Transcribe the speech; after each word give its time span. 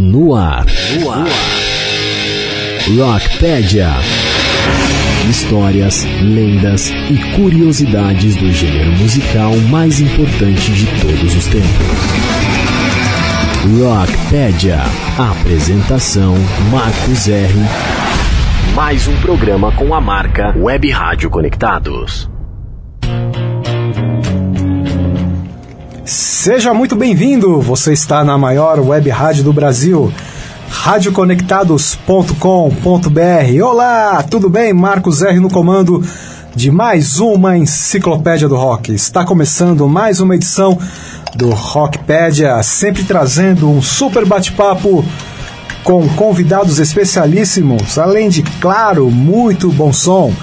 No 0.00 0.34
ar. 0.34 0.64
No 0.98 1.10
ar. 1.10 1.26
Rockpedia. 2.96 3.90
Histórias, 5.28 6.06
lendas 6.22 6.88
e 6.88 7.18
curiosidades 7.36 8.34
do 8.34 8.50
gênero 8.50 8.92
musical 8.92 9.54
mais 9.68 10.00
importante 10.00 10.72
de 10.72 10.86
todos 11.02 11.36
os 11.36 11.44
tempos. 11.44 11.68
Rockpedia. 13.78 14.80
Apresentação 15.18 16.34
Marcos 16.72 17.28
R. 17.28 17.54
Mais 18.74 19.06
um 19.06 19.16
programa 19.20 19.70
com 19.72 19.94
a 19.94 20.00
marca 20.00 20.54
Web 20.56 20.90
Rádio 20.90 21.28
Conectados. 21.28 22.30
Seja 26.10 26.74
muito 26.74 26.96
bem-vindo! 26.96 27.60
Você 27.60 27.92
está 27.92 28.24
na 28.24 28.36
maior 28.36 28.80
web 28.80 29.08
rádio 29.10 29.44
do 29.44 29.52
Brasil, 29.52 30.12
radioconectados.com.br. 30.68 33.64
Olá, 33.64 34.20
tudo 34.24 34.50
bem? 34.50 34.72
Marcos 34.72 35.22
R 35.22 35.38
no 35.38 35.48
comando 35.48 36.04
de 36.52 36.68
mais 36.68 37.20
uma 37.20 37.56
enciclopédia 37.56 38.48
do 38.48 38.56
rock. 38.56 38.92
Está 38.92 39.24
começando 39.24 39.88
mais 39.88 40.18
uma 40.18 40.34
edição 40.34 40.76
do 41.36 41.50
Rockpedia, 41.50 42.60
sempre 42.64 43.04
trazendo 43.04 43.70
um 43.70 43.80
super 43.80 44.26
bate-papo 44.26 45.04
com 45.84 46.08
convidados 46.08 46.80
especialíssimos, 46.80 47.98
além 47.98 48.28
de, 48.28 48.42
claro, 48.60 49.08
muito 49.12 49.70
bom 49.70 49.92
som. 49.92 50.34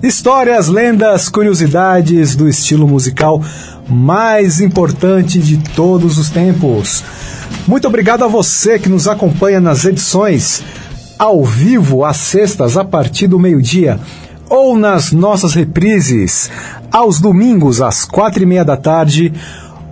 Histórias, 0.00 0.68
lendas, 0.68 1.28
curiosidades 1.28 2.36
do 2.36 2.48
estilo 2.48 2.86
musical 2.86 3.42
mais 3.88 4.60
importante 4.60 5.38
de 5.38 5.58
todos 5.74 6.18
os 6.18 6.30
tempos. 6.30 7.02
Muito 7.66 7.86
obrigado 7.86 8.24
a 8.24 8.28
você 8.28 8.78
que 8.78 8.88
nos 8.88 9.06
acompanha 9.06 9.60
nas 9.60 9.84
edições 9.84 10.62
ao 11.18 11.44
vivo 11.44 12.04
às 12.04 12.16
sextas 12.16 12.76
a 12.76 12.84
partir 12.84 13.26
do 13.26 13.38
meio-dia 13.38 14.00
ou 14.48 14.76
nas 14.76 15.12
nossas 15.12 15.54
reprises 15.54 16.50
aos 16.90 17.20
domingos 17.20 17.80
às 17.80 18.04
quatro 18.04 18.42
e 18.42 18.46
meia 18.46 18.64
da 18.64 18.76
tarde 18.76 19.32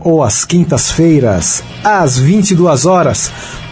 ou 0.01 0.23
às 0.23 0.45
quintas-feiras 0.45 1.63
às 1.85 2.19
22 2.19 2.87
horas 2.87 3.31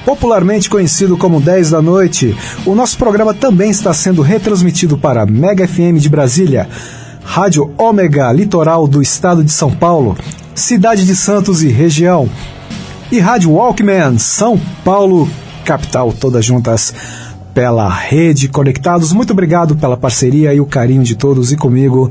popularmente 0.08 0.70
conhecido 0.70 1.18
como 1.18 1.38
10 1.38 1.68
da 1.68 1.82
noite. 1.82 2.34
O 2.64 2.74
nosso 2.74 2.96
programa 2.96 3.34
também 3.34 3.70
está 3.70 3.92
sendo 3.92 4.22
retransmitido 4.22 4.96
para 4.96 5.26
Mega 5.26 5.68
FM 5.68 5.98
de 5.98 6.08
Brasília, 6.08 6.66
Rádio 7.30 7.70
Ômega 7.76 8.32
Litoral 8.32 8.88
do 8.88 9.02
Estado 9.02 9.44
de 9.44 9.52
São 9.52 9.70
Paulo, 9.70 10.16
Cidade 10.54 11.04
de 11.04 11.14
Santos 11.14 11.62
e 11.62 11.68
região, 11.68 12.28
e 13.12 13.20
Rádio 13.20 13.52
Walkman 13.52 14.18
São 14.18 14.58
Paulo, 14.82 15.28
capital, 15.62 16.10
todas 16.10 16.42
juntas 16.42 16.92
pela 17.52 17.86
rede 17.86 18.48
Conectados. 18.48 19.12
Muito 19.12 19.34
obrigado 19.34 19.76
pela 19.76 19.96
parceria 19.96 20.54
e 20.54 20.60
o 20.60 20.64
carinho 20.64 21.04
de 21.04 21.16
todos 21.16 21.52
e 21.52 21.56
comigo, 21.56 22.10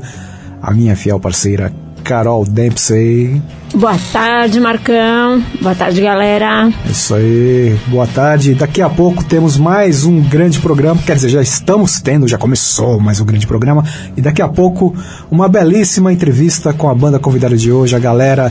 a 0.62 0.72
minha 0.72 0.94
fiel 0.94 1.18
parceira 1.18 1.72
Carol 2.08 2.44
Dempsey. 2.46 3.42
Boa 3.74 3.98
tarde, 4.10 4.58
Marcão. 4.58 5.44
Boa 5.60 5.74
tarde, 5.74 6.00
galera. 6.00 6.72
Isso 6.86 7.14
aí, 7.14 7.76
boa 7.88 8.06
tarde. 8.06 8.54
Daqui 8.54 8.80
a 8.80 8.88
pouco 8.88 9.22
temos 9.22 9.58
mais 9.58 10.06
um 10.06 10.22
grande 10.22 10.58
programa, 10.58 11.02
quer 11.02 11.16
dizer, 11.16 11.28
já 11.28 11.42
estamos 11.42 12.00
tendo, 12.00 12.26
já 12.26 12.38
começou 12.38 12.98
mais 12.98 13.20
um 13.20 13.26
grande 13.26 13.46
programa, 13.46 13.84
e 14.16 14.22
daqui 14.22 14.40
a 14.40 14.48
pouco 14.48 14.96
uma 15.30 15.50
belíssima 15.50 16.10
entrevista 16.10 16.72
com 16.72 16.88
a 16.88 16.94
banda 16.94 17.18
convidada 17.18 17.58
de 17.58 17.70
hoje, 17.70 17.94
a 17.94 17.98
galera 17.98 18.50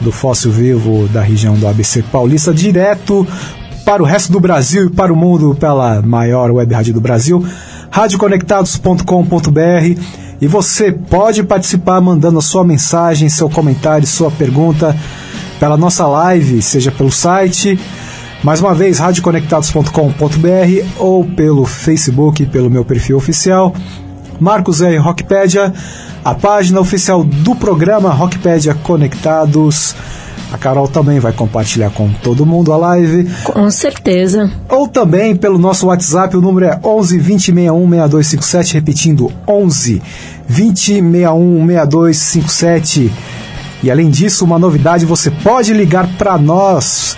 do 0.00 0.10
Fóssil 0.10 0.50
Vivo 0.50 1.06
da 1.08 1.20
região 1.20 1.54
do 1.54 1.68
ABC 1.68 2.02
Paulista, 2.10 2.54
direto 2.54 3.28
para 3.84 4.02
o 4.02 4.06
resto 4.06 4.32
do 4.32 4.40
Brasil 4.40 4.86
e 4.86 4.90
para 4.90 5.12
o 5.12 5.16
mundo 5.16 5.54
pela 5.54 6.00
maior 6.00 6.50
web 6.50 6.74
rádio 6.74 6.94
do 6.94 7.00
Brasil, 7.02 7.44
radioconectados.com.br 7.90 10.25
e 10.40 10.46
você 10.46 10.92
pode 10.92 11.42
participar 11.42 12.00
mandando 12.00 12.38
a 12.38 12.42
sua 12.42 12.64
mensagem, 12.64 13.28
seu 13.28 13.48
comentário, 13.48 14.06
sua 14.06 14.30
pergunta 14.30 14.96
pela 15.58 15.76
nossa 15.76 16.06
live, 16.06 16.60
seja 16.60 16.92
pelo 16.92 17.10
site, 17.10 17.78
mais 18.42 18.60
uma 18.60 18.74
vez, 18.74 18.98
radioconectados.com.br 18.98 20.86
ou 20.98 21.24
pelo 21.24 21.64
Facebook, 21.64 22.44
pelo 22.46 22.70
meu 22.70 22.84
perfil 22.84 23.16
oficial, 23.16 23.74
Marcos 24.38 24.82
R. 24.82 24.98
Rockpedia, 24.98 25.72
a 26.24 26.34
página 26.34 26.80
oficial 26.80 27.24
do 27.24 27.54
programa 27.54 28.10
Rockpedia 28.10 28.74
Conectados. 28.74 29.96
A 30.52 30.58
Carol 30.58 30.86
também 30.86 31.18
vai 31.18 31.32
compartilhar 31.32 31.90
com 31.90 32.08
todo 32.22 32.46
mundo 32.46 32.72
a 32.72 32.76
live. 32.76 33.28
Com 33.44 33.70
certeza. 33.70 34.50
Ou 34.68 34.86
também 34.86 35.34
pelo 35.34 35.58
nosso 35.58 35.86
WhatsApp, 35.86 36.36
o 36.36 36.40
número 36.40 36.66
é 36.66 36.80
11 36.82 37.18
20 37.18 37.44
61 37.46 37.90
6257, 37.90 38.74
repetindo 38.74 39.32
11 39.46 40.02
20 40.46 40.76
61 40.76 41.66
6257. 41.66 43.12
E 43.82 43.90
além 43.90 44.08
disso, 44.08 44.44
uma 44.44 44.58
novidade, 44.58 45.04
você 45.04 45.30
pode 45.30 45.72
ligar 45.72 46.06
para 46.16 46.38
nós 46.38 47.16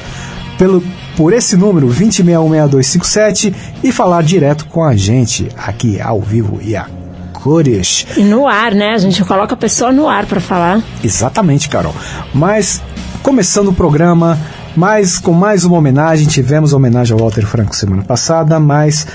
pelo 0.59 0.83
por 1.17 1.33
esse 1.33 1.57
número 1.57 1.89
20616257 1.89 3.53
e 3.83 3.91
falar 3.91 4.23
direto 4.23 4.67
com 4.67 4.85
a 4.85 4.95
gente 4.95 5.49
aqui 5.57 6.01
ao 6.01 6.21
vivo 6.21 6.61
e 6.63 6.77
a 6.77 6.87
cores. 7.33 8.07
E 8.17 8.23
no 8.23 8.47
ar, 8.47 8.73
né? 8.73 8.95
A 8.95 8.99
gente 8.99 9.25
coloca 9.25 9.55
a 9.55 9.57
pessoa 9.57 9.91
no 9.91 10.09
ar 10.09 10.27
para 10.27 10.41
falar. 10.41 10.81
Exatamente, 11.03 11.69
Carol. 11.69 11.95
Mas 12.33 12.81
começando 13.23 13.69
o 13.69 13.73
programa, 13.73 14.39
mais 14.77 15.19
com 15.19 15.33
mais 15.33 15.65
uma 15.65 15.77
homenagem, 15.77 16.27
tivemos 16.27 16.73
homenagem 16.73 17.13
ao 17.13 17.21
Walter 17.21 17.47
Franco 17.47 17.75
semana 17.75 18.03
passada, 18.03 18.59
mas 18.61 19.07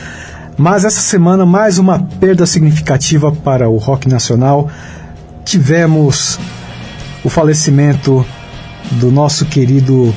mas 0.55 0.85
essa 0.85 1.01
semana 1.01 1.45
mais 1.45 1.79
uma 1.79 1.99
perda 2.19 2.45
significativa 2.45 3.31
para 3.31 3.69
o 3.69 3.77
rock 3.77 4.07
nacional. 4.07 4.69
Tivemos 5.43 6.39
o 7.23 7.29
falecimento 7.29 8.25
do 8.91 9.11
nosso 9.11 9.45
querido 9.45 10.13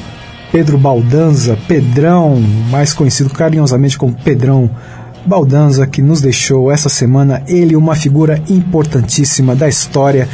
Pedro 0.53 0.77
Baldanza, 0.77 1.59
Pedrão, 1.67 2.37
mais 2.71 2.93
conhecido 2.93 3.31
carinhosamente 3.31 3.97
como 3.97 4.13
Pedrão 4.13 4.71
Baldanza, 5.25 5.87
que 5.87 6.03
nos 6.03 6.21
deixou 6.21 6.71
essa 6.71 6.89
semana. 6.89 7.43
Ele, 7.49 7.75
uma 7.75 7.95
figura 7.95 8.43
importantíssima 8.49 9.57
da 9.57 9.69
história, 9.69 10.29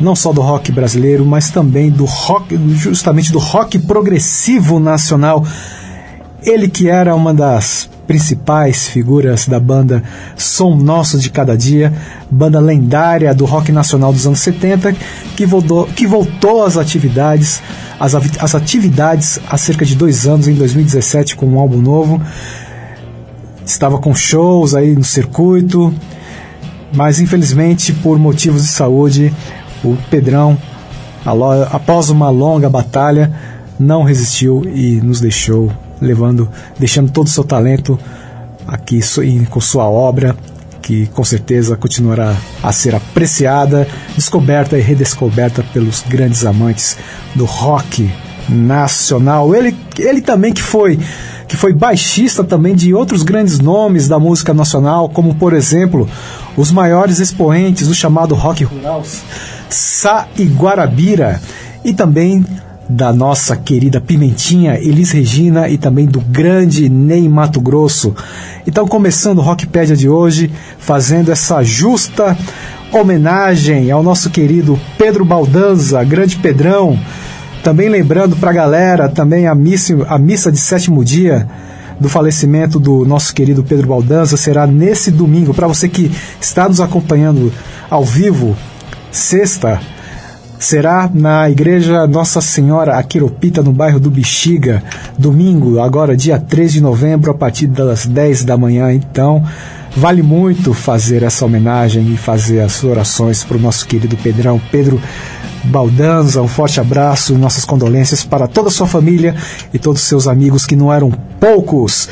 não 0.00 0.14
só 0.14 0.32
do 0.32 0.40
rock 0.40 0.72
brasileiro, 0.72 1.24
mas 1.24 1.50
também 1.50 1.90
do 1.90 2.04
rock, 2.04 2.58
justamente 2.74 3.32
do 3.32 3.38
rock 3.38 3.78
progressivo 3.78 4.78
nacional. 4.78 5.44
Ele 6.42 6.68
que 6.68 6.88
era 6.88 7.14
uma 7.14 7.32
das 7.32 7.88
principais 8.06 8.86
figuras 8.86 9.46
da 9.46 9.58
banda 9.58 10.02
Som 10.36 10.76
Nosso 10.76 11.18
de 11.18 11.30
Cada 11.30 11.56
Dia, 11.56 11.92
banda 12.30 12.60
lendária 12.60 13.34
do 13.34 13.44
rock 13.44 13.72
nacional 13.72 14.12
dos 14.12 14.26
anos 14.26 14.40
70, 14.40 14.94
que 15.36 15.46
voltou, 15.46 15.86
que 15.86 16.06
voltou 16.06 16.64
às 16.64 16.76
atividades, 16.76 17.62
às, 17.98 18.14
às 18.14 18.54
atividades 18.54 19.40
há 19.48 19.56
cerca 19.56 19.84
de 19.84 19.94
dois 19.94 20.26
anos, 20.26 20.48
em 20.48 20.54
2017, 20.54 21.36
com 21.36 21.46
um 21.46 21.58
álbum 21.58 21.78
novo. 21.78 22.20
Estava 23.64 23.98
com 23.98 24.14
shows 24.14 24.74
aí 24.74 24.94
no 24.94 25.04
circuito, 25.04 25.94
mas 26.94 27.18
infelizmente 27.18 27.92
por 27.92 28.18
motivos 28.18 28.62
de 28.62 28.68
saúde, 28.68 29.32
o 29.84 29.98
Pedrão, 30.10 30.56
após 31.70 32.10
uma 32.10 32.30
longa 32.30 32.68
batalha, 32.68 33.32
não 33.78 34.02
resistiu 34.02 34.62
e 34.64 35.00
nos 35.00 35.20
deixou 35.20 35.70
levando, 36.00 36.48
deixando 36.78 37.10
todo 37.10 37.26
o 37.26 37.30
seu 37.30 37.44
talento 37.44 37.98
aqui 38.66 39.00
com 39.50 39.60
sua 39.60 39.84
obra, 39.88 40.36
que 40.80 41.06
com 41.08 41.24
certeza 41.24 41.76
continuará 41.76 42.36
a 42.62 42.72
ser 42.72 42.94
apreciada, 42.94 43.88
descoberta 44.14 44.76
e 44.76 44.82
redescoberta 44.82 45.64
pelos 45.72 46.04
grandes 46.06 46.44
amantes 46.44 46.96
do 47.34 47.44
rock 47.44 48.10
nacional. 48.48 49.54
Ele, 49.54 49.74
ele 49.98 50.20
também 50.20 50.52
que 50.52 50.62
foi 50.62 50.98
que 51.46 51.56
foi 51.56 51.72
baixista 51.72 52.42
também 52.42 52.74
de 52.74 52.94
outros 52.94 53.22
grandes 53.22 53.58
nomes 53.58 54.08
da 54.08 54.18
música 54.18 54.54
nacional, 54.54 55.08
como 55.08 55.34
por 55.34 55.52
exemplo, 55.52 56.08
os 56.56 56.70
maiores 56.70 57.18
expoentes 57.18 57.88
do 57.88 57.94
chamado 57.94 58.34
rock 58.34 58.64
rural, 58.64 59.02
Sá 59.68 60.28
e 60.36 60.44
Guarabira, 60.44 61.40
e 61.84 61.92
também 61.92 62.44
da 62.88 63.12
nossa 63.12 63.56
querida 63.56 64.00
Pimentinha, 64.00 64.78
Elis 64.78 65.10
Regina 65.10 65.68
e 65.68 65.78
também 65.78 66.06
do 66.06 66.20
grande 66.20 66.88
Ney 66.88 67.28
Mato 67.28 67.60
Grosso. 67.60 68.14
Então, 68.66 68.86
começando 68.86 69.38
o 69.38 69.42
Rockpedia 69.42 69.96
de 69.96 70.08
hoje, 70.08 70.50
fazendo 70.78 71.32
essa 71.32 71.62
justa 71.62 72.36
homenagem 72.92 73.90
ao 73.90 74.02
nosso 74.02 74.30
querido 74.30 74.78
Pedro 74.98 75.24
Baldanza, 75.24 76.02
grande 76.04 76.36
Pedrão. 76.36 76.98
Também 77.64 77.88
lembrando 77.88 78.36
para 78.36 78.50
a 78.50 78.52
galera 78.52 79.08
também 79.08 79.46
a 79.46 79.54
missa, 79.54 79.96
a 80.06 80.18
missa 80.18 80.52
de 80.52 80.58
sétimo 80.58 81.02
dia 81.02 81.48
do 81.98 82.10
falecimento 82.10 82.78
do 82.78 83.06
nosso 83.06 83.32
querido 83.32 83.64
Pedro 83.64 83.88
Baldanza 83.88 84.36
será 84.36 84.66
nesse 84.66 85.10
domingo. 85.10 85.54
Para 85.54 85.66
você 85.66 85.88
que 85.88 86.12
está 86.38 86.68
nos 86.68 86.78
acompanhando 86.78 87.50
ao 87.88 88.04
vivo, 88.04 88.54
sexta, 89.10 89.80
será 90.58 91.10
na 91.12 91.48
Igreja 91.48 92.06
Nossa 92.06 92.42
Senhora 92.42 92.98
Aquiropita, 92.98 93.62
no 93.62 93.72
bairro 93.72 93.98
do 93.98 94.10
Bexiga, 94.10 94.82
domingo, 95.16 95.80
agora 95.80 96.14
dia 96.14 96.38
3 96.38 96.70
de 96.70 96.80
novembro, 96.82 97.30
a 97.30 97.34
partir 97.34 97.66
das 97.66 98.04
10 98.04 98.44
da 98.44 98.58
manhã. 98.58 98.92
Então, 98.92 99.42
vale 99.96 100.22
muito 100.22 100.74
fazer 100.74 101.22
essa 101.22 101.46
homenagem 101.46 102.12
e 102.12 102.18
fazer 102.18 102.60
as 102.60 102.84
orações 102.84 103.42
para 103.42 103.56
o 103.56 103.60
nosso 103.60 103.86
querido 103.86 104.18
Pedrão. 104.18 104.60
Pedro 104.70 105.00
Baldanza, 105.64 106.42
um 106.42 106.48
forte 106.48 106.80
abraço, 106.80 107.36
nossas 107.38 107.64
condolências 107.64 108.24
para 108.24 108.46
toda 108.46 108.68
a 108.68 108.70
sua 108.70 108.86
família 108.86 109.34
e 109.72 109.78
todos 109.78 110.02
os 110.02 110.08
seus 110.08 110.26
amigos, 110.26 110.66
que 110.66 110.76
não 110.76 110.92
eram 110.92 111.10
poucos. 111.40 112.08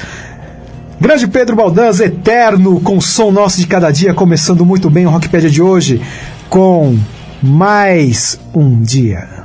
Grande 1.00 1.26
Pedro 1.26 1.56
Baldanza, 1.56 2.04
eterno, 2.04 2.80
com 2.80 2.96
o 2.96 3.02
som 3.02 3.30
nosso 3.30 3.58
de 3.58 3.66
cada 3.66 3.90
dia, 3.90 4.14
começando 4.14 4.64
muito 4.64 4.88
bem 4.88 5.06
o 5.06 5.10
Rockpedia 5.10 5.50
de 5.50 5.60
hoje, 5.60 6.00
com 6.48 6.96
mais 7.42 8.38
um 8.54 8.80
dia. 8.80 9.41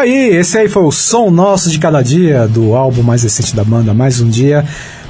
Tá 0.00 0.04
aí, 0.04 0.34
esse 0.34 0.56
aí 0.56 0.66
foi 0.66 0.82
o 0.84 0.90
som 0.90 1.30
nosso 1.30 1.70
de 1.70 1.78
cada 1.78 2.00
dia 2.00 2.48
do 2.48 2.74
álbum 2.74 3.02
mais 3.02 3.22
recente 3.22 3.54
da 3.54 3.62
banda, 3.62 3.92
Mais 3.92 4.18
um 4.18 4.30
Dia. 4.30 4.64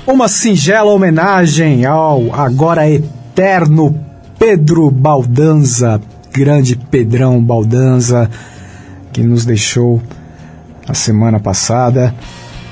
Uma 0.05 0.27
singela 0.27 0.91
homenagem 0.91 1.87
ao 1.87 2.35
agora 2.35 2.91
eterno 2.91 3.97
Pedro 4.37 4.91
Baldanza, 4.91 6.01
grande 6.33 6.75
Pedrão 6.75 7.41
Baldanza, 7.41 8.29
que 9.13 9.23
nos 9.23 9.45
deixou 9.45 10.03
a 10.89 10.93
semana 10.93 11.39
passada. 11.39 12.13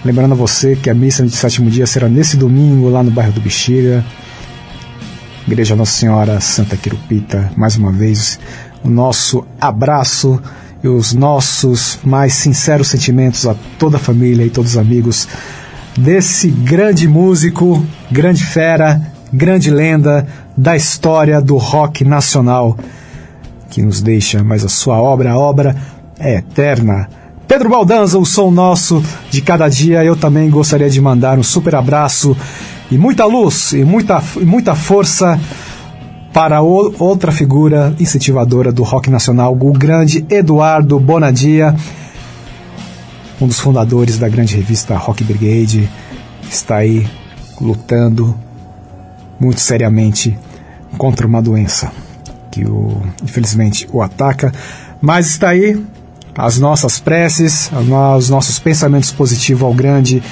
Lembrando 0.05 0.33
a 0.33 0.37
você 0.37 0.75
que 0.75 0.91
a 0.91 0.95
missa 0.95 1.23
de 1.23 1.31
sétimo 1.31 1.71
dia 1.71 1.87
será 1.87 2.09
nesse 2.09 2.37
domingo 2.37 2.89
lá 2.89 3.01
no 3.05 3.13
bairro 3.13 3.31
do 3.31 3.41
Bexiga, 3.41 4.05
Igreja 5.47 5.77
Nossa 5.77 5.93
Senhora 5.93 6.41
Santa 6.41 6.77
Quirupita. 6.77 7.53
Mais 7.57 7.77
uma 7.77 7.93
vez, 7.93 8.41
o 8.83 8.91
nosso 8.91 9.47
abraço 9.61 10.43
e 10.83 10.89
os 10.89 11.13
nossos 11.13 11.99
mais 12.05 12.35
sinceros 12.35 12.89
sentimentos 12.89 13.47
a 13.47 13.55
toda 13.79 13.97
a 13.97 14.01
família 14.01 14.45
e 14.45 14.51
todos 14.51 14.73
os 14.73 14.79
amigos 14.79 15.29
desse 15.97 16.49
grande 16.49 17.09
músico, 17.09 17.85
grande 18.11 18.45
fera, 18.45 19.01
grande 19.33 19.71
lenda 19.71 20.27
da 20.57 20.77
história 20.77 21.41
do 21.41 21.57
rock 21.57 22.05
nacional 22.05 22.79
que 23.71 23.83
nos 23.83 24.01
deixa, 24.01 24.43
mas 24.43 24.65
a 24.65 24.69
sua 24.69 25.01
obra, 25.01 25.33
a 25.33 25.39
obra 25.39 25.77
é 26.19 26.37
eterna. 26.37 27.09
Pedro 27.47 27.69
Baldanza, 27.69 28.19
o 28.19 28.27
som 28.27 28.51
nosso 28.51 29.03
de 29.31 29.41
cada 29.41 29.69
dia. 29.69 30.05
Eu 30.05 30.17
também 30.17 30.51
gostaria 30.51 30.89
de 30.89 31.01
mandar 31.01 31.39
um 31.39 31.43
super 31.43 31.75
abraço 31.75 32.37
e 32.91 32.99
muita 32.99 33.25
luz 33.25 33.73
e 33.73 33.85
muita, 33.85 34.23
e 34.37 34.45
muita 34.45 34.75
força 34.75 35.39
para 36.33 36.63
o, 36.63 36.95
outra 36.99 37.33
figura 37.33 37.95
incentivadora 37.99 38.71
do 38.73 38.83
rock 38.83 39.11
nacional, 39.11 39.57
o 39.59 39.73
grande 39.73 40.25
Eduardo 40.29 40.99
Bonadia, 41.01 41.75
um 43.41 43.47
dos 43.47 43.61
fundadores 43.61 44.19
da 44.19 44.29
grande 44.29 44.57
revista 44.57 44.97
Rock 44.97 45.25
Brigade, 45.25 45.89
está 46.51 46.77
aí 46.77 47.07
lutando 47.61 48.35
muito 49.41 49.61
seriamente 49.61 50.39
contra 50.97 51.27
uma 51.27 51.41
doença 51.41 51.93
que 52.51 52.65
o, 52.65 53.01
infelizmente 53.23 53.89
o 53.93 54.03
ataca, 54.03 54.53
mas 55.01 55.27
está 55.27 55.51
aí 55.51 55.81
as 56.37 56.59
nossas 56.59 56.99
preces, 57.01 57.71
os 58.17 58.31
nossos 58.31 58.59
pensamentos 58.59 59.11
positivos 59.11 59.63
ao 59.63 59.75
grande 59.75 60.23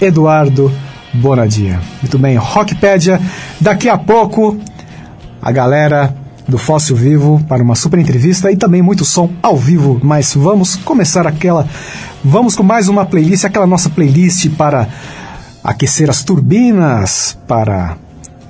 Eduardo 0.00 0.72
Bonadia. 1.12 1.78
Muito 2.00 2.18
bem, 2.18 2.36
Rockpedia. 2.36 3.20
Daqui 3.60 3.88
a 3.88 3.98
pouco, 3.98 4.58
a 5.42 5.50
galera 5.50 6.14
do 6.46 6.56
Fóssil 6.56 6.94
Vivo 6.94 7.44
para 7.48 7.62
uma 7.62 7.74
super 7.74 7.98
entrevista 7.98 8.50
e 8.52 8.56
também 8.56 8.80
muito 8.80 9.04
som 9.04 9.30
ao 9.42 9.56
vivo. 9.56 10.00
Mas 10.02 10.34
vamos 10.34 10.76
começar 10.76 11.26
aquela. 11.26 11.66
Vamos 12.24 12.54
com 12.54 12.62
mais 12.62 12.88
uma 12.88 13.04
playlist, 13.04 13.44
aquela 13.44 13.66
nossa 13.66 13.90
playlist 13.90 14.48
para 14.50 14.88
aquecer 15.64 16.08
as 16.08 16.22
turbinas 16.22 17.36
para 17.48 17.96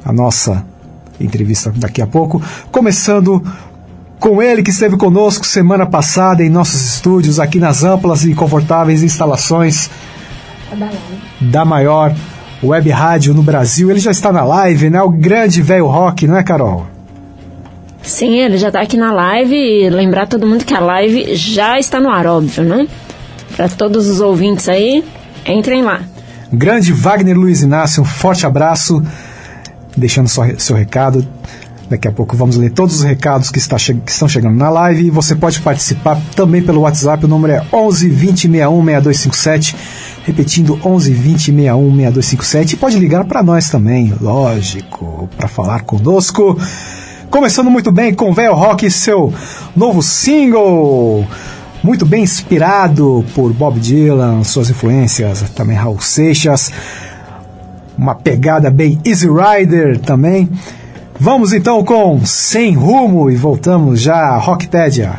a 0.04 0.12
nossa 0.12 0.64
entrevista 1.18 1.72
daqui 1.74 2.02
a 2.02 2.06
pouco. 2.06 2.42
Começando 2.70 3.42
com 4.20 4.42
ele 4.42 4.62
que 4.62 4.70
esteve 4.70 4.96
conosco 4.96 5.46
semana 5.46 5.86
passada 5.86 6.44
em 6.44 6.50
nossos 6.50 6.94
estúdios, 6.94 7.40
aqui 7.40 7.58
nas 7.58 7.82
amplas 7.82 8.24
e 8.24 8.34
confortáveis 8.34 9.02
instalações 9.02 9.90
da 11.40 11.64
maior 11.64 12.14
web 12.62 12.88
rádio 12.90 13.34
no 13.34 13.42
Brasil. 13.42 13.90
Ele 13.90 14.00
já 14.00 14.10
está 14.10 14.32
na 14.32 14.44
live, 14.44 14.90
né? 14.90 15.02
O 15.02 15.10
grande 15.10 15.60
velho 15.62 15.86
rock, 15.86 16.26
não 16.26 16.36
é, 16.36 16.42
Carol? 16.42 16.86
Sim, 18.02 18.38
ele 18.38 18.58
já 18.58 18.68
está 18.68 18.80
aqui 18.80 18.96
na 18.96 19.12
live 19.12 19.54
e 19.54 19.88
lembrar 19.88 20.26
todo 20.26 20.46
mundo 20.46 20.64
que 20.64 20.74
a 20.74 20.80
live 20.80 21.34
já 21.36 21.78
está 21.78 22.00
no 22.00 22.10
ar, 22.10 22.26
óbvio, 22.26 22.64
né? 22.64 22.88
Para 23.56 23.68
todos 23.68 24.08
os 24.08 24.20
ouvintes 24.20 24.68
aí, 24.68 25.04
entrem 25.46 25.82
lá. 25.82 26.00
Grande 26.52 26.92
Wagner 26.92 27.36
Luiz 27.36 27.62
Inácio, 27.62 28.02
um 28.02 28.04
forte 28.04 28.44
abraço, 28.44 29.02
deixando 29.96 30.28
seu 30.28 30.76
recado. 30.76 31.26
Daqui 31.88 32.08
a 32.08 32.12
pouco 32.12 32.36
vamos 32.36 32.56
ler 32.56 32.70
todos 32.70 32.96
os 32.96 33.02
recados 33.02 33.50
que, 33.50 33.58
está 33.58 33.76
que 33.76 34.10
estão 34.10 34.26
chegando 34.26 34.56
na 34.56 34.70
live 34.70 35.06
e 35.06 35.10
você 35.10 35.34
pode 35.34 35.60
participar 35.60 36.18
também 36.34 36.62
pelo 36.62 36.80
WhatsApp. 36.80 37.24
O 37.24 37.28
número 37.28 37.52
é 37.52 37.66
11 37.72 38.08
20 38.08 38.40
61 38.48 38.84
6257. 38.84 39.76
Repetindo, 40.24 40.78
11 40.84 41.12
20 41.12 41.44
61 41.52 41.96
6257. 41.96 42.74
E 42.74 42.76
pode 42.76 42.98
ligar 42.98 43.24
para 43.24 43.42
nós 43.42 43.68
também, 43.68 44.14
lógico, 44.20 45.28
para 45.36 45.48
falar 45.48 45.82
conosco. 45.82 46.58
Começando 47.30 47.70
muito 47.70 47.90
bem 47.90 48.14
com 48.14 48.32
Velho 48.32 48.54
Rock, 48.54 48.90
seu 48.90 49.32
novo 49.74 50.02
single. 50.02 51.26
Muito 51.82 52.06
bem 52.06 52.22
inspirado 52.22 53.24
por 53.34 53.52
Bob 53.52 53.80
Dylan, 53.80 54.44
suas 54.44 54.70
influências, 54.70 55.42
também 55.50 55.76
Raul 55.76 56.00
Seixas. 56.00 56.70
Uma 57.98 58.14
pegada 58.14 58.70
bem 58.70 59.00
Easy 59.04 59.26
Rider 59.26 59.98
também. 59.98 60.48
Vamos 61.18 61.52
então 61.52 61.82
com 61.84 62.24
Sem 62.24 62.74
Rumo 62.74 63.30
e 63.30 63.36
voltamos 63.36 64.00
já 64.00 64.14
a 64.14 64.38
Rockpedia. 64.38 65.18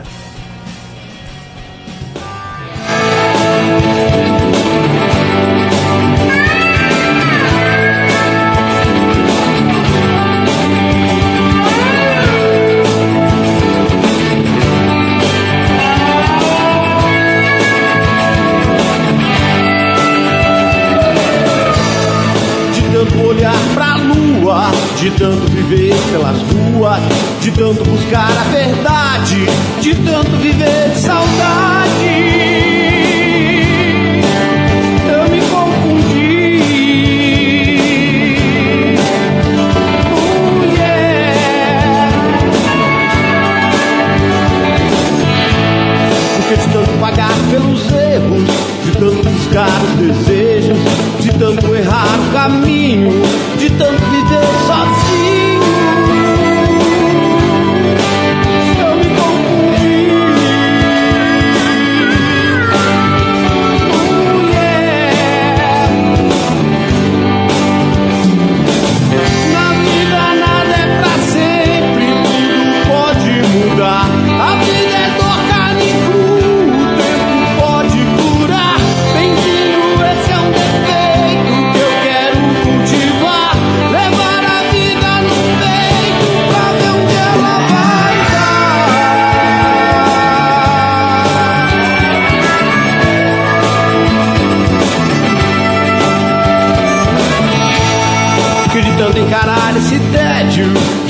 De 24.97 25.11
tanto 25.11 25.45
viver 25.51 25.95
pelas 26.11 26.37
ruas, 26.41 27.01
de 27.41 27.51
tanto 27.51 27.83
buscar 27.83 28.29
a 28.31 28.43
verdade, 28.51 29.45
de 29.81 29.95
tanto 29.95 30.37
viver 30.37 30.89
de 30.91 30.99
saudade. 30.99 31.93
Eu 35.07 35.29
me 35.29 35.41
confundi. 35.41 36.33
Porque 46.37 46.55
de 46.55 46.67
tanto 46.73 46.99
pagar 46.99 47.33
pelos 47.51 47.91
erros, 47.91 48.49
de 48.85 48.91
tanto 48.91 49.29
buscar 49.29 49.81
os 49.83 49.93
desejos, 49.99 50.77
de 51.19 51.31
tanto 51.33 51.75
errar 51.75 52.19
o 52.19 52.33
caminho, 52.33 53.11
de 53.57 53.69
tanto 53.71 54.01
viver 54.11 54.62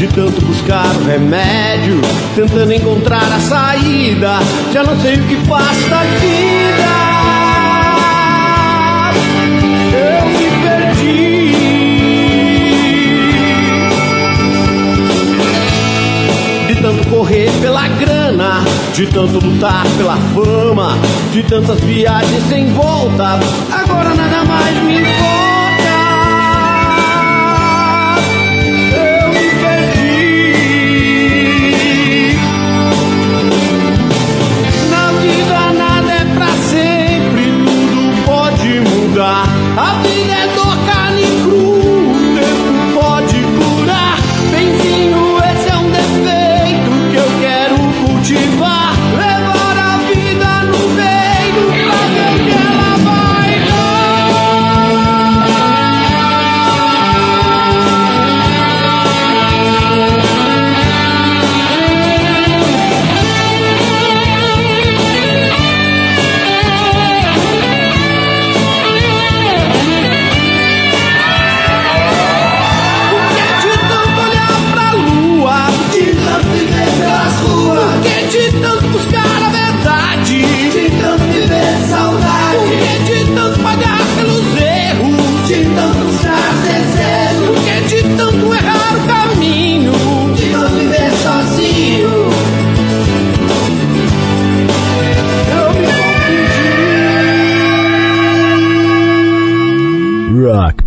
de 0.03 0.10
tanto 0.10 0.45
buscar 0.45 0.93
o 0.98 1.05
remédio, 1.05 2.01
tentando 2.36 2.74
encontrar 2.74 3.24
a 3.24 3.39
saída, 3.39 4.39
já 4.74 4.83
não 4.83 5.00
sei 5.00 5.15
o 5.15 5.24
que 5.24 5.38
faço 5.48 5.89
da 5.89 6.03
vida. 6.19 6.89
Eu 9.93 10.25
me 10.27 10.50
perdi. 10.62 11.53
De 16.67 16.75
tanto 16.81 17.07
correr 17.07 17.50
pela 17.62 17.88
grana, 17.88 18.62
de 18.93 19.07
tanto 19.07 19.39
lutar 19.39 19.86
pela 19.95 20.17
fama, 20.36 20.98
de 21.31 21.43
tantas 21.43 21.79
viagens 21.79 22.43
sem 22.50 22.74
volta, 22.74 23.39
agora 23.72 24.13
nada 24.13 24.43
mais 24.43 24.75
me 24.83 25.00
importa. 25.00 25.62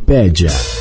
Confundi. 0.06 0.75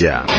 Rockpedia. 0.00 0.29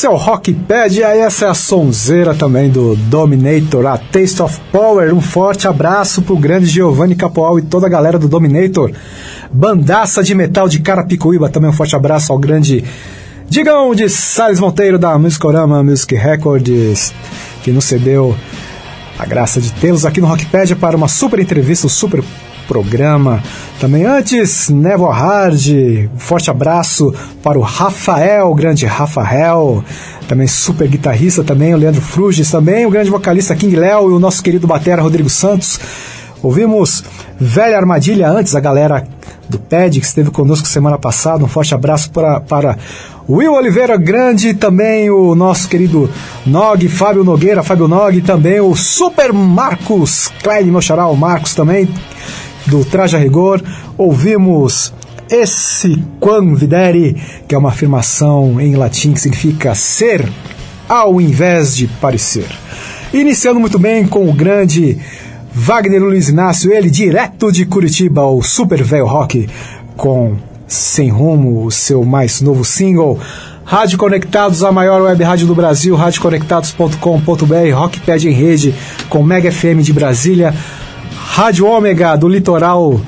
Esse 0.00 0.06
é 0.06 0.10
o 0.10 0.16
Rockpedia 0.16 1.14
e 1.14 1.18
essa 1.18 1.44
é 1.44 1.48
a 1.50 1.52
sonzeira 1.52 2.34
também 2.34 2.70
do 2.70 2.96
Dominator, 2.96 3.84
a 3.84 3.98
Taste 3.98 4.40
of 4.40 4.58
Power. 4.72 5.14
Um 5.14 5.20
forte 5.20 5.68
abraço 5.68 6.22
pro 6.22 6.38
grande 6.38 6.64
Giovanni 6.64 7.14
Capoal 7.14 7.58
e 7.58 7.62
toda 7.62 7.86
a 7.86 7.90
galera 7.90 8.18
do 8.18 8.26
Dominator. 8.26 8.92
Bandaça 9.52 10.22
de 10.22 10.34
metal 10.34 10.70
de 10.70 10.80
Carapicuíba, 10.80 11.50
também 11.50 11.68
um 11.68 11.74
forte 11.74 11.94
abraço 11.94 12.32
ao 12.32 12.38
grande 12.38 12.82
Digão 13.46 13.94
de 13.94 14.08
Salles 14.08 14.58
Monteiro 14.58 14.98
da 14.98 15.18
Musicorama 15.18 15.82
Music 15.82 16.14
Records, 16.14 17.12
que 17.62 17.70
nos 17.70 17.84
cedeu 17.84 18.34
a 19.18 19.26
graça 19.26 19.60
de 19.60 19.70
tê-los 19.70 20.06
aqui 20.06 20.18
no 20.18 20.26
Rockpedia 20.26 20.76
para 20.76 20.96
uma 20.96 21.08
super 21.08 21.38
entrevista, 21.38 21.86
um 21.86 21.90
super 21.90 22.24
programa. 22.70 23.42
Também 23.80 24.04
antes, 24.04 24.68
Nevo 24.68 25.08
Hard, 25.08 25.66
um 26.14 26.18
forte 26.20 26.52
abraço 26.52 27.12
para 27.42 27.58
o 27.58 27.62
Rafael, 27.62 28.48
o 28.48 28.54
grande 28.54 28.86
Rafael, 28.86 29.82
também 30.28 30.46
super 30.46 30.86
guitarrista 30.86 31.42
também, 31.42 31.74
o 31.74 31.76
Leandro 31.76 32.00
Fruges 32.00 32.48
também, 32.48 32.86
o 32.86 32.90
grande 32.90 33.10
vocalista 33.10 33.56
King 33.56 33.74
Léo 33.74 34.12
e 34.12 34.12
o 34.12 34.20
nosso 34.20 34.40
querido 34.40 34.68
batera 34.68 35.02
Rodrigo 35.02 35.28
Santos. 35.28 35.80
Ouvimos 36.40 37.02
Velha 37.40 37.76
Armadilha 37.76 38.30
antes, 38.30 38.54
a 38.54 38.60
galera 38.60 39.04
do 39.48 39.58
PED, 39.58 39.98
que 39.98 40.06
esteve 40.06 40.30
conosco 40.30 40.68
semana 40.68 40.96
passada. 40.96 41.44
Um 41.44 41.48
forte 41.48 41.74
abraço 41.74 42.10
para, 42.12 42.38
para 42.38 42.78
Will 43.28 43.52
Oliveira 43.52 43.96
Grande 43.96 44.54
também 44.54 45.10
o 45.10 45.34
nosso 45.34 45.68
querido 45.68 46.08
Nog, 46.46 46.88
Fábio 46.88 47.24
Nogueira, 47.24 47.62
Fábio 47.64 47.88
Nog, 47.88 48.20
também 48.22 48.60
o 48.60 48.76
Super 48.76 49.32
Marcos 49.32 50.32
Klein, 50.42 50.64
meu 50.70 50.80
xará, 50.80 51.08
o 51.08 51.16
Marcos 51.16 51.54
também, 51.54 51.88
do 52.70 52.84
Traja 52.84 53.18
Rigor. 53.18 53.60
Ouvimos 53.98 54.94
esse 55.28 56.02
quam 56.18 56.54
videre, 56.54 57.16
que 57.46 57.54
é 57.54 57.58
uma 57.58 57.68
afirmação 57.68 58.60
em 58.60 58.76
latim 58.76 59.12
que 59.12 59.20
significa 59.20 59.74
ser 59.74 60.26
ao 60.88 61.20
invés 61.20 61.76
de 61.76 61.86
parecer. 61.86 62.46
Iniciando 63.12 63.60
muito 63.60 63.78
bem 63.78 64.06
com 64.06 64.28
o 64.28 64.32
grande 64.32 64.98
Wagner 65.52 66.02
Luiz 66.02 66.28
Inácio, 66.28 66.72
ele 66.72 66.90
direto 66.90 67.52
de 67.52 67.66
Curitiba, 67.66 68.24
o 68.24 68.42
Super 68.42 68.82
Velho 68.82 69.06
Rock, 69.06 69.48
com 69.96 70.36
Sem 70.66 71.10
Rumo, 71.10 71.64
o 71.64 71.70
seu 71.70 72.04
mais 72.04 72.40
novo 72.40 72.64
single. 72.64 73.18
Rádio 73.64 73.98
Conectados, 73.98 74.64
a 74.64 74.72
maior 74.72 75.02
web 75.02 75.22
rádio 75.22 75.46
do 75.46 75.54
Brasil, 75.54 75.94
radioconectados.com.br, 75.94 77.72
Rockpad 77.72 78.28
em 78.28 78.32
rede, 78.32 78.74
com 79.08 79.22
Mega 79.22 79.52
FM 79.52 79.80
de 79.80 79.92
Brasília, 79.92 80.52
Rádio 81.32 81.64
Ômega 81.64 82.16
do 82.16 82.28
litoral 82.28 83.00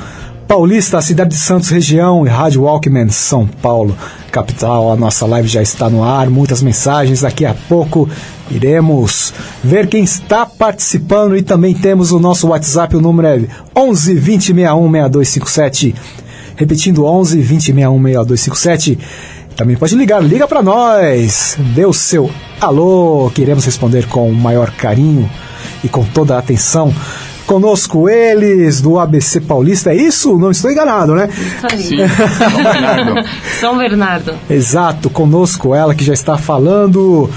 paulista, 0.46 1.02
cidade 1.02 1.30
de 1.30 1.36
Santos, 1.36 1.68
região, 1.68 2.24
e 2.24 2.28
Rádio 2.28 2.62
Walkman, 2.62 3.08
São 3.08 3.48
Paulo, 3.48 3.98
capital. 4.30 4.92
A 4.92 4.96
nossa 4.96 5.26
live 5.26 5.48
já 5.48 5.60
está 5.60 5.90
no 5.90 6.04
ar, 6.04 6.30
muitas 6.30 6.62
mensagens. 6.62 7.22
Daqui 7.22 7.44
a 7.44 7.52
pouco 7.68 8.08
iremos 8.48 9.34
ver 9.62 9.88
quem 9.88 10.04
está 10.04 10.46
participando 10.46 11.36
e 11.36 11.42
também 11.42 11.74
temos 11.74 12.12
o 12.12 12.20
nosso 12.20 12.46
WhatsApp, 12.46 12.94
o 12.94 13.00
número 13.00 13.26
é 13.26 13.40
11 13.76 14.14
20 14.14 14.44
61 14.44 14.90
6257. 14.92 15.94
Repetindo, 16.54 17.04
11 17.04 17.40
20 17.40 17.64
61 17.64 18.02
6257. 18.02 18.98
Também 19.56 19.76
pode 19.76 19.96
ligar, 19.96 20.22
liga 20.22 20.46
para 20.46 20.62
nós, 20.62 21.58
dê 21.74 21.84
o 21.84 21.92
seu 21.92 22.30
alô, 22.60 23.30
queremos 23.34 23.64
responder 23.64 24.06
com 24.06 24.30
o 24.30 24.34
maior 24.34 24.70
carinho 24.70 25.28
e 25.82 25.88
com 25.88 26.04
toda 26.04 26.36
a 26.36 26.38
atenção. 26.38 26.94
Conosco 27.52 28.08
eles 28.08 28.80
do 28.80 28.98
ABC 28.98 29.38
Paulista, 29.38 29.90
é 29.90 29.94
isso? 29.94 30.38
Não 30.38 30.50
estou 30.50 30.70
enganado, 30.70 31.14
né? 31.14 31.28
Isso 31.28 31.66
aí. 31.70 31.82
Sim, 31.82 31.96
São 32.38 32.62
Bernardo. 32.64 33.14
São 33.60 33.76
Bernardo. 33.76 34.34
Exato, 34.48 35.10
conosco 35.10 35.74
ela 35.74 35.94
que 35.94 36.02
já 36.02 36.14
está 36.14 36.38
falando, 36.38 37.28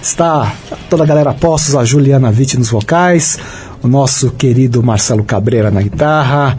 está 0.00 0.52
toda 0.88 1.02
a 1.02 1.06
galera 1.06 1.34
postos, 1.34 1.74
a 1.74 1.84
Juliana 1.84 2.30
Vitti 2.30 2.56
nos 2.56 2.70
vocais, 2.70 3.36
o 3.82 3.88
nosso 3.88 4.30
querido 4.30 4.80
Marcelo 4.80 5.24
Cabreira 5.24 5.72
na 5.72 5.82
guitarra, 5.82 6.56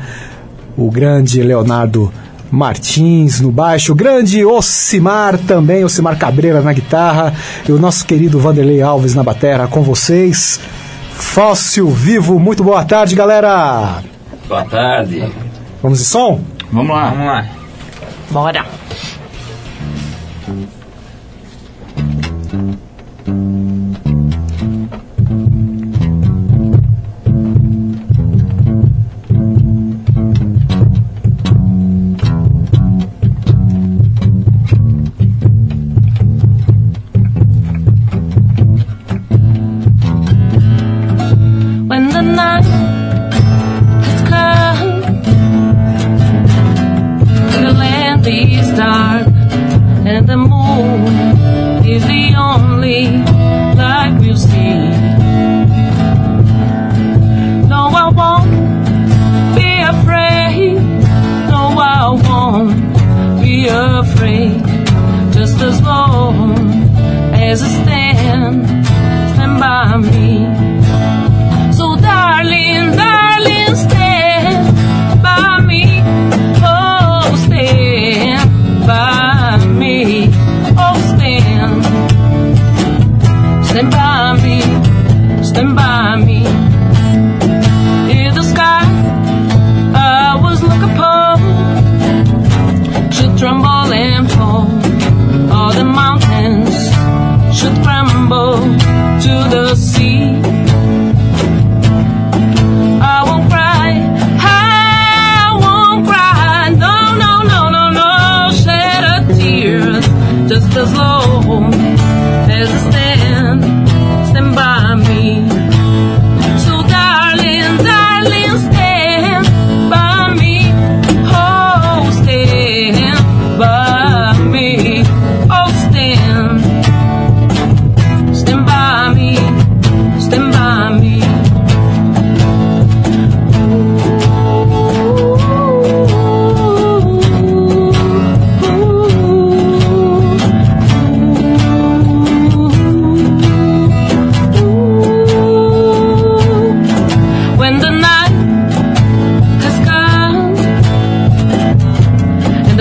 o 0.75 0.91
grande 0.91 1.41
Leonardo 1.41 2.12
Martins 2.51 3.39
no 3.39 3.49
baixo, 3.49 3.93
o 3.93 3.95
grande 3.95 4.43
Ocimar 4.43 5.38
também, 5.38 5.86
Ocimar 5.86 6.17
Cabreira 6.17 6.60
na 6.60 6.73
guitarra, 6.73 7.34
e 7.65 7.71
o 7.71 7.80
nosso 7.80 8.06
querido 8.06 8.38
Vanderlei 8.39 8.82
Alves 8.82 9.15
na 9.15 9.23
bateria 9.23 9.67
com 9.67 9.82
vocês. 9.82 10.60
Fóssil 11.17 11.88
Vivo, 11.89 12.39
muito 12.39 12.63
boa 12.63 12.84
tarde, 12.86 13.15
galera! 13.15 14.04
Boa 14.47 14.63
tarde. 14.65 15.32
Vamos 15.82 15.99
de 15.99 16.06
som? 16.06 16.41
Vamos 16.71 16.95
lá. 16.95 17.10
Vamos 17.10 17.25
lá. 17.25 17.45
Bora. 18.30 18.65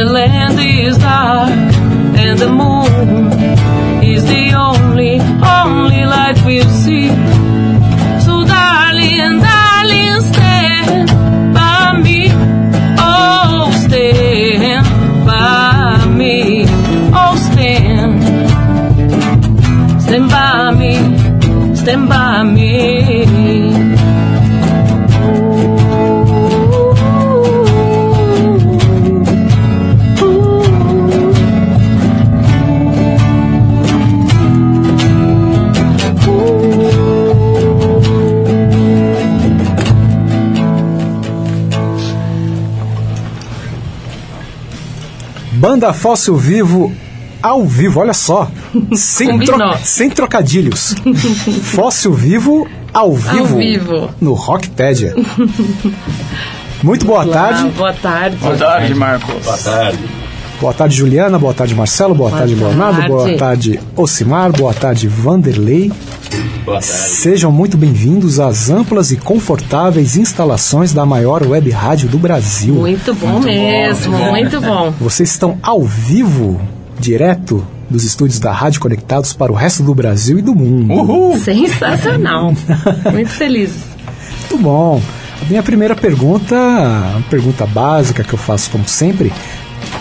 The 0.05 0.13
land 0.13 0.59
is 0.61 0.99
dark 0.99 1.51
and 1.51 2.39
the 2.39 2.49
moon 2.49 3.33
is 4.03 4.23
the 4.25 4.53
only, 4.53 4.74
Banda 45.75 45.93
Fóssil 45.93 46.37
Vivo 46.37 46.93
ao 47.43 47.65
vivo, 47.67 47.99
olha 47.99 48.13
só. 48.15 48.49
Sem, 48.95 49.41
sem 49.83 50.09
trocadilhos. 50.09 50.95
Fóssil 51.65 52.13
Vivo 52.13 52.65
ao 52.93 53.13
vivo. 53.13 53.57
vivo. 53.57 54.11
No 54.21 54.35
Rockpedia. 54.35 55.17
Muito 56.81 57.05
boa 57.05 57.25
Olá, 57.25 57.33
tarde. 57.49 57.71
Boa 57.71 57.93
tarde. 57.93 58.37
Boa 58.37 58.57
tarde, 58.57 58.95
Marcos. 58.95 59.45
Boa 59.45 59.59
tarde. 59.59 59.99
Boa 60.61 60.73
tarde, 60.73 60.95
Juliana. 60.97 61.41
Boa 61.41 61.53
tarde, 61.53 61.75
Marcelo. 61.75 62.15
Boa, 62.15 62.31
Boa 62.31 62.39
tarde, 62.39 62.55
Leonardo. 62.55 62.97
tarde. 63.01 63.09
Boa 63.09 63.37
tarde, 63.37 63.81
Ocimar. 63.97 64.53
Boa 64.53 64.73
tarde, 64.73 65.09
Vanderlei. 65.09 65.91
Boa 66.65 66.81
tarde. 66.81 66.87
Sejam 66.87 67.53
muito 67.53 67.77
bem-vindos 67.77 68.41
às 68.41 68.71
amplas 68.71 69.13
e 69.13 69.17
confortáveis 69.19 70.17
instalações 70.17 70.95
da 70.95 71.05
maior 71.05 71.47
web 71.47 71.71
rádio 71.71 72.09
do 72.09 72.19
Brasil. 72.19 72.75
Muito 72.75 73.15
bom 73.15 73.39
mesmo, 73.39 74.17
muito 74.31 74.61
bom. 74.63 74.91
Vocês 74.99 75.31
estão 75.31 75.59
ao 75.63 75.83
vivo, 75.83 76.59
direto 76.99 77.67
dos 77.91 78.03
estúdios 78.03 78.39
da 78.41 78.51
Rádio 78.51 78.81
Conectados 78.81 79.35
para 79.35 79.53
o 79.53 79.55
resto 79.55 79.83
do 79.83 79.95
Brasil 79.95 80.39
e 80.39 80.43
do 80.43 80.55
mundo. 80.55 80.95
Uhul! 80.95 81.39
Sensacional. 81.39 82.55
Muito 83.13 83.31
felizes. 83.31 83.83
Muito 84.41 84.63
bom. 84.63 85.03
A 85.43 85.45
minha 85.45 85.63
primeira 85.63 85.95
pergunta, 85.95 86.57
uma 86.57 87.23
pergunta 87.29 87.67
básica 87.67 88.25
que 88.25 88.33
eu 88.33 88.39
faço 88.39 88.71
como 88.71 88.89
sempre. 88.89 89.31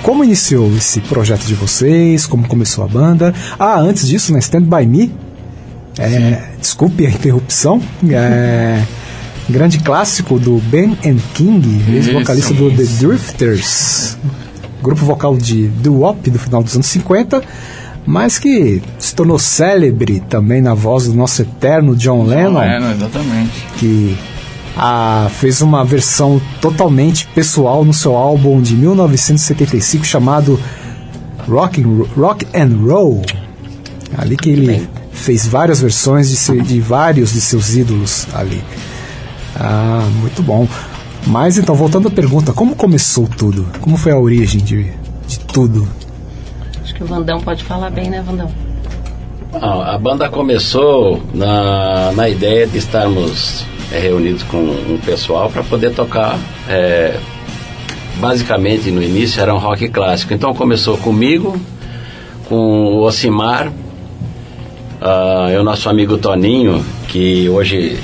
Como 0.02 0.24
iniciou 0.24 0.74
esse 0.78 1.02
projeto 1.02 1.44
de 1.44 1.56
vocês? 1.56 2.26
Como 2.26 2.48
começou 2.48 2.86
a 2.86 2.88
banda? 2.88 3.34
Ah, 3.60 3.80
antes 3.80 4.08
disso, 4.08 4.32
na 4.32 4.40
Stand 4.40 4.62
By 4.62 4.86
Me. 4.86 5.12
É, 5.98 6.42
desculpe 6.60 7.06
a 7.06 7.10
interrupção. 7.10 7.82
É, 8.10 8.82
grande 9.50 9.80
clássico 9.80 10.40
do 10.40 10.58
Ben 10.70 10.98
and 11.06 11.18
King, 11.34 11.84
ex-vocalista 11.94 12.54
do 12.54 12.72
The 12.72 12.84
Drifters. 13.00 14.18
Grupo 14.82 15.06
vocal 15.06 15.38
de 15.38 15.68
doo-wop 15.68 16.30
do 16.30 16.40
final 16.40 16.64
dos 16.64 16.76
anos 16.76 16.88
50, 16.88 17.42
mas 18.06 18.38
que 18.38 18.82
se 19.00 19.16
tornou 19.16 19.40
célebre 19.40 20.22
também 20.28 20.62
na 20.62 20.74
voz 20.74 21.08
do 21.08 21.14
nosso 21.14 21.42
eterno 21.42 21.96
John 21.96 22.26
Lennon 22.26 22.62
É, 22.62 22.80
não, 22.80 22.92
exatamente. 22.92 23.66
que 23.78 24.18
ah, 24.76 25.30
fez 25.40 25.62
uma 25.62 25.86
versão 25.86 26.42
totalmente 26.60 27.28
pessoal 27.28 27.86
no 27.86 27.94
seu 27.94 28.16
álbum 28.18 28.62
de 28.62 28.76
1975 28.76 30.06
chamado 30.06 30.60
Rock 31.48 31.82
and, 31.82 32.06
Rock 32.20 32.46
and 32.54 32.86
Roll. 32.86 33.22
Ali 34.18 34.36
que 34.36 34.50
ele 34.50 34.88
fez 35.14 35.48
várias 35.48 35.80
versões 35.82 36.30
de, 36.30 36.36
se- 36.36 36.62
de 36.62 36.80
vários 36.82 37.34
de 37.34 37.42
seus 37.42 37.76
ídolos 37.76 38.28
ali. 38.34 38.62
Ah, 39.56 40.08
muito 40.22 40.42
bom. 40.42 40.68
Mas 41.26 41.58
então, 41.58 41.76
voltando 41.76 42.08
à 42.10 42.12
pergunta, 42.12 42.52
como 42.52 42.76
começou 42.76 43.28
tudo? 43.28 43.66
Como 43.80 43.96
foi 43.96 44.12
a 44.12 44.18
origem 44.18 44.62
de, 44.62 44.92
de 45.28 45.40
tudo? 45.40 45.88
Acho 46.84 46.94
que 46.94 47.04
o 47.04 47.08
Vandão 47.08 47.40
pode 47.40 47.64
falar 47.64 47.90
bem, 47.90 48.10
né, 48.10 48.22
Vandão? 48.22 48.52
Ah, 49.54 49.94
a 49.94 49.98
banda 49.98 50.28
começou 50.30 51.22
na, 51.34 52.12
na 52.12 52.28
ideia 52.28 52.68
de 52.68 52.78
estarmos 52.78 53.64
eh, 53.92 54.00
reunidos 54.00 54.44
com 54.44 54.58
um 54.58 55.00
pessoal 55.06 55.50
para 55.50 55.64
poder 55.64 55.94
tocar. 55.94 56.38
eh, 56.68 57.18
basicamente, 58.20 58.92
no 58.92 59.02
início 59.02 59.42
era 59.42 59.54
um 59.54 59.60
rock 59.60 59.88
clássico. 59.90 60.34
Então 60.34 60.54
começou 60.54 60.98
comigo, 60.98 61.58
com 62.50 62.56
o 62.56 63.02
Ocimar, 63.06 63.72
ah, 65.06 65.52
e 65.52 65.58
o 65.58 65.64
nosso 65.64 65.90
amigo 65.90 66.18
Toninho, 66.18 66.82
que 67.10 67.50
hoje 67.50 68.00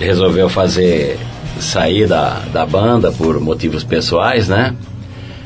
resolveu 0.00 0.48
fazer 0.48 1.16
sair 1.60 2.08
da, 2.08 2.40
da 2.52 2.66
banda 2.66 3.12
por 3.12 3.38
motivos 3.38 3.84
pessoais, 3.84 4.48
né? 4.48 4.74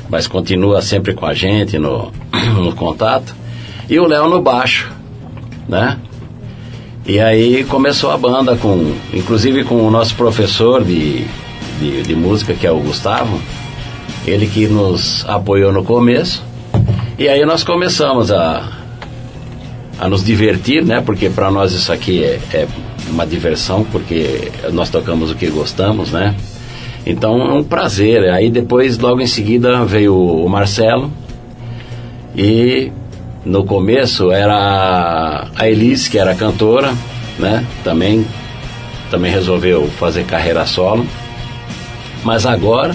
Mas 0.09 0.27
continua 0.27 0.81
sempre 0.81 1.13
com 1.13 1.27
a 1.27 1.35
gente 1.35 1.79
no, 1.79 2.11
no 2.57 2.75
contato. 2.75 3.35
E 3.91 4.01
o 4.01 4.07
Léo 4.07 4.31
no 4.31 4.41
baixo, 4.41 4.91
né? 5.69 5.99
E 7.05 7.21
aí 7.21 7.65
começou 7.65 8.11
a 8.11 8.17
banda 8.17 8.57
com, 8.57 8.95
inclusive 9.13 9.65
com 9.65 9.87
o 9.87 9.91
nosso 9.91 10.15
professor 10.15 10.83
de, 10.83 11.27
de, 11.79 12.03
de 12.05 12.17
música, 12.17 12.55
que 12.55 12.67
é 12.67 12.71
o 12.71 12.81
Gustavo, 12.81 13.39
ele 14.27 14.47
que 14.47 14.67
nos 14.67 15.29
apoiou 15.29 15.71
no 15.71 15.85
começo. 15.85 16.43
E 17.19 17.29
aí 17.29 17.45
nós 17.45 17.63
começamos 17.63 18.31
a, 18.31 18.84
a 19.99 20.09
nos 20.09 20.25
divertir, 20.25 20.85
né? 20.85 21.01
Porque 21.01 21.29
para 21.29 21.51
nós 21.51 21.73
isso 21.73 21.93
aqui 21.93 22.23
é, 22.23 22.41
é 22.53 22.69
uma 23.11 23.27
diversão, 23.27 23.85
porque 23.85 24.51
nós 24.73 24.89
tocamos 24.91 25.31
o 25.31 25.35
que 25.35 25.49
gostamos, 25.49 26.11
né? 26.11 26.35
Então 27.07 27.41
é 27.41 27.53
um 27.53 27.63
prazer. 27.63 28.31
Aí 28.31 28.51
depois, 28.51 28.99
logo 28.99 29.21
em 29.21 29.27
seguida, 29.27 29.85
veio 29.85 30.17
o 30.17 30.49
Marcelo 30.49 31.13
e 32.37 32.91
no 33.45 33.65
começo 33.65 34.31
era 34.33 35.49
a 35.55 35.69
Elise, 35.69 36.11
que 36.11 36.19
era 36.19 36.35
cantora, 36.35 36.93
né? 37.39 37.65
Também, 37.83 38.27
também 39.11 39.31
resolveu 39.31 39.87
fazer 39.99 40.25
carreira 40.25 40.67
solo. 40.67 41.07
Mas 42.25 42.47
agora 42.47 42.95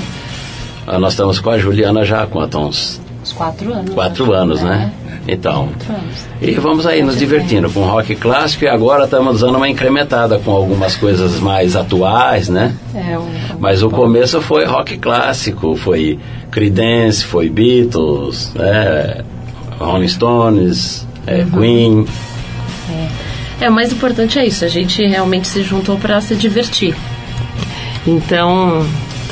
nós 1.00 1.14
estamos 1.14 1.40
com 1.40 1.52
a 1.52 1.58
Juliana 1.58 2.04
já 2.04 2.24
há 2.24 2.28
quanto? 2.28 2.58
Uns 2.58 3.00
Uns 3.22 3.32
quatro 3.32 3.72
anos. 3.72 3.94
quatro 3.94 4.24
acho, 4.24 4.34
anos, 4.34 4.62
né? 4.64 4.92
Então, 5.32 5.70
anos. 5.88 6.28
e 6.42 6.52
vamos 6.54 6.86
aí 6.86 7.04
nos 7.04 7.18
divertindo 7.18 7.70
com 7.70 7.82
rock 7.82 8.16
clássico 8.16 8.66
e 8.66 8.68
agora 8.68 9.04
estamos 9.04 9.42
dando 9.42 9.58
uma 9.58 9.70
incrementada 9.70 10.40
com 10.40 10.52
algumas 10.52 10.96
coisas 10.96 11.40
mais 11.40 11.76
atuais, 11.76 12.50
né? 12.50 12.74
É, 12.96 13.18
o, 13.18 13.26
Mas 13.60 13.84
o 13.84 13.90
começo 13.90 14.42
foi 14.42 14.66
rock 14.66 14.98
clássico, 14.98 15.76
foi 15.76 16.18
Creedence, 16.52 17.24
foi 17.24 17.50
Beatles, 17.50 18.54
né? 18.56 19.24
Rolling 19.80 20.08
Stones, 20.08 21.08
é, 21.28 21.46
Queen. 21.46 22.06
É, 23.62 23.70
o 23.70 23.74
mais 23.74 23.92
importante 23.92 24.40
é 24.40 24.46
isso, 24.46 24.64
a 24.64 24.70
gente 24.70 25.06
realmente 25.06 25.48
se 25.48 25.64
juntou 25.64 25.98
para 25.98 26.20
se 26.22 26.36
divertir. 26.36 26.96
Então, 28.08 28.86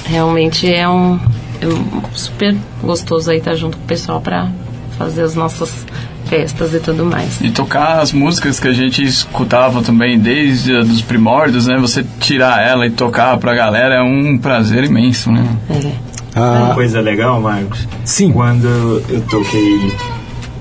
realmente 0.05 0.71
é 0.71 0.87
um, 0.87 1.17
é 1.61 1.67
um 1.67 2.01
super 2.13 2.55
gostoso 2.81 3.31
aí 3.31 3.37
estar 3.37 3.55
junto 3.55 3.77
com 3.77 3.83
o 3.83 3.87
pessoal 3.87 4.21
para 4.21 4.49
fazer 4.97 5.21
as 5.23 5.35
nossas 5.35 5.85
festas 6.25 6.73
e 6.73 6.79
tudo 6.79 7.05
mais. 7.05 7.39
E 7.41 7.49
tocar 7.51 7.99
as 8.01 8.11
músicas 8.11 8.59
que 8.59 8.67
a 8.67 8.73
gente 8.73 9.03
escutava 9.03 9.81
também 9.81 10.19
desde 10.19 10.73
os 10.73 11.01
primórdios, 11.01 11.67
né? 11.67 11.77
Você 11.79 12.05
tirar 12.19 12.61
ela 12.65 12.85
e 12.85 12.89
tocar 12.89 13.37
pra 13.37 13.53
galera 13.53 13.95
é 13.95 14.01
um 14.01 14.37
prazer 14.37 14.83
imenso, 14.83 15.31
né? 15.31 15.45
É. 15.69 15.91
Ah, 16.35 16.63
Uma 16.65 16.73
coisa 16.75 16.99
legal, 17.01 17.41
Marcos, 17.41 17.87
sim. 18.05 18.31
quando 18.31 18.67
eu 19.09 19.21
toquei, 19.29 19.91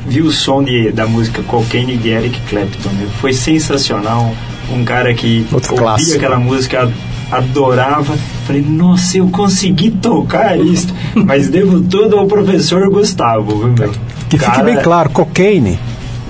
vi 0.07 0.23
o 0.23 0.31
som 0.33 0.63
de, 0.63 0.91
da 0.93 1.07
música 1.07 1.43
Cocaine 1.43 1.97
de 1.99 2.09
Eric 2.09 2.41
Clapton, 2.49 2.89
né? 2.91 3.07
foi 3.21 3.33
sensacional. 3.33 4.35
Um 4.73 4.85
cara 4.85 5.13
que 5.15 5.47
Outro 5.53 5.73
ouvia 5.73 5.85
clássico. 5.87 6.17
aquela 6.17 6.39
música, 6.39 6.91
adorava. 7.31 8.17
Falei, 8.47 8.63
nossa, 8.63 9.19
eu 9.19 9.29
consegui 9.29 9.91
tocar 9.91 10.59
isso. 10.59 10.89
Mas 11.15 11.49
devo 11.49 11.81
tudo 11.83 12.17
ao 12.19 12.27
professor 12.27 12.89
Gustavo, 12.91 13.59
viu, 13.59 13.75
meu? 13.79 13.93
Que 14.29 14.39
fique 14.39 14.51
Cara, 14.51 14.65
bem 14.65 14.77
claro, 14.81 15.11
cocaine, 15.11 15.79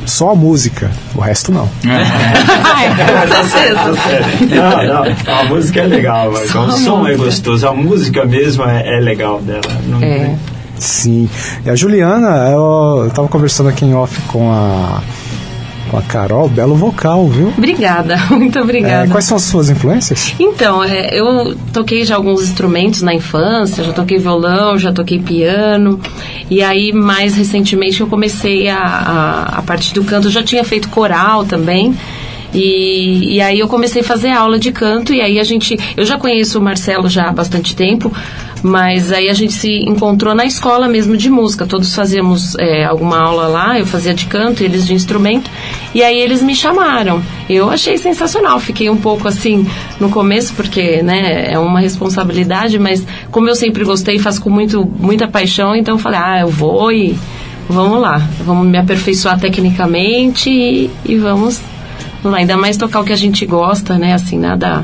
só 0.05 0.30
a 0.30 0.34
música, 0.34 0.90
o 1.14 1.20
resto 1.20 1.51
não. 1.53 1.68
Certeza. 3.97 4.62
Não, 4.62 5.05
não, 5.05 5.34
a 5.40 5.44
música 5.44 5.80
é 5.80 5.86
legal, 5.86 6.30
mas 6.32 6.51
Só 6.51 6.66
o 6.66 6.72
som 6.72 7.07
é 7.07 7.16
gostoso, 7.16 7.66
a 7.66 7.72
música 7.72 8.24
mesmo 8.24 8.64
é, 8.64 8.97
é 8.97 9.01
legal 9.01 9.40
dela. 9.40 9.62
Não, 9.86 10.03
É. 10.03 10.34
Sim. 10.78 11.28
E 11.64 11.70
a 11.70 11.74
Juliana, 11.74 12.51
eu, 12.51 13.05
eu 13.05 13.11
tava 13.11 13.28
conversando 13.28 13.70
aqui 13.70 13.84
em 13.86 13.94
off 13.94 14.20
com 14.28 14.53
a, 14.53 15.01
com 15.91 15.97
a 15.97 16.03
Carol, 16.03 16.49
belo 16.49 16.74
vocal, 16.74 17.28
viu? 17.28 17.49
Obrigada, 17.57 18.16
muito 18.30 18.59
obrigada. 18.59 19.05
É, 19.05 19.11
quais 19.11 19.24
são 19.24 19.37
as 19.37 19.43
suas 19.43 19.70
influências? 19.70 20.34
Então, 20.39 20.82
é, 20.82 21.18
eu 21.18 21.57
toquei 21.72 22.05
já 22.05 22.16
alguns 22.16 22.43
instrumentos 22.43 23.03
na 23.03 23.14
infância, 23.14 23.84
já 23.84 23.93
toquei 23.93 24.18
violão, 24.18 24.78
já 24.78 24.93
toquei 24.93 25.18
piano. 25.18 26.01
E 26.51 26.62
aí, 26.62 26.93
mais 26.93 27.34
recentemente, 27.34 28.01
eu 28.01 28.07
comecei 28.07 28.68
a, 28.68 28.78
a, 28.78 29.59
a 29.59 29.62
parte 29.62 29.95
do 29.95 30.05
canto. 30.05 30.28
Eu 30.28 30.32
já 30.32 30.43
tinha 30.43 30.64
feito 30.64 30.89
coral 30.89 31.45
também. 31.45 31.97
E, 32.55 33.36
e 33.36 33.40
aí 33.40 33.59
eu 33.59 33.68
comecei 33.68 34.03
a 34.03 34.05
fazer 34.05 34.30
aula 34.30 34.59
de 34.59 34.72
canto 34.72 35.12
e 35.12 35.20
aí 35.20 35.38
a 35.38 35.44
gente... 35.44 35.76
Eu 35.97 36.05
já 36.05 36.18
conheço 36.18 36.59
o 36.59 36.62
Marcelo 36.62 37.09
já 37.09 37.28
há 37.28 37.32
bastante 37.32 37.74
tempo, 37.74 38.12
mas 38.62 39.12
aí 39.12 39.28
a 39.28 39.34
gente 39.34 39.53
se 39.53 39.78
encontrou 39.88 40.34
na 40.34 40.44
escola 40.44 40.88
mesmo 40.88 41.16
de 41.16 41.30
música. 41.30 41.66
Todos 41.66 41.94
fazíamos 41.94 42.57
é, 42.59 42.84
alguma 42.84 43.18
aula 43.18 43.47
lá, 43.47 43.78
eu 43.78 43.86
fazia 43.86 44.14
de 44.14 44.26
canto, 44.26 44.62
eles 44.62 44.86
de 44.86 44.94
instrumento. 44.94 45.51
E 45.94 46.03
aí 46.03 46.18
eles 46.18 46.42
me 46.42 46.55
chamaram. 46.55 47.22
Eu 47.49 47.70
achei 47.70 47.97
sensacional. 47.99 48.59
Fiquei 48.59 48.90
um 48.90 48.97
pouco 48.97 49.28
assim 49.28 49.66
no 50.01 50.11
começo, 50.11 50.55
porque 50.55 51.03
né, 51.03 51.53
é 51.53 51.59
uma 51.59 51.80
responsabilidade, 51.80 52.78
mas 52.78 53.07
como 53.30 53.49
eu 53.49 53.55
sempre 53.55 53.84
gostei, 53.84 54.18
faço 54.18 54.40
com 54.40 54.51
muito, 54.51 54.84
muita 54.99 55.28
paixão, 55.28 55.74
então 55.74 55.99
falei, 55.99 56.20
ah, 56.20 56.40
eu 56.40 56.49
vou 56.49 56.90
e 56.90 57.16
vamos 57.68 58.01
lá. 58.01 58.18
Vamos 58.44 58.66
me 58.66 58.78
aperfeiçoar 58.78 59.38
tecnicamente 59.38 60.51
e, 60.51 60.90
e 61.05 61.16
vamos 61.16 61.61
lá. 62.31 62.39
Ainda 62.39 62.57
mais 62.57 62.77
tocar 62.77 63.01
o 63.01 63.05
que 63.05 63.12
a 63.12 63.16
gente 63.16 63.45
gosta, 63.47 63.99
né? 63.99 64.14
Assim, 64.14 64.39
nada 64.39 64.83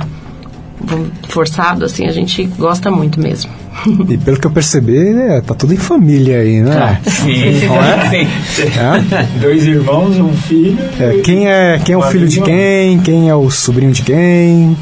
forçado, 1.28 1.84
assim, 1.84 2.06
a 2.06 2.12
gente 2.12 2.44
gosta 2.44 2.90
muito 2.90 3.20
mesmo. 3.20 3.50
E 4.08 4.18
pelo 4.18 4.38
que 4.38 4.46
eu 4.46 4.50
percebi, 4.50 4.98
né, 4.98 5.40
tá 5.40 5.54
tudo 5.54 5.72
em 5.72 5.78
família 5.78 6.40
aí, 6.40 6.60
né? 6.60 7.00
Sim, 7.06 7.66
Não 7.66 7.82
é? 7.82 8.10
sim. 8.44 8.64
É? 8.64 9.40
Dois 9.40 9.66
irmãos, 9.66 10.18
um 10.18 10.32
filho. 10.34 10.78
É, 11.00 11.20
quem 11.24 11.48
é, 11.48 11.80
quem 11.82 11.94
é 11.94 11.98
o 11.98 12.02
filho 12.02 12.28
de 12.28 12.42
quem? 12.42 13.00
Quem 13.00 13.30
é 13.30 13.34
o 13.34 13.50
sobrinho 13.50 13.92
de 13.92 14.02
quem? 14.02 14.76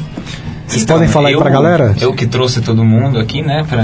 Vocês 0.71 0.83
Então, 0.83 0.95
podem 0.95 1.09
falar 1.11 1.27
aí 1.27 1.33
eu- 1.33 1.41
pra 1.41 1.49
galera? 1.49 1.93
Eu 1.99 2.13
que 2.13 2.25
trouxe 2.25 2.61
todo 2.61 2.81
mundo 2.83 3.19
aqui, 3.19 3.41
né, 3.41 3.65
pra 3.69 3.83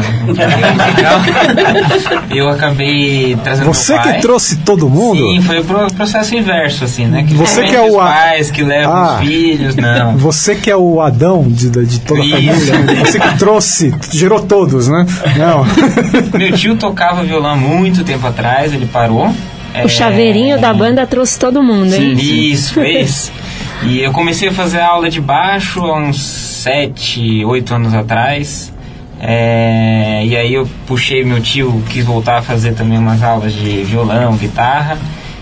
Eu 2.33 2.49
acabei 2.49 3.35
trazendo 3.43 3.65
Você 3.67 3.93
meu 3.93 4.01
pai. 4.01 4.13
que 4.15 4.21
trouxe 4.21 4.57
todo 4.57 4.89
mundo? 4.89 5.17
Sim, 5.19 5.41
foi 5.41 5.59
o 5.59 5.63
pro- 5.65 5.91
processo 5.93 6.35
inverso, 6.35 6.83
assim, 6.83 7.05
né? 7.05 7.23
Que 7.27 7.33
Você 7.33 7.63
que 7.63 7.75
é 7.75 7.81
o 7.81 7.89
os 7.89 7.95
a- 7.95 8.03
pais 8.05 8.51
que 8.51 8.63
levam 8.63 8.93
Ah. 8.95 9.19
os 9.21 9.27
filhos, 9.27 9.75
não. 9.75 10.15
Você 10.17 10.55
que 10.55 10.69
é 10.71 10.77
o 10.77 11.01
Adão 11.01 11.45
de, 11.47 11.69
de 11.69 11.99
toda 11.99 12.21
a 12.21 12.23
Isso. 12.25 12.71
família, 12.71 12.79
né? 12.95 13.03
você 13.05 13.19
que 13.19 13.37
trouxe, 13.37 13.93
gerou 14.13 14.39
todos, 14.41 14.87
né? 14.87 15.05
Não. 15.37 15.65
Meu 16.37 16.51
tio 16.53 16.75
tocava 16.77 17.23
violão 17.23 17.57
muito 17.57 18.03
tempo 18.03 18.25
atrás, 18.27 18.73
ele 18.73 18.85
parou. 18.85 19.33
É, 19.73 19.83
O 19.85 19.89
chaveirinho 19.89 20.59
da 20.59 20.73
banda 20.73 21.05
trouxe 21.05 21.37
todo 21.37 21.61
mundo, 21.61 21.93
hein? 21.93 22.13
Isso, 22.13 22.73
fez. 22.75 23.31
E 23.83 23.99
eu 23.99 24.11
comecei 24.11 24.47
a 24.49 24.51
fazer 24.51 24.79
aula 24.81 25.07
de 25.09 25.21
baixo 25.21 25.81
há 25.85 25.99
uns 25.99 26.56
7, 26.67 27.45
8 27.45 27.75
anos 27.75 27.93
atrás. 27.93 28.73
É, 29.19 30.21
e 30.25 30.35
aí 30.35 30.53
eu 30.53 30.67
puxei 30.85 31.23
meu 31.23 31.41
tio, 31.41 31.81
quis 31.89 32.03
voltar 32.03 32.39
a 32.39 32.41
fazer 32.41 32.73
também 32.73 32.97
umas 32.97 33.23
aulas 33.23 33.53
de 33.53 33.83
violão, 33.83 34.35
guitarra. 34.35 34.97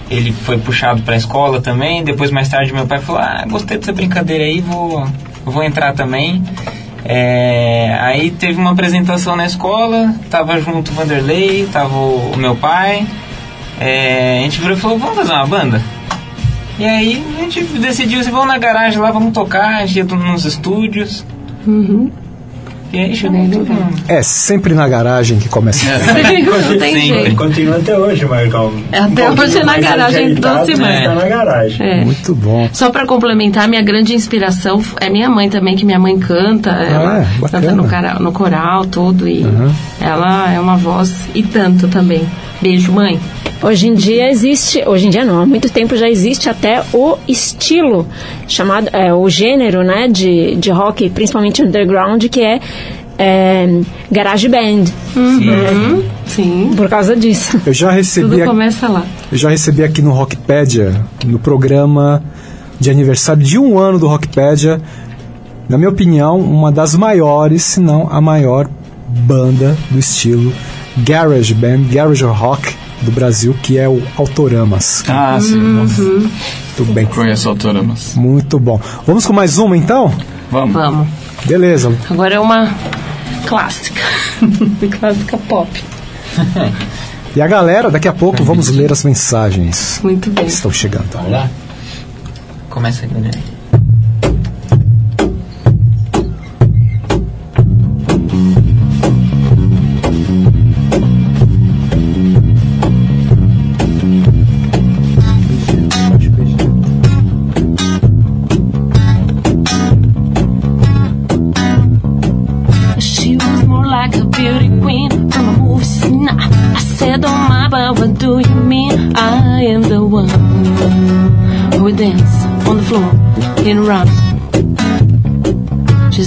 Ele 0.09 0.31
foi 0.31 0.59
puxado 0.59 1.01
para 1.01 1.15
a 1.15 1.17
escola 1.17 1.59
também. 1.59 2.03
Depois, 2.03 2.29
mais 2.29 2.47
tarde, 2.47 2.71
meu 2.71 2.85
pai 2.85 2.99
falou: 2.99 3.21
Ah, 3.21 3.43
gostei 3.49 3.77
dessa 3.77 3.91
brincadeira 3.91 4.43
aí, 4.43 4.61
vou, 4.61 5.07
vou 5.43 5.63
entrar 5.63 5.93
também. 5.93 6.43
É, 7.03 7.97
aí 8.01 8.29
teve 8.29 8.59
uma 8.59 8.71
apresentação 8.71 9.35
na 9.35 9.47
escola, 9.47 10.13
tava 10.29 10.59
junto 10.61 10.91
o 10.91 10.93
Vanderlei, 10.93 11.67
tava 11.71 11.95
o, 11.95 12.33
o 12.33 12.37
meu 12.37 12.55
pai. 12.55 13.05
É, 13.79 14.39
a 14.39 14.43
gente 14.43 14.59
virou 14.59 14.77
e 14.77 14.79
falou: 14.79 14.99
Vamos 14.99 15.15
fazer 15.15 15.33
uma 15.33 15.47
banda? 15.47 15.81
E 16.77 16.85
aí 16.85 17.23
a 17.37 17.41
gente 17.43 17.63
decidiu 17.79 18.23
se 18.23 18.29
vamos 18.29 18.47
na 18.47 18.57
garagem 18.57 18.99
lá, 18.99 19.11
vamos 19.11 19.33
tocar, 19.33 19.81
a 19.81 19.85
gente 19.85 19.97
ia 19.97 20.03
nos 20.03 20.45
estúdios. 20.45 21.25
E 22.93 22.99
aí 22.99 23.15
chamou 23.15 23.49
todo 23.49 23.73
mundo. 23.73 24.03
É 24.07 24.21
sempre 24.21 24.73
na 24.73 24.87
garagem 24.87 25.37
que 25.37 25.49
começa. 25.49 25.85
Não 25.97 26.77
tem 26.79 26.93
Sempre. 26.93 27.01
jeito. 27.01 27.35
Continua 27.35 27.75
até 27.75 27.97
hoje, 27.97 28.25
Marcão. 28.25 28.71
Até 28.91 29.29
Um 29.29 29.39
hoje 29.39 29.57
é 29.57 29.63
na 29.65 29.77
garagem 29.77 30.33
do 30.35 30.65
Simão. 30.65 31.03
Tá 31.03 31.15
na 31.15 31.27
garagem. 31.27 31.85
É. 31.85 32.05
Muito 32.05 32.33
bom. 32.33 32.69
Só 32.71 32.89
pra 32.89 33.05
complementar, 33.05 33.67
minha 33.67 33.81
grande 33.81 34.13
inspiração 34.13 34.81
é 35.01 35.09
minha 35.09 35.29
mãe 35.29 35.49
também, 35.49 35.75
que 35.75 35.85
minha 35.85 35.99
mãe 35.99 36.17
canta, 36.17 36.69
ela 36.69 37.21
é, 37.21 37.39
bacana. 37.39 37.67
canta 37.67 37.75
no, 37.75 37.83
cara, 37.85 38.13
no 38.13 38.31
coral, 38.31 38.85
tudo, 38.85 39.27
e 39.27 39.45
ela 39.99 40.53
é 40.53 40.59
uma 40.59 40.77
voz 40.77 41.13
e 41.33 41.43
tanto 41.43 41.89
também. 41.89 42.25
Beijo, 42.61 42.93
mãe. 42.93 43.19
Hoje 43.65 43.87
em 43.87 43.95
dia 43.95 44.29
existe, 44.29 44.83
hoje 44.87 45.07
em 45.07 45.09
dia 45.09 45.25
não, 45.25 45.41
há 45.41 45.45
muito 45.45 45.69
tempo 45.69 45.95
já 45.97 46.07
existe 46.07 46.47
até 46.49 46.83
o 46.93 47.17
estilo 47.27 48.07
chamado, 48.47 48.89
é, 48.93 49.11
o 49.13 49.27
gênero, 49.27 49.83
né, 49.83 50.07
de, 50.07 50.55
de 50.55 50.69
rock, 50.69 51.09
principalmente 51.09 51.63
underground, 51.63 52.23
que 52.25 52.41
é, 52.41 52.59
é 53.17 53.81
garage 54.11 54.47
band, 54.47 54.83
Uhum. 55.15 56.03
Sim, 56.27 56.71
por 56.75 56.87
causa 56.89 57.15
disso. 57.15 57.59
Eu 57.65 57.73
já 57.73 57.89
recebi, 57.89 58.29
tudo 58.29 58.43
a- 58.43 58.45
começa 58.45 58.87
lá. 58.87 59.03
eu 59.31 59.37
já 59.37 59.49
recebi 59.49 59.83
aqui 59.83 60.01
no 60.01 60.11
Rockpedia, 60.11 60.93
no 61.25 61.39
programa 61.39 62.21
de 62.79 62.91
aniversário 62.91 63.41
de 63.41 63.57
um 63.57 63.79
ano 63.79 63.97
do 63.97 64.07
Rockpedia, 64.07 64.79
na 65.67 65.77
minha 65.77 65.89
opinião, 65.89 66.39
uma 66.39 66.71
das 66.71 66.93
maiores, 66.95 67.63
se 67.63 67.79
não 67.79 68.07
a 68.11 68.19
maior 68.21 68.67
banda 69.07 69.75
do 69.89 69.97
estilo 69.97 70.53
garage 70.97 71.53
band, 71.53 71.83
garage 71.91 72.23
rock 72.25 72.75
do 73.05 73.11
Brasil, 73.11 73.55
que 73.63 73.77
é 73.77 73.87
o 73.87 74.01
Autoramas. 74.17 75.03
Ah, 75.07 75.37
sim. 75.39 75.55
Nossa, 75.57 76.01
Muito 76.01 76.93
bem. 76.93 77.05
conheço 77.05 77.47
Autoramas. 77.47 78.15
Muito 78.15 78.59
bom. 78.59 78.79
Vamos 79.07 79.25
com 79.25 79.31
mais 79.33 79.57
uma 79.57 79.77
então? 79.77 80.13
Vamos. 80.51 80.73
Vamos. 80.73 81.07
Beleza. 81.45 81.95
Agora 82.09 82.35
é 82.35 82.39
uma 82.39 82.69
clássica. 83.45 84.01
clássica 84.99 85.37
pop. 85.37 85.69
E 87.35 87.41
a 87.41 87.47
galera, 87.47 87.89
daqui 87.91 88.07
a 88.07 88.13
pouco 88.13 88.43
vamos 88.43 88.69
ler 88.69 88.91
as 88.91 89.03
mensagens 89.03 89.99
Muito 90.03 90.29
bem. 90.31 90.45
que 90.45 90.51
estão 90.51 90.71
chegando. 90.71 91.07
Vamos 91.13 91.31
lá? 91.31 91.49
Começa 92.69 93.03
aí, 93.05 93.09
Daniel. 93.09 93.33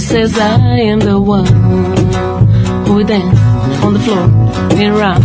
Says, 0.09 0.39
I 0.39 0.79
am 0.89 0.99
the 1.01 1.21
one 1.21 1.45
who 2.87 3.03
dance 3.03 3.39
on 3.83 3.93
the 3.93 3.99
floor 3.99 4.23
in 4.81 4.91
rock. 4.93 5.21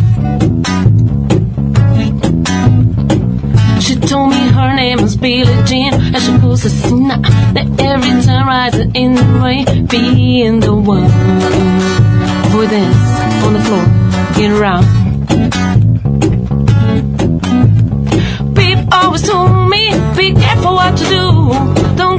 She 3.81 3.97
told 3.97 4.29
me 4.29 4.41
her 4.49 4.75
name 4.77 5.01
was 5.01 5.17
Billie 5.17 5.65
Jean, 5.65 5.95
and 5.95 6.19
she 6.19 6.37
goes 6.37 6.67
a 6.67 6.69
sinner. 6.69 7.19
That 7.55 7.67
every 7.81 8.23
time 8.27 8.47
rising 8.47 8.95
in 8.95 9.15
the 9.15 9.25
rain, 9.43 9.87
being 9.87 10.61
the 10.61 10.75
one 10.75 11.11
who 12.51 12.67
dance 12.67 13.45
on 13.45 13.53
the 13.55 13.63
floor 13.67 13.87
in 14.45 14.53
round. 14.65 14.87
People 18.55 18.89
always 18.93 19.23
told 19.23 19.71
me, 19.71 19.89
be 20.15 20.35
careful 20.35 20.75
what 20.75 21.01
you 21.01 21.09
do. 21.09 21.97
Don't 21.97 22.14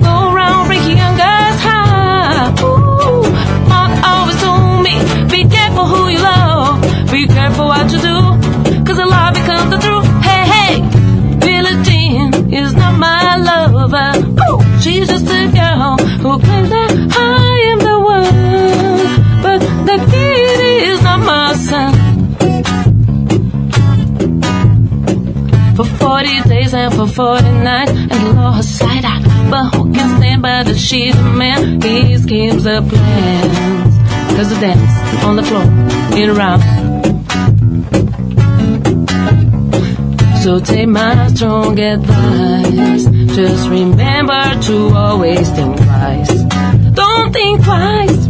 for 27.15 27.37
40 27.39 27.51
nights 27.63 27.91
And 27.91 28.35
law 28.35 28.51
her 28.51 29.05
out 29.05 29.23
But 29.49 29.75
who 29.75 29.93
can 29.93 30.17
stand 30.17 30.41
by 30.41 30.63
the 30.63 30.75
she's 30.75 31.15
a 31.15 31.23
man 31.23 31.81
He 31.81 32.17
schemes 32.17 32.63
the 32.63 32.81
plans. 32.81 33.95
Cause 34.35 34.49
the 34.49 34.59
dance 34.59 35.23
on 35.23 35.35
the 35.37 35.43
floor 35.43 35.63
In 36.19 36.29
a 36.29 36.33
round. 36.33 36.61
So 40.43 40.59
take 40.59 40.87
my 40.87 41.27
strong 41.29 41.79
advice. 41.79 43.05
Just 43.35 43.67
remember 43.69 44.61
to 44.67 44.89
always 44.95 45.49
think 45.49 45.75
twice. 45.77 46.33
Don't 46.93 47.33
think 47.33 47.63
twice 47.63 48.24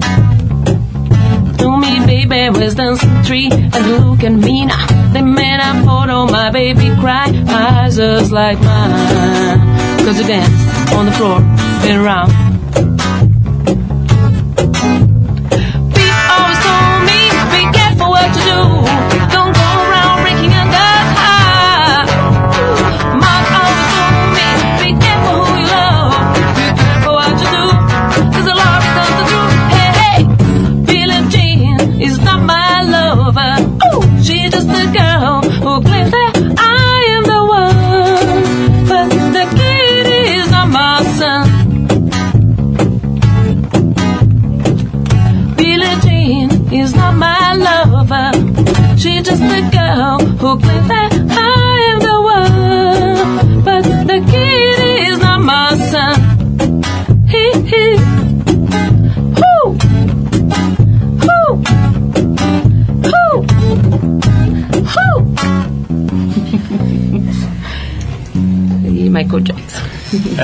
baby, 2.27 2.59
was 2.59 2.75
dancing 2.75 3.23
tree 3.23 3.49
and 3.51 4.05
look 4.05 4.23
at 4.23 4.31
me 4.31 4.65
now. 4.65 5.11
They 5.13 5.21
made 5.21 5.59
a 5.59 5.85
photo, 5.85 6.25
my 6.25 6.51
baby 6.51 6.89
cry, 6.99 7.27
eyes 7.47 7.97
just 7.97 8.31
like 8.31 8.59
mine. 8.59 10.05
Cause 10.05 10.19
you 10.19 10.27
dance 10.27 10.93
on 10.93 11.05
the 11.05 11.11
floor, 11.13 11.39
been 11.81 11.99
around. 11.99 12.44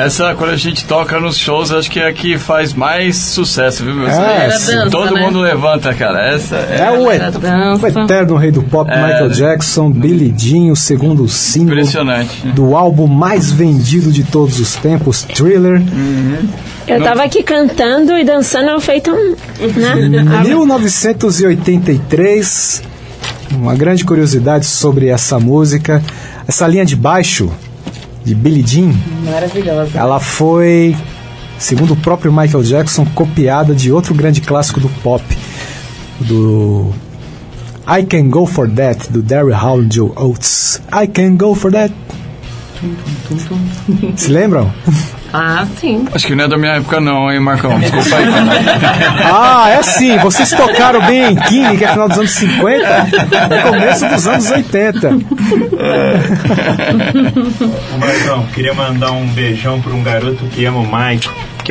Essa, 0.05 0.33
quando 0.35 0.51
a 0.51 0.55
gente 0.57 0.85
toca 0.85 1.19
nos 1.19 1.37
shows, 1.37 1.71
acho 1.71 1.91
que 1.91 1.99
é 1.99 2.07
a 2.07 2.13
que 2.13 2.37
faz 2.37 2.73
mais 2.73 3.17
sucesso, 3.17 3.83
viu, 3.83 3.93
meu? 3.93 4.07
É, 4.07 4.47
dança, 4.47 4.87
Todo 4.89 5.13
né? 5.13 5.21
mundo 5.21 5.39
levanta, 5.39 5.93
cara. 5.93 6.33
Essa 6.33 6.55
é, 6.55 6.79
É 6.87 6.91
o, 6.91 7.11
et- 7.11 7.21
dança. 7.39 7.85
o 7.85 7.87
eterno 8.03 8.35
rei 8.35 8.51
do 8.51 8.63
pop, 8.63 8.89
É, 8.89 8.95
Michael 8.95 9.27
né? 9.29 9.33
Jackson, 9.35 9.91
Billie 9.91 10.33
Jean, 10.37 10.71
o 10.71 10.75
segundo 10.75 11.27
single 11.27 11.73
impressionante. 11.73 12.47
do 12.47 12.75
álbum 12.75 13.05
mais 13.07 13.51
vendido 13.51 14.11
de 14.11 14.23
todos 14.23 14.59
os 14.59 14.75
tempos, 14.75 15.23
Thriller. 15.23 15.81
Eu 16.87 17.03
tava 17.03 17.23
aqui 17.23 17.43
cantando 17.43 18.17
e 18.17 18.23
dançando, 18.23 18.79
feito 18.81 19.11
um. 19.11 19.35
Né? 19.79 19.95
1983, 20.47 22.81
uma 23.51 23.75
grande 23.75 24.03
curiosidade 24.03 24.65
sobre 24.65 25.07
essa 25.09 25.39
música, 25.39 26.01
essa 26.47 26.67
linha 26.67 26.83
de 26.85 26.95
baixo 26.95 27.51
de 28.23 28.35
Billie 28.35 28.63
Jean, 28.65 28.93
Maravilhosa. 29.25 29.97
ela 29.97 30.19
foi, 30.19 30.95
segundo 31.57 31.93
o 31.93 31.95
próprio 31.95 32.31
Michael 32.31 32.63
Jackson, 32.63 33.05
copiada 33.15 33.73
de 33.73 33.91
outro 33.91 34.13
grande 34.13 34.41
clássico 34.41 34.79
do 34.79 34.89
pop, 35.03 35.23
do 36.19 36.91
I 37.87 38.03
Can 38.03 38.29
Go 38.29 38.45
For 38.45 38.69
That, 38.69 39.11
do 39.11 39.21
Darryl 39.21 39.55
Hall 39.55 39.83
e 39.83 39.87
Joe 39.91 40.11
Oates. 40.15 40.81
I 40.93 41.07
Can 41.07 41.35
Go 41.35 41.55
For 41.55 41.71
That. 41.71 41.93
Se 44.15 44.29
lembram? 44.31 44.71
Ah, 45.33 45.65
sim. 45.79 46.05
Acho 46.13 46.27
que 46.27 46.35
não 46.35 46.43
é 46.43 46.47
da 46.47 46.57
minha 46.57 46.73
época, 46.73 46.99
não, 46.99 47.31
hein, 47.31 47.39
Marcão? 47.39 47.79
Desculpa 47.79 48.15
aí. 48.17 48.25
Ah, 49.33 49.69
é 49.69 49.81
sim, 49.83 50.17
vocês 50.17 50.49
tocaram 50.49 51.01
bem 51.05 51.31
em 51.31 51.35
King, 51.35 51.77
que 51.77 51.85
é 51.85 51.87
final 51.89 52.07
dos 52.09 52.17
anos 52.17 52.31
50, 52.31 53.03
no 53.05 53.71
começo 53.71 54.07
dos 54.07 54.27
anos 54.27 54.51
80. 54.51 55.09
Ô 57.93 57.97
Marcão, 57.97 58.45
queria 58.53 58.73
mandar 58.73 59.11
um 59.11 59.27
beijão 59.27 59.79
pra 59.81 59.93
um 59.93 60.03
garoto 60.03 60.43
que 60.45 60.65
ama 60.65 60.79
o 60.79 60.83
Michael, 60.85 61.19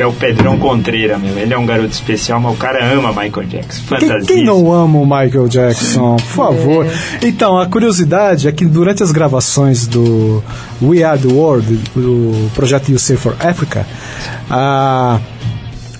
que 0.01 0.03
é 0.03 0.07
o 0.07 0.13
Pedrão 0.13 0.57
Contreira, 0.57 1.19
meu. 1.19 1.37
Ele 1.37 1.53
é 1.53 1.57
um 1.57 1.65
garoto 1.65 1.91
especial, 1.91 2.39
mas 2.39 2.53
o 2.53 2.57
cara 2.57 2.83
ama 2.91 3.09
Michael 3.09 3.45
Jackson. 3.47 3.83
Quem, 3.99 4.09
Fantasia. 4.09 4.35
quem 4.35 4.43
não 4.45 4.71
ama 4.73 4.97
o 4.99 5.05
Michael 5.05 5.47
Jackson? 5.47 6.15
Por 6.15 6.25
favor. 6.25 6.87
Então, 7.21 7.59
a 7.59 7.67
curiosidade 7.67 8.47
é 8.47 8.51
que 8.51 8.65
durante 8.65 9.03
as 9.03 9.11
gravações 9.11 9.85
do 9.85 10.43
We 10.81 11.03
Are 11.03 11.19
the 11.19 11.27
World, 11.31 11.71
do 11.95 12.49
projeto 12.55 12.89
You 12.89 12.97
Say 12.97 13.15
for 13.15 13.35
Africa, 13.39 13.85
a- 14.49 15.19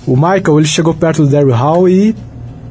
o 0.08 0.16
Michael 0.16 0.58
ele 0.60 0.68
chegou 0.68 0.94
perto 0.96 1.24
do 1.24 1.30
Daryl 1.30 1.54
Hall 1.54 1.88
e 1.88 2.16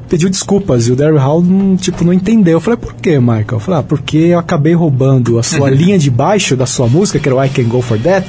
pediu 0.09 0.29
desculpas. 0.29 0.87
E 0.87 0.91
o 0.91 0.95
Daryl 0.97 1.17
Hall 1.17 1.41
não, 1.41 1.77
tipo, 1.77 2.03
não 2.03 2.11
entendeu. 2.11 2.53
Eu 2.57 2.59
falei, 2.59 2.75
por 2.77 2.93
que, 2.95 3.17
Michael? 3.19 3.45
Eu 3.53 3.59
falei, 3.59 3.79
ah, 3.79 3.83
porque 3.83 4.17
eu 4.17 4.37
acabei 4.39 4.73
roubando 4.73 5.39
a 5.39 5.43
sua 5.43 5.69
linha 5.71 5.97
de 5.97 6.09
baixo 6.11 6.57
da 6.57 6.65
sua 6.65 6.87
música, 6.87 7.19
que 7.19 7.29
era 7.29 7.35
o 7.37 7.41
I 7.41 7.47
Can 7.47 7.63
Go 7.63 7.81
For 7.81 7.97
That, 7.99 8.27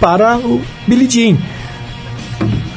para 0.00 0.38
o 0.38 0.60
Billie 0.86 1.08
Jean. 1.08 1.36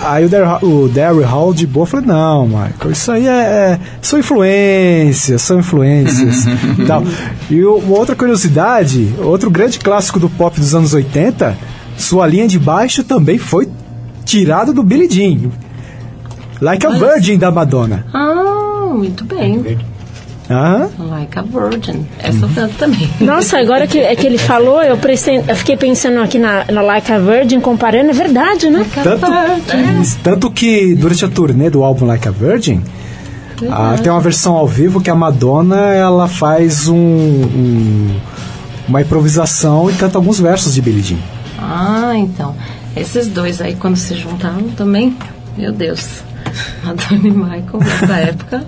Aí 0.02 0.24
o 0.26 0.30
Daryl, 0.30 0.58
o 0.70 0.88
Daryl 0.88 1.26
Hall 1.26 1.54
de 1.54 1.68
boa 1.68 1.86
falou, 1.86 2.06
não, 2.06 2.48
Michael, 2.48 2.92
isso 2.92 3.12
aí 3.12 3.28
é, 3.28 3.32
é- 3.32 3.80
são 4.02 4.18
influências, 4.18 5.42
são 5.42 5.60
influências 5.60 6.46
e 6.80 6.86
tal. 6.86 7.04
E 7.50 7.62
uma 7.66 7.98
outra 7.98 8.16
curiosidade, 8.16 9.14
outro 9.20 9.50
grande 9.52 9.78
clássico 9.80 10.18
do 10.20 10.30
pop 10.30 10.58
dos 10.58 10.74
anos 10.74 10.94
80, 10.94 11.58
sua 11.98 12.26
linha 12.26 12.48
de 12.48 12.58
baixo 12.58 13.04
também 13.04 13.38
foi 13.38 13.68
tirada 14.24 14.72
do 14.72 14.82
Billie 14.84 15.10
Jean. 15.10 15.50
Like 16.62 16.86
a 16.86 16.92
Virgin 16.92 17.38
da 17.38 17.52
Madonna. 17.52 18.06
Ah, 18.14 18.92
muito 18.94 19.26
bem. 19.26 19.78
Aham. 20.50 20.90
Like 21.10 21.38
a 21.38 21.42
Virgin. 21.44 22.08
Essa 22.18 22.46
eu 22.46 22.50
canto 22.50 22.74
também. 22.76 23.08
Nossa, 23.22 23.60
agora 23.60 23.86
que, 23.86 24.00
é 24.00 24.16
que 24.16 24.26
ele 24.26 24.38
falou, 24.40 24.82
eu, 24.82 24.98
prestei- 24.98 25.44
eu 25.48 25.56
fiquei 25.56 25.78
pensando 25.78 26.20
aqui 26.22 26.40
na, 26.40 26.66
na 26.72 26.82
Like 26.82 27.12
a 27.12 27.20
Virgin, 27.20 27.60
comparando, 27.60 28.10
é 28.10 28.14
verdade, 28.14 28.70
né? 28.70 28.80
Like 28.80 29.02
Tanto, 29.04 29.26
Virgin. 29.28 30.18
tanto 30.24 30.50
que 30.52 30.96
durante 30.96 31.24
a 31.24 31.28
turnê 31.28 31.70
do 31.70 31.84
álbum 31.84 32.06
Like 32.08 32.28
a 32.28 32.32
Virgin, 32.32 32.82
ah, 33.70 33.96
tem 34.02 34.12
uma 34.12 34.22
versão 34.22 34.56
ao 34.56 34.68
vivo 34.68 35.00
que 35.02 35.10
a 35.10 35.16
Madonna 35.16 35.94
ela 35.94 36.28
faz 36.28 36.88
um, 36.88 36.96
um- 36.96 38.20
uma 38.88 39.02
improvisação 39.02 39.88
e 39.90 39.94
canta 39.94 40.18
alguns 40.18 40.40
versos 40.40 40.74
de 40.74 40.82
Billie 40.82 41.04
Jean. 41.04 41.18
Ah, 41.60 42.14
então. 42.16 42.56
Esses 42.96 43.28
dois 43.28 43.62
aí, 43.62 43.76
quando 43.76 43.98
se 43.98 44.16
juntaram 44.16 44.64
também, 44.76 45.16
meu 45.56 45.72
Deus. 45.72 46.08
Madonna 46.84 47.28
e 47.28 47.32
Michael, 47.32 47.80
nessa 47.80 48.14
época. 48.16 48.64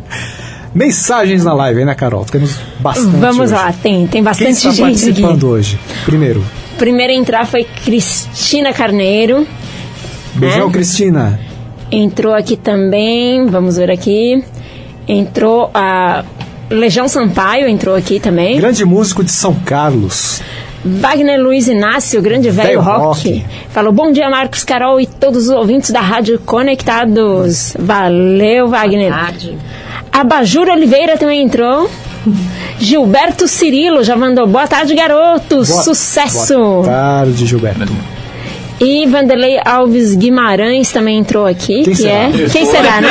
Mensagens 0.73 1.43
na 1.43 1.53
live, 1.53 1.81
hein, 1.81 1.85
né, 1.85 1.93
Carol? 1.95 2.23
Temos 2.25 2.55
bastante. 2.79 3.17
Vamos 3.17 3.39
hoje. 3.51 3.53
lá, 3.53 3.73
tem, 3.73 3.99
tem 3.99 4.07
Quem 4.07 4.23
bastante 4.23 4.51
está 4.51 4.69
gente 4.71 4.81
participando 4.81 5.35
aqui. 5.35 5.45
hoje? 5.45 5.79
Primeiro, 6.05 6.43
Primeiro 6.77 7.11
a 7.13 7.15
entrar 7.15 7.45
foi 7.45 7.63
Cristina 7.83 8.71
Carneiro. 8.73 9.45
beijão, 10.35 10.69
É? 10.69 10.71
Cristina. 10.71 11.39
Entrou 11.91 12.33
aqui 12.33 12.55
também, 12.55 13.45
vamos 13.47 13.75
ver 13.75 13.91
aqui. 13.91 14.43
Entrou 15.07 15.69
a 15.73 16.23
Legião 16.69 17.07
Sampaio, 17.09 17.67
entrou 17.67 17.93
aqui 17.93 18.19
também. 18.19 18.57
Grande 18.57 18.85
músico 18.85 19.23
de 19.25 19.31
São 19.31 19.53
Carlos. 19.53 20.41
Wagner 20.83 21.39
Luiz 21.39 21.67
Inácio, 21.67 22.21
grande 22.21 22.49
velho 22.49 22.69
Velho 22.69 22.81
rock. 22.81 23.29
rock. 23.29 23.45
Falou, 23.69 23.91
bom 23.91 24.11
dia 24.11 24.27
Marcos 24.29 24.63
Carol 24.63 24.99
e 25.01 25.05
todos 25.05 25.43
os 25.43 25.49
ouvintes 25.49 25.91
da 25.91 25.99
Rádio 25.99 26.39
Conectados. 26.39 27.75
Valeu, 27.77 28.67
Wagner. 28.69 29.11
Tarde. 29.11 29.57
Abajur 30.11 30.67
Oliveira 30.69 31.17
também 31.17 31.41
entrou. 31.43 31.89
Gilberto 32.79 33.47
Cirilo 33.47 34.03
já 34.03 34.15
mandou 34.15 34.45
boa 34.47 34.67
tarde, 34.67 34.93
garotos. 34.93 35.69
Boa- 35.69 35.83
Sucesso. 35.83 36.55
Boa 36.55 36.85
tarde, 36.85 37.45
Gilberto. 37.45 37.91
E 38.79 39.05
Vanderlei 39.05 39.59
Alves 39.63 40.15
Guimarães 40.15 40.91
também 40.91 41.19
entrou 41.19 41.45
aqui, 41.45 41.83
Quem 41.83 41.93
que 41.93 41.95
será? 41.95 42.13
é. 42.13 42.31
Quem 42.51 42.65
será, 42.65 42.99
né? 43.01 43.09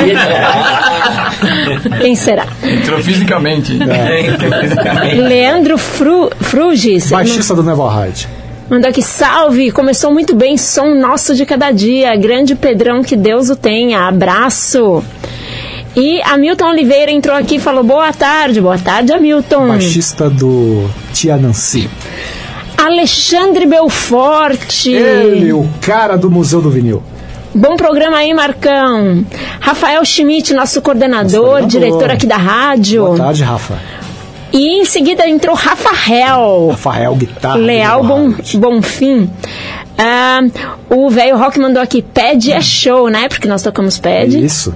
Quem 2.03 2.17
será? 2.17 2.47
Entrou 2.63 2.99
fisicamente. 3.01 3.79
Leandro 5.17 5.79
Fru, 5.79 6.29
Frugis 6.41 7.09
Baixista 7.11 7.55
do 7.55 7.63
Neville 7.63 7.89
Hyde. 7.89 8.29
mandou 8.69 8.91
aqui, 8.91 9.01
salve! 9.01 9.71
Começou 9.71 10.13
muito 10.13 10.35
bem, 10.35 10.57
som 10.57 10.95
nosso 10.97 11.37
de 11.37 11.47
cada 11.47 11.71
dia. 11.71 12.17
Grande 12.17 12.57
Pedrão, 12.57 13.03
que 13.03 13.15
Deus 13.15 13.49
o 13.49 13.55
tenha. 13.55 14.09
Abraço! 14.09 15.05
E 15.97 16.23
Hamilton 16.23 16.71
Oliveira 16.71 17.11
entrou 17.11 17.37
aqui 17.37 17.57
e 17.57 17.61
falou, 17.61 17.83
boa 17.83 18.13
tarde. 18.13 18.61
Boa 18.61 18.79
tarde, 18.79 19.13
Hamilton. 19.13 19.69
Baixista 19.69 20.31
do 20.31 20.89
Tia 21.13 21.37
Nancy. 21.37 21.91
Alexandre 22.77 23.67
Belforte. 23.67 24.91
Ele, 24.93 25.53
o 25.53 25.69
cara 25.81 26.17
do 26.17 26.31
Museu 26.31 26.63
do 26.63 26.71
Vinil. 26.71 27.03
Bom 27.55 27.77
programa 27.77 28.19
aí, 28.19 28.33
Marcão. 28.33 29.25
Rafael 29.59 30.05
Schmidt, 30.05 30.55
nosso 30.55 30.81
coordenador, 30.81 31.63
Nosso 31.63 31.67
diretor 31.67 32.11
aqui 32.11 32.27
da 32.27 32.37
rádio. 32.37 33.05
Boa 33.05 33.17
tarde, 33.17 33.43
Rafa. 33.43 33.79
E 34.53 34.81
em 34.81 34.85
seguida 34.85 35.29
entrou 35.29 35.55
Rafael. 35.55 36.69
Rafael 36.71 37.15
Guitarra. 37.17 37.57
Leal 37.57 38.05
Bom. 38.05 38.33
Bonfim. 38.55 39.31
Ah, 39.99 40.41
o 40.89 41.11
velho 41.11 41.37
Rock 41.37 41.59
mandou 41.61 41.83
aqui, 41.83 42.01
pad 42.03 42.51
é 42.51 42.61
show, 42.61 43.09
né? 43.09 43.29
Porque 43.29 43.47
nós 43.47 43.63
tocamos 43.63 43.99
pad. 43.99 44.43
Isso. 44.43 44.75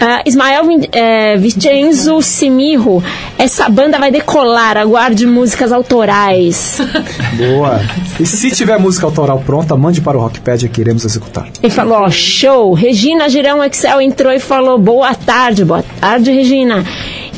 Ah, 0.00 0.22
Ismael 0.24 0.64
eh, 0.92 1.36
Vicenzo 1.38 2.22
Simirro, 2.22 3.02
essa 3.36 3.68
banda 3.68 3.98
vai 3.98 4.12
decolar, 4.12 4.76
aguarde 4.76 5.26
músicas 5.26 5.72
autorais. 5.72 6.78
Boa. 7.36 7.80
E 8.20 8.24
se 8.24 8.50
tiver 8.52 8.78
música 8.78 9.06
autoral 9.06 9.42
pronta, 9.44 9.76
mande 9.76 10.00
para 10.00 10.16
o 10.16 10.20
Rockpedia 10.20 10.68
que 10.68 10.80
iremos 10.80 11.04
executar. 11.04 11.48
Ele 11.60 11.72
falou, 11.72 11.98
ó, 11.98 12.10
show. 12.10 12.72
Regina 12.74 13.28
Girão 13.28 13.62
Excel 13.64 14.00
entrou 14.00 14.32
e 14.32 14.38
falou, 14.38 14.78
boa 14.78 15.14
tarde, 15.14 15.64
boa 15.64 15.84
tarde, 16.00 16.30
Regina. 16.30 16.84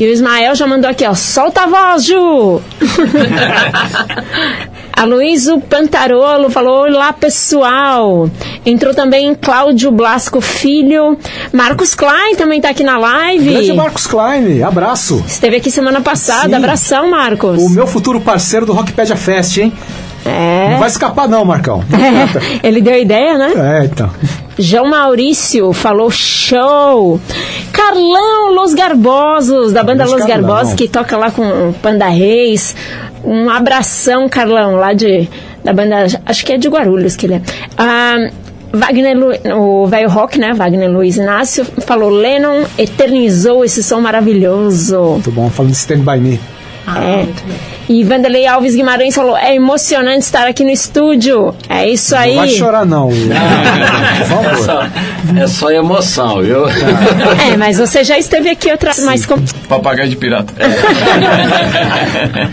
E 0.01 0.07
o 0.07 0.11
Ismael 0.11 0.55
já 0.55 0.67
mandou 0.67 0.91
aqui, 0.91 1.07
ó, 1.07 1.13
solta 1.13 1.65
a 1.65 1.67
voz, 1.67 2.07
Ju. 2.07 2.63
Aloysio 4.97 5.61
Pantarolo 5.61 6.49
falou, 6.49 6.85
olá, 6.85 7.13
pessoal. 7.13 8.31
Entrou 8.65 8.95
também 8.95 9.35
Cláudio 9.35 9.91
Blasco 9.91 10.41
Filho. 10.41 11.19
Marcos 11.53 11.95
Klein 11.95 12.35
também 12.35 12.63
tá 12.63 12.71
aqui 12.71 12.83
na 12.83 12.97
live. 12.97 13.51
Grande 13.51 13.75
Marcos 13.75 14.07
Klein, 14.07 14.63
abraço. 14.63 15.23
Esteve 15.27 15.57
aqui 15.57 15.71
semana 15.71 16.01
passada. 16.01 16.49
Sim. 16.49 16.55
Abração, 16.55 17.11
Marcos. 17.11 17.63
O 17.63 17.69
meu 17.69 17.87
futuro 17.87 18.23
parceiro 18.23 18.65
do 18.65 18.73
Rockpedia 18.73 19.17
Fest, 19.17 19.59
hein? 19.59 19.71
É. 20.25 20.71
Não 20.71 20.79
vai 20.79 20.89
escapar 20.89 21.29
não, 21.29 21.45
Marcão. 21.45 21.85
É, 21.93 22.67
ele 22.67 22.81
deu 22.81 22.99
ideia, 22.99 23.37
né? 23.37 23.53
É, 23.55 23.85
então. 23.85 24.11
João 24.61 24.87
Maurício 24.89 25.73
falou 25.73 26.11
show. 26.11 27.21
Carlão 27.73 28.53
Los 28.55 28.75
Garbosos, 28.75 29.73
da 29.73 29.83
banda 29.83 30.05
Grande 30.05 30.13
Los 30.21 30.27
Carlão. 30.27 30.49
Garbosos, 30.49 30.75
que 30.75 30.89
toca 30.89 31.17
lá 31.17 31.31
com 31.31 31.43
o 31.43 31.73
Panda 31.83 32.07
Reis. 32.09 32.75
Um 33.25 33.49
abração, 33.51 34.29
Carlão, 34.29 34.77
lá 34.77 34.93
de 34.93 35.29
da 35.65 35.73
banda, 35.73 36.07
acho 36.25 36.45
que 36.47 36.53
é 36.55 36.59
de 36.59 36.69
Guarulhos 36.69 37.17
que 37.17 37.27
ele 37.27 37.35
é. 37.35 37.43
Ah, 37.77 38.17
Wagner, 38.73 39.17
Lu, 39.19 39.33
o 39.83 39.87
velho 39.87 40.09
rock, 40.09 40.39
né? 40.39 40.53
Wagner 40.55 40.89
Luiz 40.91 41.17
Inácio 41.17 41.65
falou: 41.87 42.09
Lennon 42.09 42.65
eternizou 42.79 43.65
esse 43.65 43.83
som 43.83 44.01
maravilhoso. 44.01 44.99
Muito 45.01 45.31
bom, 45.33 45.51
falando 45.51 45.73
de 45.73 45.77
Stand 45.79 45.99
By 46.01 46.19
Me. 46.19 46.41
Ah, 46.87 47.03
É. 47.03 47.17
muito 47.25 47.43
bem. 47.47 47.80
E 47.93 48.05
Vanderlei 48.05 48.47
Alves 48.47 48.77
Guimarães 48.77 49.17
falou: 49.17 49.37
é 49.37 49.53
emocionante 49.57 50.21
estar 50.21 50.47
aqui 50.47 50.63
no 50.63 50.71
estúdio. 50.71 51.53
É 51.69 51.89
isso 51.89 52.15
aí. 52.15 52.37
Não 52.37 52.43
vai 52.43 52.49
chorar, 52.51 52.87
não. 52.87 53.09
Por 53.09 53.17
É 53.33 54.25
favor. 54.27 54.57
só, 54.65 54.83
é 55.43 55.47
só 55.49 55.71
emoção, 55.73 56.41
viu? 56.41 56.69
É, 56.69 57.57
mas 57.59 57.79
você 57.79 58.05
já 58.05 58.17
esteve 58.17 58.49
aqui 58.49 58.71
outras 58.71 59.01
mais 59.01 59.27
com... 59.27 59.35
Papagaio 59.69 60.09
de 60.09 60.15
pirata. 60.15 60.53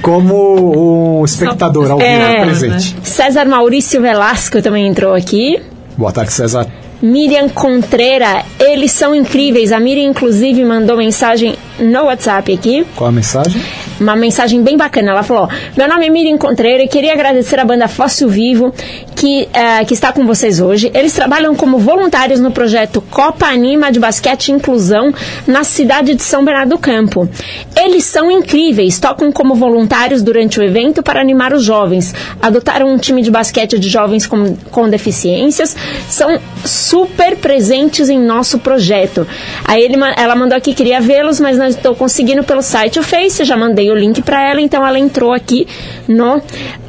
Como 0.01 1.19
um 1.21 1.25
espectador 1.25 1.91
ao 1.91 1.97
vivo 1.99 2.09
É, 2.09 2.41
presente. 2.43 2.95
César 3.03 3.45
Maurício 3.45 4.01
Velasco 4.01 4.61
também 4.61 4.87
entrou 4.87 5.13
aqui. 5.13 5.59
Boa 5.95 6.11
tarde, 6.11 6.33
César. 6.33 6.65
Miriam 7.01 7.47
Contreira, 7.49 8.43
eles 8.59 8.91
são 8.91 9.13
incríveis. 9.13 9.71
A 9.71 9.79
Miriam, 9.79 10.09
inclusive, 10.09 10.63
mandou 10.65 10.97
mensagem 10.97 11.55
no 11.79 12.05
WhatsApp 12.05 12.51
aqui. 12.53 12.87
Qual 12.95 13.07
a 13.09 13.11
mensagem? 13.11 13.61
Uma 13.99 14.15
mensagem 14.15 14.61
bem 14.61 14.77
bacana. 14.77 15.11
Ela 15.11 15.23
falou: 15.23 15.49
Meu 15.75 15.87
nome 15.87 16.05
é 16.05 16.09
Miriam 16.09 16.37
Contreira 16.37 16.83
e 16.83 16.87
queria 16.87 17.13
agradecer 17.13 17.59
a 17.59 17.65
banda 17.65 17.87
Fóssil 17.87 18.29
Vivo 18.29 18.73
que, 19.15 19.47
eh, 19.51 19.83
que 19.85 19.93
está 19.93 20.13
com 20.13 20.25
vocês 20.25 20.59
hoje. 20.59 20.91
Eles 20.93 21.13
trabalham 21.13 21.55
como 21.55 21.79
voluntários 21.79 22.39
no 22.39 22.51
projeto 22.51 23.01
Copa 23.09 23.47
Anima 23.47 23.91
de 23.91 23.99
Basquete 23.99 24.49
e 24.49 24.51
Inclusão 24.51 25.13
na 25.47 25.63
cidade 25.63 26.13
de 26.13 26.23
São 26.23 26.45
Bernardo 26.45 26.69
do 26.69 26.77
Campo. 26.77 27.27
Eles 27.75 28.03
são 28.05 28.29
incríveis, 28.29 28.99
tocam 28.99 29.31
como 29.31 29.55
voluntários 29.55 30.21
durante 30.21 30.59
o 30.59 30.63
evento 30.63 31.01
para 31.01 31.19
animar 31.19 31.53
os 31.53 31.63
jovens. 31.63 32.13
Adotaram 32.41 32.87
um 32.93 32.97
time 32.97 33.21
de 33.21 33.31
basquete 33.31 33.79
de 33.79 33.89
jovens 33.89 34.27
com, 34.27 34.55
com 34.71 34.89
deficiências, 34.89 35.75
são 36.09 36.39
super 36.63 37.37
presentes 37.37 38.09
em 38.09 38.19
nosso 38.19 38.59
projeto. 38.59 39.27
Aí 39.63 39.81
ele, 39.81 39.95
ela 40.15 40.35
mandou 40.35 40.57
aqui, 40.57 40.73
queria 40.73 40.99
vê-los, 40.99 41.39
mas 41.39 41.57
não 41.57 41.65
estou 41.65 41.95
conseguindo 41.95 42.43
pelo 42.43 42.61
site 42.61 42.99
ou 42.99 43.05
Face, 43.07 43.45
já 43.45 43.55
mandei 43.55 43.86
o 43.91 43.95
link 43.95 44.21
para 44.21 44.49
ela, 44.49 44.61
então 44.61 44.85
ela 44.85 44.99
entrou 44.99 45.33
aqui 45.33 45.67
no. 46.07 46.41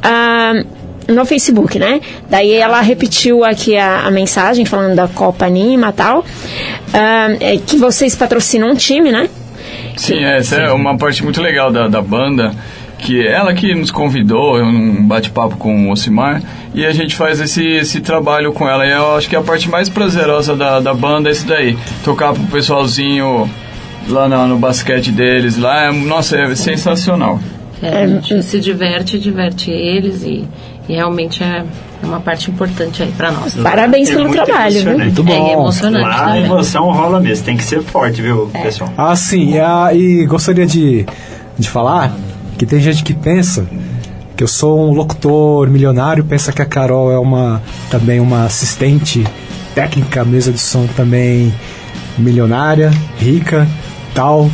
ah, 0.03 0.63
no 1.07 1.25
Facebook, 1.25 1.79
né? 1.79 1.99
Daí 2.29 2.53
ela 2.53 2.81
repetiu 2.81 3.43
aqui 3.43 3.75
a, 3.75 4.01
a 4.01 4.11
mensagem 4.11 4.63
falando 4.63 4.95
da 4.95 5.07
Copa 5.07 5.45
Anima 5.45 5.89
e 5.89 5.93
tal. 5.93 6.23
É 7.39 7.57
que 7.57 7.77
vocês 7.77 8.15
patrocinam 8.15 8.69
um 8.69 8.75
time, 8.75 9.11
né? 9.11 9.27
Sim, 9.97 10.23
essa 10.23 10.55
é 10.55 10.71
uma 10.71 10.97
parte 10.97 11.23
muito 11.23 11.41
legal 11.41 11.71
da, 11.71 11.87
da 11.87 12.01
banda, 12.01 12.53
que 12.99 13.25
ela 13.25 13.53
que 13.53 13.75
nos 13.75 13.91
convidou, 13.91 14.57
um 14.57 15.05
bate-papo 15.05 15.57
com 15.57 15.87
o 15.87 15.91
Osimar, 15.91 16.41
e 16.73 16.85
a 16.85 16.91
gente 16.91 17.15
faz 17.15 17.39
esse, 17.39 17.65
esse 17.65 17.99
trabalho 17.99 18.53
com 18.53 18.67
ela. 18.67 18.85
E 18.85 18.91
eu 18.91 19.15
acho 19.15 19.27
que 19.27 19.35
a 19.35 19.41
parte 19.41 19.69
mais 19.69 19.89
prazerosa 19.89 20.55
da, 20.55 20.79
da 20.79 20.93
banda 20.93 21.29
é 21.29 21.31
isso 21.31 21.45
daí, 21.45 21.77
tocar 22.03 22.33
pro 22.33 22.43
pessoalzinho 22.43 23.49
lá 24.07 24.27
no, 24.27 24.47
no 24.47 24.57
basquete 24.57 25.11
deles, 25.11 25.57
lá, 25.57 25.85
é, 25.85 25.91
nossa, 25.91 26.37
é 26.37 26.55
sensacional. 26.55 27.39
É, 27.81 28.03
a 28.03 28.07
gente 28.07 28.43
se 28.43 28.59
diverte, 28.59 29.17
diverte 29.17 29.71
eles 29.71 30.23
e, 30.23 30.45
e 30.87 30.93
realmente 30.93 31.43
é 31.43 31.63
uma 32.03 32.19
parte 32.19 32.51
importante 32.51 33.01
aí 33.03 33.11
pra 33.11 33.31
nós. 33.31 33.55
Parabéns 33.55 34.09
É 34.09 34.13
pelo 34.13 34.27
muito 34.27 34.43
trabalho, 34.43 34.73
viu? 34.73 34.81
emocionante. 34.81 35.03
Muito 35.05 35.23
bom. 35.23 35.47
É 35.49 35.53
emocionante 35.53 36.05
Lá 36.05 36.31
a 36.31 36.39
emoção 36.39 36.91
rola 36.91 37.19
mesmo, 37.19 37.45
tem 37.45 37.55
que 37.57 37.63
ser 37.63 37.81
forte, 37.81 38.21
viu, 38.21 38.47
pessoal? 38.47 38.91
Ah, 38.97 39.15
sim. 39.15 39.57
Ah, 39.59 39.93
e 39.93 40.25
gostaria 40.25 40.65
de, 40.65 41.05
de 41.57 41.69
falar 41.69 42.13
que 42.57 42.65
tem 42.65 42.79
gente 42.81 43.03
que 43.03 43.13
pensa 43.13 43.65
que 44.35 44.43
eu 44.43 44.47
sou 44.47 44.89
um 44.89 44.93
locutor 44.93 45.69
milionário, 45.69 46.23
pensa 46.23 46.51
que 46.51 46.61
a 46.61 46.65
Carol 46.65 47.11
é 47.11 47.19
uma 47.19 47.61
também 47.89 48.19
uma 48.19 48.45
assistente 48.45 49.25
técnica, 49.75 50.25
mesa 50.25 50.51
de 50.51 50.59
som 50.59 50.87
também 50.95 51.53
milionária, 52.17 52.91
rica, 53.17 53.67
tal. 54.13 54.49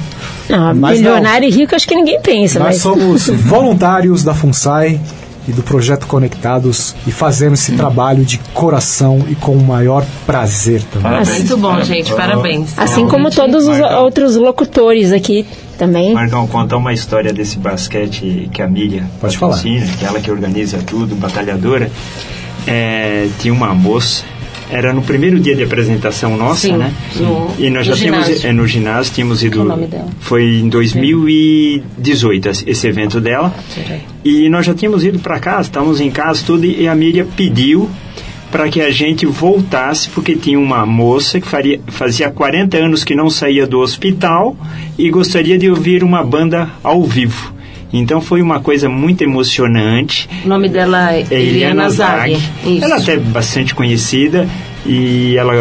Não, 0.50 0.76
Mas 0.76 1.02
não. 1.02 1.10
milionário 1.12 1.48
e 1.48 1.52
rico 1.52 1.76
acho 1.76 1.88
que 1.88 1.96
ninguém 1.96 2.20
pensa, 2.22 2.60
Nós 2.60 2.68
mas 2.68 2.78
somos 2.82 3.28
voluntários 3.46 4.24
da 4.24 4.34
FUNSAI 4.34 5.00
e 5.48 5.52
do 5.52 5.62
Projeto 5.62 6.08
Conectados 6.08 6.96
e 7.06 7.12
fazemos 7.12 7.60
esse 7.60 7.74
trabalho 7.74 8.26
de 8.26 8.40
coração 8.54 9.24
e 9.30 9.36
com 9.36 9.52
o 9.54 9.64
maior 9.64 10.04
prazer 10.26 10.82
também. 10.84 11.04
Parabéns. 11.04 11.38
Muito 11.38 11.58
bom, 11.58 11.82
gente, 11.84 12.14
parabéns. 12.14 12.70
assim 12.78 13.08
como 13.08 13.30
todos 13.30 13.68
os 13.68 13.78
Marcão. 13.80 14.04
outros 14.04 14.36
locutores 14.36 15.12
aqui 15.12 15.46
também. 15.78 16.14
Marcão, 16.16 16.48
conta 16.48 16.76
uma 16.78 16.94
história 16.94 17.32
desse 17.32 17.60
basquete 17.60 18.50
que 18.52 18.62
a 18.62 18.68
Miriam 18.68 19.06
Pode 19.22 19.38
falar. 19.38 19.60
que 19.62 19.78
é 19.78 20.08
ela 20.08 20.20
que 20.20 20.32
organiza 20.32 20.80
tudo, 20.80 21.16
batalhadora. 21.16 21.92
É, 22.68 23.28
tinha 23.40 23.54
uma 23.54 23.74
moça, 23.76 24.24
era 24.70 24.92
no 24.94 25.02
primeiro 25.02 25.40
dia 25.40 25.56
de 25.56 25.64
apresentação 25.64 26.36
nossa, 26.38 26.68
Sim, 26.68 26.78
né? 26.78 26.92
no- 27.18 27.54
e 27.60 27.70
nós 27.70 27.86
já 27.86 27.94
tínhamos 27.96 28.26
ginásio. 28.26 28.50
é, 28.50 28.54
no 28.54 28.68
ginásio, 28.68 29.14
tínhamos 29.14 29.44
ido. 29.44 29.58
Qual 29.58 29.66
o 29.66 29.70
nome 29.70 29.88
dela? 29.88 30.08
Foi 30.20 30.44
em 30.44 30.68
2018 30.70 32.50
esse- 32.50 32.70
esse 32.70 32.88
evento 32.88 33.20
dela. 33.22 33.54
E 34.24 34.50
nós 34.50 34.66
já 34.66 34.74
tínhamos 34.74 35.04
ido 35.04 35.20
para 35.20 35.40
casa, 35.40 35.62
estávamos 35.70 36.00
em 36.02 36.10
casa 36.10 36.44
tudo 36.46 36.66
e 36.66 36.88
a 36.88 36.96
Miriam 36.96 37.26
pediu 37.36 37.90
para 38.52 38.70
que 38.70 38.80
a 38.82 38.90
gente 38.92 39.26
voltasse 39.26 40.10
porque 40.10 40.36
tinha 40.36 40.58
uma 40.60 40.86
moça 40.86 41.40
que 41.42 41.48
faria, 41.48 41.80
fazia 41.88 42.30
40 42.30 42.78
anos 42.78 43.04
que 43.04 43.14
não 43.16 43.30
saía 43.30 43.68
do 43.68 43.80
hospital 43.80 44.56
e 44.98 45.10
gostaria 45.10 45.58
de 45.58 45.70
ouvir 45.70 46.04
uma 46.04 46.24
banda 46.24 46.70
ao 46.84 47.04
vivo. 47.04 47.54
Então 47.98 48.20
foi 48.20 48.42
uma 48.42 48.60
coisa 48.60 48.90
muito 48.90 49.24
emocionante. 49.24 50.30
O 50.44 50.48
nome 50.50 50.68
dela 50.68 51.14
é 51.14 51.26
Eliana 51.32 51.90
Zag. 51.90 52.34
Isso. 52.34 52.84
Ela 52.84 52.98
até 52.98 53.14
é 53.14 53.18
bastante 53.18 53.74
conhecida 53.74 54.48
e 54.86 55.36
ela 55.38 55.54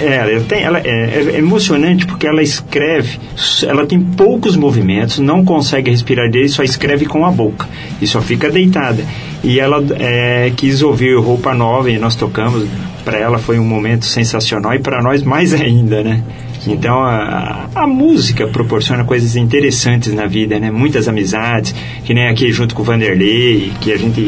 é, 0.00 0.32
ela 0.32 0.40
tem, 0.42 0.62
ela 0.62 0.78
é, 0.78 0.84
é 0.84 1.38
emocionante 1.38 2.06
porque 2.06 2.26
ela 2.26 2.42
escreve, 2.42 3.18
ela 3.66 3.86
tem 3.86 3.98
poucos 4.00 4.56
movimentos, 4.56 5.18
não 5.18 5.44
consegue 5.44 5.90
respirar 5.90 6.30
dele, 6.30 6.48
só 6.48 6.62
escreve 6.62 7.06
com 7.06 7.24
a 7.24 7.30
boca 7.30 7.66
e 8.02 8.06
só 8.06 8.20
fica 8.20 8.50
deitada. 8.50 9.04
E 9.42 9.60
ela 9.60 9.82
é, 9.98 10.52
quis 10.56 10.82
ouvir 10.82 11.18
roupa 11.18 11.54
nova 11.54 11.90
e 11.90 11.98
nós 11.98 12.16
tocamos. 12.16 12.68
Para 13.04 13.18
ela 13.18 13.38
foi 13.38 13.58
um 13.58 13.64
momento 13.64 14.06
sensacional 14.06 14.74
e 14.74 14.78
para 14.78 15.02
nós 15.02 15.22
mais 15.22 15.52
ainda, 15.54 16.02
né? 16.02 16.22
Então 16.66 17.02
a, 17.02 17.68
a 17.74 17.86
música 17.86 18.46
proporciona 18.46 19.04
coisas 19.04 19.36
interessantes 19.36 20.12
na 20.12 20.26
vida, 20.26 20.58
né? 20.58 20.70
Muitas 20.70 21.08
amizades, 21.08 21.74
que 22.04 22.14
nem 22.14 22.28
aqui 22.28 22.52
junto 22.52 22.74
com 22.74 22.82
o 22.82 22.84
Vanderlei, 22.84 23.72
que 23.80 23.92
a 23.92 23.96
gente 23.96 24.20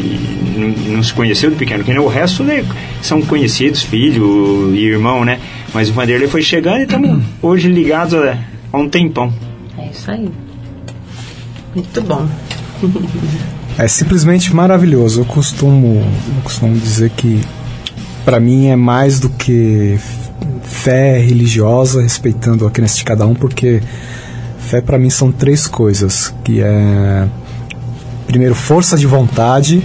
não, 0.57 0.69
não 0.97 1.03
se 1.03 1.13
conheceu 1.13 1.51
do 1.51 1.57
pequeno, 1.57 1.85
que 1.85 1.91
nem 1.91 2.01
o 2.01 2.09
resto 2.09 2.43
né, 2.43 2.65
são 3.03 3.23
conhecidos, 3.23 3.83
filho 3.83 4.75
e 4.75 4.85
irmão, 4.85 5.25
né? 5.25 5.39
Mas 5.73 5.89
o 5.89 5.93
Vanderlei 5.93 6.29
foi 6.29 6.43
chegando 6.43 6.81
e 6.81 6.83
estamos 6.83 7.23
hoje 7.43 7.69
ligados 7.69 8.15
a, 8.15 8.39
a 8.73 8.79
um 8.79 8.89
tempão. 8.89 9.33
É 9.79 9.89
isso 9.91 10.11
aí. 10.11 10.31
Muito 11.75 12.03
bom. 12.03 12.29
É 13.79 13.87
simplesmente 13.87 14.55
maravilhoso. 14.55 15.21
Eu 15.21 15.25
costumo, 15.27 15.97
eu 15.99 16.43
costumo 16.43 16.75
dizer 16.79 17.11
que 17.11 17.43
para 18.25 18.41
mim 18.41 18.69
é 18.69 18.77
mais 18.77 19.21
do 19.21 19.29
que 19.29 19.99
fé 20.87 21.19
religiosa, 21.19 22.01
respeitando 22.01 22.65
a 22.65 22.71
crença 22.71 22.97
de 22.97 23.03
cada 23.03 23.27
um, 23.27 23.35
porque 23.35 23.83
fé 24.57 24.81
para 24.81 24.97
mim 24.97 25.11
são 25.11 25.33
três 25.33 25.67
coisas, 25.67 26.33
que 26.45 26.61
é 26.63 27.27
primeiro 28.25 28.55
força 28.55 28.97
de 28.97 29.05
vontade, 29.05 29.83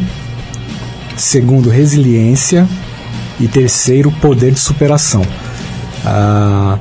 segundo 1.17 1.71
resiliência 1.71 2.67
e 3.39 3.47
terceiro 3.47 4.11
poder 4.21 4.51
de 4.51 4.59
superação. 4.59 5.25
Ah, 6.05 6.77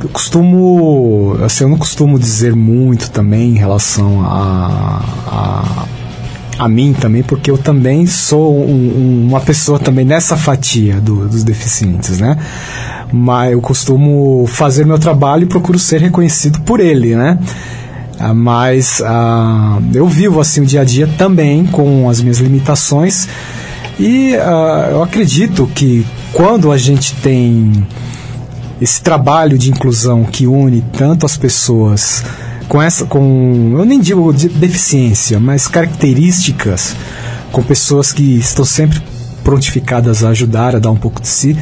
eu 0.00 0.08
costumo, 0.10 1.36
assim, 1.44 1.64
eu 1.64 1.70
não 1.70 1.78
costumo 1.78 2.20
dizer 2.20 2.54
muito 2.54 3.10
também 3.10 3.50
em 3.50 3.58
relação 3.58 4.24
a, 4.24 5.02
a, 5.26 5.86
a 6.58 6.68
mim 6.68 6.92
também, 6.92 7.22
porque 7.22 7.50
eu 7.50 7.58
também 7.58 8.06
sou 8.06 8.56
um- 8.56 8.64
um- 9.24 9.26
uma 9.28 9.40
pessoa 9.40 9.78
também 9.78 10.04
nessa 10.04 10.36
fatia 10.36 11.00
do- 11.00 11.28
dos 11.28 11.42
deficientes, 11.42 12.18
né? 12.18 12.36
Mas 13.12 13.52
eu 13.52 13.60
costumo 13.60 14.44
fazer 14.46 14.84
meu 14.86 14.98
trabalho 14.98 15.44
e 15.44 15.46
procuro 15.46 15.78
ser 15.78 16.00
reconhecido 16.00 16.60
por 16.60 16.80
ele, 16.80 17.14
né? 17.16 17.38
Ah, 18.18 18.32
mas 18.32 19.02
ah, 19.04 19.78
eu 19.92 20.06
vivo 20.06 20.40
assim 20.40 20.60
o 20.60 20.66
dia 20.66 20.82
a 20.82 20.84
dia 20.84 21.08
também 21.18 21.66
com 21.66 22.08
as 22.08 22.20
minhas 22.20 22.38
limitações 22.38 23.26
e 23.98 24.36
ah, 24.36 24.88
eu 24.92 25.02
acredito 25.02 25.68
que 25.74 26.06
quando 26.32 26.70
a 26.70 26.78
gente 26.78 27.12
tem 27.16 27.84
esse 28.80 29.00
trabalho 29.02 29.58
de 29.58 29.70
inclusão 29.70 30.24
que 30.24 30.46
une 30.46 30.82
tanto 30.96 31.26
as 31.26 31.36
pessoas 31.36 32.22
com 32.68 32.80
essa 32.80 33.04
com 33.04 33.74
eu 33.78 33.84
nem 33.84 34.00
digo 34.00 34.32
de 34.32 34.48
deficiência 34.48 35.38
mas 35.38 35.68
características 35.68 36.96
com 37.52 37.62
pessoas 37.62 38.12
que 38.12 38.38
estão 38.38 38.64
sempre 38.64 39.00
prontificadas 39.42 40.24
a 40.24 40.30
ajudar 40.30 40.74
a 40.74 40.78
dar 40.78 40.90
um 40.90 40.96
pouco 40.96 41.20
de 41.20 41.28
si 41.28 41.56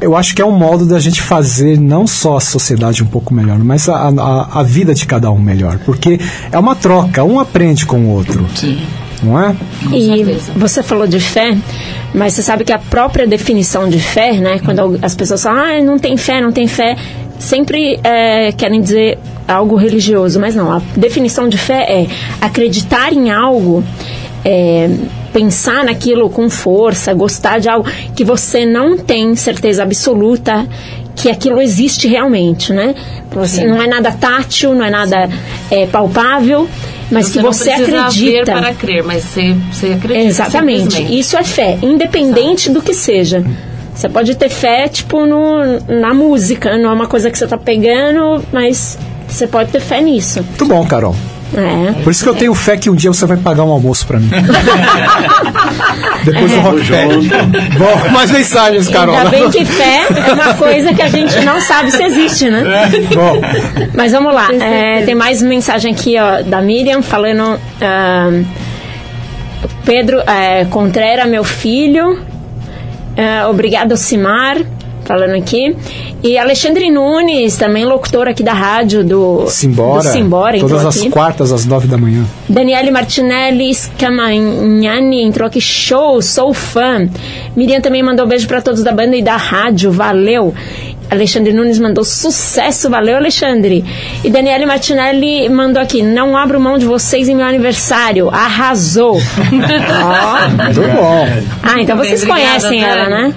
eu 0.00 0.14
acho 0.16 0.34
que 0.34 0.42
é 0.42 0.44
um 0.44 0.56
modo 0.56 0.84
da 0.84 1.00
gente 1.00 1.22
fazer 1.22 1.80
não 1.80 2.06
só 2.06 2.36
a 2.36 2.40
sociedade 2.40 3.02
um 3.02 3.06
pouco 3.06 3.32
melhor 3.32 3.58
mas 3.58 3.88
a, 3.88 4.08
a, 4.08 4.60
a 4.60 4.62
vida 4.62 4.94
de 4.94 5.06
cada 5.06 5.30
um 5.30 5.38
melhor 5.38 5.78
porque 5.84 6.20
é 6.52 6.58
uma 6.58 6.76
troca 6.76 7.24
um 7.24 7.40
aprende 7.40 7.86
com 7.86 8.00
o 8.00 8.08
outro 8.10 8.46
Sim. 8.54 8.82
não 9.22 9.40
é 9.40 9.56
Com 9.88 9.94
e 9.94 10.06
certeza. 10.06 10.52
você 10.54 10.82
falou 10.82 11.06
de 11.06 11.18
fé, 11.18 11.56
mas 12.14 12.34
você 12.34 12.42
sabe 12.42 12.64
que 12.64 12.72
a 12.72 12.78
própria 12.78 13.26
definição 13.26 13.88
de 13.88 13.98
fé, 13.98 14.34
né? 14.34 14.60
Quando 14.64 14.98
as 15.02 15.14
pessoas 15.14 15.42
falam, 15.42 15.64
ah, 15.64 15.82
não 15.82 15.98
tem 15.98 16.16
fé, 16.16 16.40
não 16.40 16.52
tem 16.52 16.68
fé, 16.68 16.96
sempre 17.38 17.98
é, 18.04 18.52
querem 18.52 18.80
dizer 18.80 19.18
algo 19.46 19.76
religioso, 19.76 20.40
mas 20.40 20.54
não. 20.54 20.72
A 20.72 20.80
definição 20.96 21.48
de 21.48 21.58
fé 21.58 21.82
é 21.88 22.06
acreditar 22.40 23.12
em 23.12 23.30
algo, 23.30 23.84
é, 24.44 24.90
pensar 25.32 25.84
naquilo 25.84 26.30
com 26.30 26.48
força, 26.48 27.12
gostar 27.12 27.58
de 27.58 27.68
algo 27.68 27.88
que 28.14 28.24
você 28.24 28.64
não 28.64 28.96
tem 28.96 29.34
certeza 29.34 29.82
absoluta 29.82 30.66
que 31.16 31.30
aquilo 31.30 31.60
existe 31.60 32.08
realmente, 32.08 32.72
né? 32.72 32.94
Você 33.30 33.64
não 33.64 33.80
é 33.80 33.86
nada 33.86 34.10
tátil, 34.12 34.74
não 34.74 34.84
é 34.84 34.90
nada 34.90 35.28
é, 35.70 35.86
palpável, 35.86 36.68
mas 37.10 37.28
Você 37.28 37.32
que 37.32 37.44
não 37.44 37.52
você 37.52 37.70
acredita. 37.70 38.12
ver 38.20 38.44
para 38.44 38.74
crer, 38.74 39.04
mas 39.04 39.22
você, 39.22 39.54
você 39.72 39.86
acredita. 39.92 40.28
Exatamente. 40.28 41.18
Isso 41.18 41.36
é 41.36 41.44
fé, 41.44 41.78
independente 41.82 42.70
do 42.70 42.82
que 42.82 42.94
seja. 42.94 43.44
Você 43.94 44.08
pode 44.08 44.34
ter 44.34 44.48
fé, 44.48 44.88
tipo, 44.88 45.24
no, 45.24 45.62
na 45.88 46.12
música, 46.12 46.76
não 46.76 46.90
é 46.90 46.92
uma 46.92 47.06
coisa 47.06 47.30
que 47.30 47.38
você 47.38 47.46
tá 47.46 47.56
pegando, 47.56 48.42
mas 48.52 48.98
você 49.34 49.46
pode 49.46 49.70
ter 49.70 49.80
fé 49.80 50.00
nisso. 50.00 50.42
Muito 50.42 50.66
bom, 50.66 50.86
Carol. 50.86 51.14
É. 51.56 52.02
Por 52.02 52.10
isso 52.10 52.24
que 52.24 52.30
eu 52.30 52.34
tenho 52.34 52.54
fé 52.54 52.76
que 52.76 52.90
um 52.90 52.94
dia 52.94 53.12
você 53.12 53.26
vai 53.26 53.36
pagar 53.36 53.64
um 53.64 53.70
almoço 53.70 54.06
pra 54.06 54.18
mim. 54.18 54.28
Depois 56.24 56.50
do 56.50 56.60
Rock. 56.60 56.80
Bom, 57.78 58.10
mais 58.10 58.30
mensagens, 58.30 58.88
Carol. 58.88 59.14
Ainda 59.16 59.30
bem 59.30 59.50
que 59.50 59.64
fé 59.64 60.06
é 60.28 60.32
uma 60.32 60.54
coisa 60.54 60.92
que 60.92 61.02
a 61.02 61.08
gente 61.08 61.38
não 61.44 61.60
sabe 61.60 61.92
se 61.92 62.02
existe, 62.02 62.50
né? 62.50 62.62
Bom, 63.14 63.40
Mas 63.94 64.10
vamos 64.12 64.34
lá. 64.34 64.48
É, 64.52 65.02
tem 65.02 65.14
mais 65.14 65.42
mensagem 65.42 65.92
aqui 65.92 66.16
ó, 66.18 66.42
da 66.42 66.60
Miriam 66.60 67.02
falando. 67.02 67.60
ah, 67.80 68.42
Pedro 69.84 70.20
é, 70.26 70.64
Contrera, 70.64 71.24
meu 71.26 71.44
filho. 71.44 72.20
Ah, 73.16 73.48
obrigado, 73.48 73.96
Simar. 73.96 74.56
Falando 75.04 75.34
aqui. 75.34 75.76
E 76.22 76.38
Alexandre 76.38 76.90
Nunes, 76.90 77.56
também 77.56 77.84
locutor 77.84 78.26
aqui 78.26 78.42
da 78.42 78.54
rádio 78.54 79.04
do 79.04 79.46
simbora. 79.48 80.02
Do 80.02 80.08
Simbora 80.08 80.58
Todas 80.58 80.86
as 80.86 80.96
aqui. 80.98 81.10
quartas, 81.10 81.52
às 81.52 81.66
nove 81.66 81.86
da 81.86 81.98
manhã. 81.98 82.24
Daniele 82.48 82.90
Martinelli 82.90 83.74
Scamagnani 83.74 85.22
entrou 85.22 85.46
aqui, 85.46 85.60
show, 85.60 86.22
sou 86.22 86.54
fã. 86.54 87.06
Miriam 87.54 87.80
também 87.80 88.02
mandou 88.02 88.24
um 88.24 88.28
beijo 88.28 88.46
para 88.46 88.62
todos 88.62 88.82
da 88.82 88.92
banda 88.92 89.16
e 89.16 89.22
da 89.22 89.36
rádio, 89.36 89.90
valeu. 89.92 90.54
Alexandre 91.10 91.52
Nunes 91.52 91.78
mandou 91.78 92.02
sucesso, 92.02 92.88
valeu 92.88 93.16
Alexandre. 93.16 93.84
E 94.24 94.30
Daniele 94.30 94.64
Martinelli 94.66 95.48
mandou 95.48 95.82
aqui, 95.82 96.02
não 96.02 96.36
abro 96.36 96.58
mão 96.58 96.78
de 96.78 96.86
vocês 96.86 97.28
em 97.28 97.34
meu 97.34 97.46
aniversário, 97.46 98.30
arrasou. 98.30 99.18
Ó. 99.18 100.48
Muito 100.64 100.80
bom. 100.80 101.28
Ah, 101.62 101.80
então 101.80 101.96
vocês 101.96 102.22
obrigada, 102.22 102.40
conhecem 102.46 102.82
ela, 102.82 103.08
né? 103.08 103.34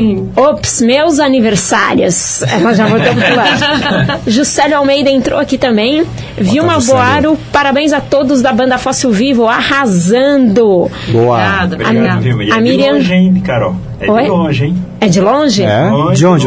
Sim. 0.00 0.30
Ops, 0.36 0.80
meus 0.82 1.18
aniversários. 1.18 2.42
Ela 2.42 2.72
já 2.74 2.86
voltou 2.86 3.14
pro 3.14 3.36
lado. 3.36 4.20
Juscelio 4.26 4.76
Almeida 4.78 5.10
entrou 5.10 5.38
aqui 5.38 5.56
também. 5.56 6.04
Vilma. 6.36 6.78
Boaro, 6.80 7.38
parabéns 7.52 7.92
a 7.92 8.00
todos 8.00 8.42
da 8.42 8.52
banda 8.52 8.76
Fóssil 8.78 9.10
Vivo, 9.10 9.46
arrasando. 9.46 10.90
Boa. 11.08 11.36
Obrigada, 11.38 11.74
Obrigado, 11.74 11.96
obrigada. 11.96 12.20
viu? 12.20 12.42
E 12.42 12.50
é 12.50 12.54
A 12.54 12.60
Miriam- 12.60 12.92
de 12.92 12.98
longe, 12.98 13.14
hein, 13.14 13.42
Carol? 13.44 13.76
É 14.00 14.10
Oi? 14.10 14.22
de 14.24 14.28
longe, 14.28 14.64
hein? 14.64 14.76
É 15.00 15.06
de 15.08 15.20
longe? 15.20 15.62
É? 15.62 15.84
De 16.14 16.26
onde, 16.26 16.46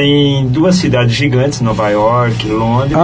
Tem 0.00 0.46
duas 0.46 0.76
cidades 0.76 1.14
gigantes, 1.14 1.60
Nova 1.60 1.90
York, 1.90 2.48
Londres 2.48 2.96
Ah, 2.96 3.02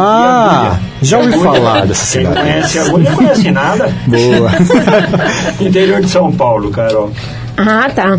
e 0.62 0.66
Agulha. 0.66 0.80
já 1.02 1.18
ouvi 1.18 1.34
Agulha. 1.34 1.50
falar 1.52 1.86
dessa 1.86 2.18
Quem 2.18 2.26
cidade. 2.26 2.40
conhece 2.40 2.78
Agulha 2.78 3.10
não 3.10 3.16
conhece 3.16 3.50
nada. 3.50 3.94
Boa. 4.06 4.50
Interior 5.60 6.00
de 6.00 6.08
São 6.08 6.32
Paulo, 6.32 6.70
Carol. 6.70 7.10
Ah, 7.58 7.90
tá. 7.94 8.18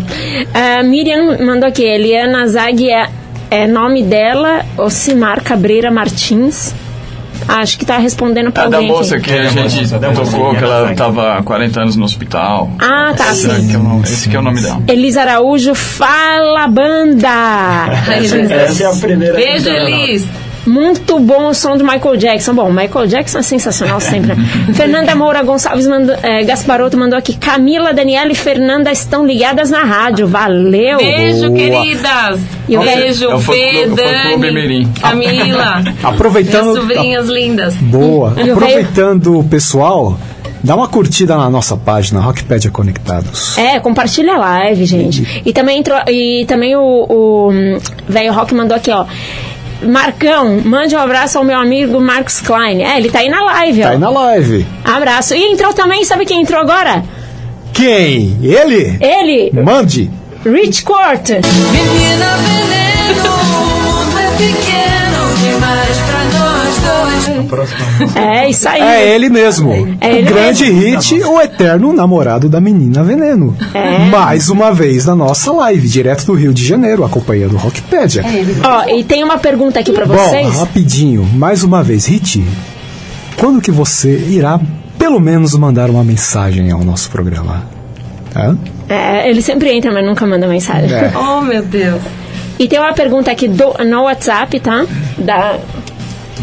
A 0.78 0.82
Miriam 0.84 1.44
mandou 1.44 1.68
aqui, 1.68 1.82
Eliana 1.82 2.46
Zag 2.46 2.88
é, 2.88 3.08
é 3.50 3.66
nome 3.66 4.04
dela, 4.04 4.64
Osimar 4.76 5.42
Cabreira 5.42 5.90
Martins. 5.90 6.72
Acho 7.48 7.78
que 7.78 7.86
tá 7.86 7.96
respondendo 7.98 8.52
pra 8.52 8.64
A 8.64 8.68
da 8.68 8.76
alguém 8.76 8.92
moça 8.92 9.16
aqui. 9.16 9.30
que 9.30 9.32
a 9.32 9.42
Da 9.44 9.48
gente 9.68 9.86
da 9.98 10.10
tocou, 10.12 10.50
que 10.54 10.62
ela 10.62 10.84
da 10.84 10.92
estava 10.92 11.38
há 11.38 11.42
40 11.42 11.80
anos 11.80 11.96
no 11.96 12.04
hospital. 12.04 12.70
Ah, 12.78 13.12
tá, 13.16 13.30
Esse, 13.32 13.48
sim. 13.50 13.68
que 13.68 13.74
é 13.74 13.78
o 13.78 13.82
nome, 13.82 14.02
esse 14.04 14.28
que 14.28 14.36
é 14.36 14.38
o 14.38 14.42
nome 14.42 14.60
dela. 14.60 14.82
Elisa 14.86 15.22
Araújo, 15.22 15.74
fala 15.74 16.68
banda! 16.68 17.28
Essa 18.66 18.84
é 18.84 18.86
a 18.86 18.92
primeira. 18.96 19.34
Beijo, 19.34 19.70
nossa. 19.70 19.80
Elis. 19.90 20.26
Muito 20.68 21.18
bom 21.18 21.48
o 21.48 21.54
som 21.54 21.76
do 21.76 21.84
Michael 21.84 22.16
Jackson. 22.16 22.54
Bom, 22.54 22.70
Michael 22.70 23.06
Jackson 23.06 23.38
é 23.38 23.42
sensacional 23.42 24.00
sempre. 24.00 24.34
né? 24.34 24.36
Fernanda 24.74 25.14
Moura 25.14 25.42
Gonçalves 25.42 25.86
mandou, 25.86 26.14
Gasparoto 26.46 26.96
mandou 26.98 27.18
aqui. 27.18 27.36
Camila, 27.36 27.94
Daniela 27.94 28.30
e 28.30 28.34
Fernanda 28.34 28.92
estão 28.92 29.26
ligadas 29.26 29.70
na 29.70 29.82
rádio. 29.82 30.28
Valeu! 30.28 30.98
Beijo, 30.98 31.48
Boa. 31.48 31.58
queridas. 31.58 32.40
E 32.68 32.76
o 32.76 32.82
Beijo, 32.82 33.24
É 33.24 33.34
o 33.34 33.40
Fê, 33.40 33.82
é 33.82 33.86
Dani. 33.86 34.88
Camila. 35.00 35.82
Aproveitando. 36.04 36.64
Minhas 36.64 36.78
sobrinhas 36.78 37.28
lindas. 37.28 37.74
Boa. 37.76 38.34
E 38.36 38.50
Aproveitando 38.50 39.38
o 39.38 39.44
pessoal, 39.44 40.18
dá 40.62 40.76
uma 40.76 40.88
curtida 40.88 41.36
na 41.36 41.48
nossa 41.48 41.76
página, 41.76 42.20
Rockpedia 42.20 42.70
Conectados. 42.70 43.56
É, 43.56 43.80
compartilha 43.80 44.34
a 44.34 44.38
live, 44.38 44.84
gente. 44.84 45.42
E 45.44 45.52
também 45.52 45.78
entrou, 45.78 45.98
e 46.08 46.44
também 46.46 46.76
o, 46.76 47.06
o 47.08 47.50
hum, 47.50 47.78
velho 48.08 48.32
Rock 48.32 48.54
mandou 48.54 48.76
aqui, 48.76 48.90
ó. 48.90 49.06
Marcão, 49.82 50.60
mande 50.64 50.94
um 50.96 50.98
abraço 50.98 51.38
ao 51.38 51.44
meu 51.44 51.58
amigo 51.58 52.00
Marcos 52.00 52.40
Klein. 52.40 52.82
É, 52.82 52.96
ele 52.98 53.10
tá 53.10 53.20
aí 53.20 53.28
na 53.28 53.42
live, 53.44 53.80
ó. 53.80 53.84
Tá 53.84 53.90
aí 53.90 53.98
na 53.98 54.10
live. 54.10 54.66
Abraço. 54.84 55.34
E 55.34 55.52
entrou 55.52 55.72
também, 55.72 56.04
sabe 56.04 56.24
quem 56.24 56.40
entrou 56.42 56.60
agora? 56.60 57.04
Quem? 57.72 58.36
Ele? 58.42 58.98
Ele, 59.00 59.50
Mande. 59.52 60.10
Rich 60.44 60.82
Court. 60.82 61.28
Menina 61.30 62.36
veneno, 62.38 63.34
o 63.34 63.82
mundo 63.82 64.18
é 64.18 64.36
pequeno 64.36 64.77
É, 68.14 68.48
isso 68.48 68.68
aí. 68.68 68.80
É 68.80 69.14
ele 69.14 69.28
mesmo. 69.28 69.96
É 70.00 70.12
ele 70.18 70.30
o 70.30 70.34
grande 70.34 70.64
hit, 70.70 71.14
o 71.22 71.40
eterno 71.40 71.92
namorado 71.92 72.48
da 72.48 72.60
menina 72.60 73.02
Veneno. 73.02 73.56
É. 73.74 73.98
Mais 74.06 74.48
uma 74.48 74.72
vez 74.72 75.06
na 75.06 75.14
nossa 75.14 75.52
live, 75.52 75.88
direto 75.88 76.24
do 76.26 76.34
Rio 76.34 76.52
de 76.54 76.64
Janeiro, 76.64 77.04
a 77.04 77.08
companhia 77.08 77.48
do 77.48 77.56
Rockpedia. 77.56 78.22
Ó, 78.64 78.88
e 78.88 79.04
tem 79.04 79.22
uma 79.24 79.38
pergunta 79.38 79.80
aqui 79.80 79.92
pra 79.92 80.06
Bom, 80.06 80.14
vocês. 80.14 80.54
rapidinho, 80.56 81.24
mais 81.34 81.62
uma 81.62 81.82
vez, 81.82 82.06
Hit, 82.06 82.44
quando 83.36 83.60
que 83.60 83.70
você 83.70 84.16
irá 84.28 84.60
pelo 84.98 85.20
menos 85.20 85.54
mandar 85.54 85.90
uma 85.90 86.02
mensagem 86.04 86.70
ao 86.70 86.82
nosso 86.84 87.10
programa? 87.10 87.64
Hã? 88.34 88.56
É, 88.88 89.28
ele 89.28 89.42
sempre 89.42 89.70
entra, 89.70 89.92
mas 89.92 90.04
nunca 90.04 90.26
manda 90.26 90.46
mensagem. 90.46 90.92
É. 90.92 91.12
Oh, 91.16 91.40
meu 91.42 91.62
Deus. 91.62 92.00
E 92.58 92.66
tem 92.66 92.78
uma 92.80 92.92
pergunta 92.92 93.30
aqui 93.30 93.46
do, 93.46 93.72
no 93.84 94.02
WhatsApp, 94.02 94.58
tá? 94.58 94.84
Da, 95.16 95.58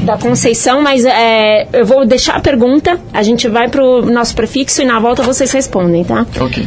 da 0.04 0.18
Conceição, 0.18 0.82
mas 0.82 1.06
é, 1.06 1.68
eu 1.74 1.86
vou 1.86 2.06
deixar 2.06 2.36
a 2.36 2.40
pergunta, 2.40 3.00
a 3.14 3.24
gente 3.24 3.48
vai 3.48 3.70
pro 3.70 4.06
nosso 4.06 4.36
prefixo 4.36 4.82
e 4.82 4.86
na 4.86 5.00
volta 5.00 5.24
vocês 5.24 5.52
respondem, 5.52 6.04
tá? 6.04 6.26
Ok. 6.40 6.66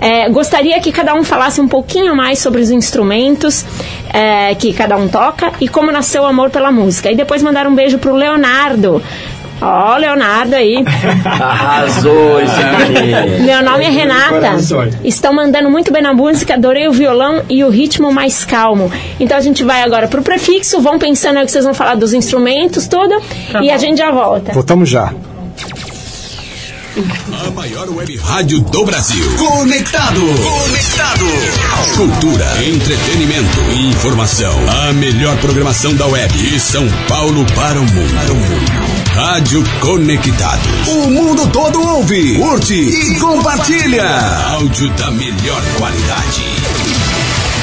É, 0.00 0.28
gostaria 0.30 0.78
que 0.80 0.92
cada 0.92 1.12
um 1.14 1.24
falasse 1.24 1.60
um 1.60 1.66
pouquinho 1.66 2.14
mais 2.14 2.38
sobre 2.38 2.60
os 2.60 2.70
instrumentos 2.70 3.64
é, 4.12 4.54
que 4.54 4.72
cada 4.72 4.96
um 4.96 5.08
toca 5.08 5.52
e 5.60 5.68
como 5.68 5.90
nasceu 5.90 6.22
o 6.22 6.26
amor 6.26 6.50
pela 6.50 6.70
música. 6.70 7.10
E 7.10 7.16
depois 7.16 7.42
mandar 7.42 7.66
um 7.66 7.74
beijo 7.74 7.98
pro 7.98 8.14
Leonardo. 8.14 9.02
Ó, 9.60 9.96
Leonardo 9.96 10.54
aí. 10.54 10.84
Arrasou 11.24 12.40
esse 12.40 12.92
menino. 12.92 13.44
Meu 13.44 13.62
nome 13.62 13.84
é 13.84 13.90
Renata. 13.90 14.56
Estão 15.04 15.32
mandando 15.32 15.70
muito 15.70 15.92
bem 15.92 16.02
na 16.02 16.14
música, 16.14 16.54
adorei 16.54 16.88
o 16.88 16.92
violão 16.92 17.42
e 17.48 17.64
o 17.64 17.70
ritmo 17.70 18.12
mais 18.12 18.44
calmo. 18.44 18.90
Então 19.18 19.36
a 19.36 19.40
gente 19.40 19.64
vai 19.64 19.82
agora 19.82 20.06
pro 20.08 20.22
prefixo, 20.22 20.80
vão 20.80 20.98
pensando 20.98 21.38
aí 21.38 21.44
que 21.44 21.52
vocês 21.52 21.64
vão 21.64 21.74
falar 21.74 21.94
dos 21.96 22.12
instrumentos, 22.12 22.86
tudo, 22.86 23.20
e 23.60 23.70
a 23.70 23.78
gente 23.78 23.98
já 23.98 24.10
volta. 24.10 24.52
Voltamos 24.52 24.88
já. 24.88 25.12
A 27.46 27.50
maior 27.52 27.88
web 27.90 28.16
rádio 28.16 28.60
do 28.60 28.84
Brasil. 28.84 29.24
Conectado. 29.36 30.20
Conectado. 30.20 31.24
Cultura, 31.96 32.44
entretenimento 32.64 33.60
e 33.76 33.90
informação. 33.90 34.52
A 34.88 34.92
melhor 34.92 35.36
programação 35.36 35.94
da 35.94 36.06
web 36.06 36.32
de 36.36 36.58
São 36.58 36.88
Paulo 37.08 37.46
para 37.54 37.78
o 37.78 37.84
mundo. 37.84 38.87
Rádio 39.18 39.64
Conectados. 39.80 40.86
O 40.86 41.10
mundo 41.10 41.44
todo 41.48 41.82
ouve, 41.82 42.36
curte 42.38 42.72
e 42.72 43.18
compartilha. 43.18 44.06
Áudio 44.52 44.88
da 44.90 45.10
melhor 45.10 45.60
qualidade. 45.76 46.57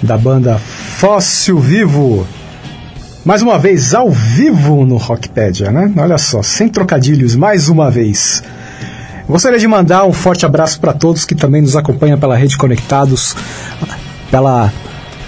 da 0.00 0.16
banda 0.16 0.56
Fóssil 0.98 1.58
Vivo. 1.58 2.24
Mais 3.24 3.42
uma 3.42 3.58
vez, 3.58 3.92
ao 3.92 4.08
vivo 4.08 4.86
no 4.86 4.98
Rockpedia, 4.98 5.72
né? 5.72 5.92
Olha 5.96 6.16
só, 6.16 6.44
sem 6.44 6.68
trocadilhos, 6.68 7.34
mais 7.34 7.68
uma 7.68 7.90
vez. 7.90 8.40
Gostaria 9.26 9.58
de 9.58 9.66
mandar 9.66 10.04
um 10.04 10.12
forte 10.12 10.44
abraço 10.44 10.78
para 10.78 10.92
todos 10.92 11.24
que 11.24 11.34
também 11.34 11.62
nos 11.62 11.76
acompanham 11.76 12.18
pela 12.18 12.36
Rede 12.36 12.58
Conectados, 12.58 13.34
pela 14.30 14.70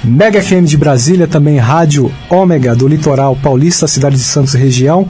Mega 0.04 0.42
FM 0.42 0.64
de 0.64 0.76
Brasília, 0.76 1.26
também 1.26 1.56
Rádio 1.56 2.12
Ômega 2.28 2.76
do 2.76 2.86
Litoral 2.86 3.34
Paulista, 3.36 3.88
cidade 3.88 4.16
de 4.16 4.22
Santos 4.22 4.54
e 4.54 4.58
região, 4.58 5.08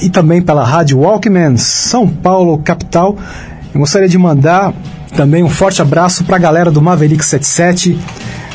e 0.00 0.08
também 0.08 0.40
pela 0.40 0.64
Rádio 0.64 1.00
Walkman 1.00 1.56
São 1.56 2.08
Paulo, 2.08 2.56
capital. 2.58 3.16
Eu 3.74 3.80
gostaria 3.80 4.08
de 4.08 4.16
mandar 4.16 4.72
também 5.16 5.42
um 5.42 5.50
forte 5.50 5.82
abraço 5.82 6.22
para 6.22 6.36
a 6.36 6.38
galera 6.38 6.70
do 6.70 6.80
Maverick 6.80 7.24
77, 7.24 7.98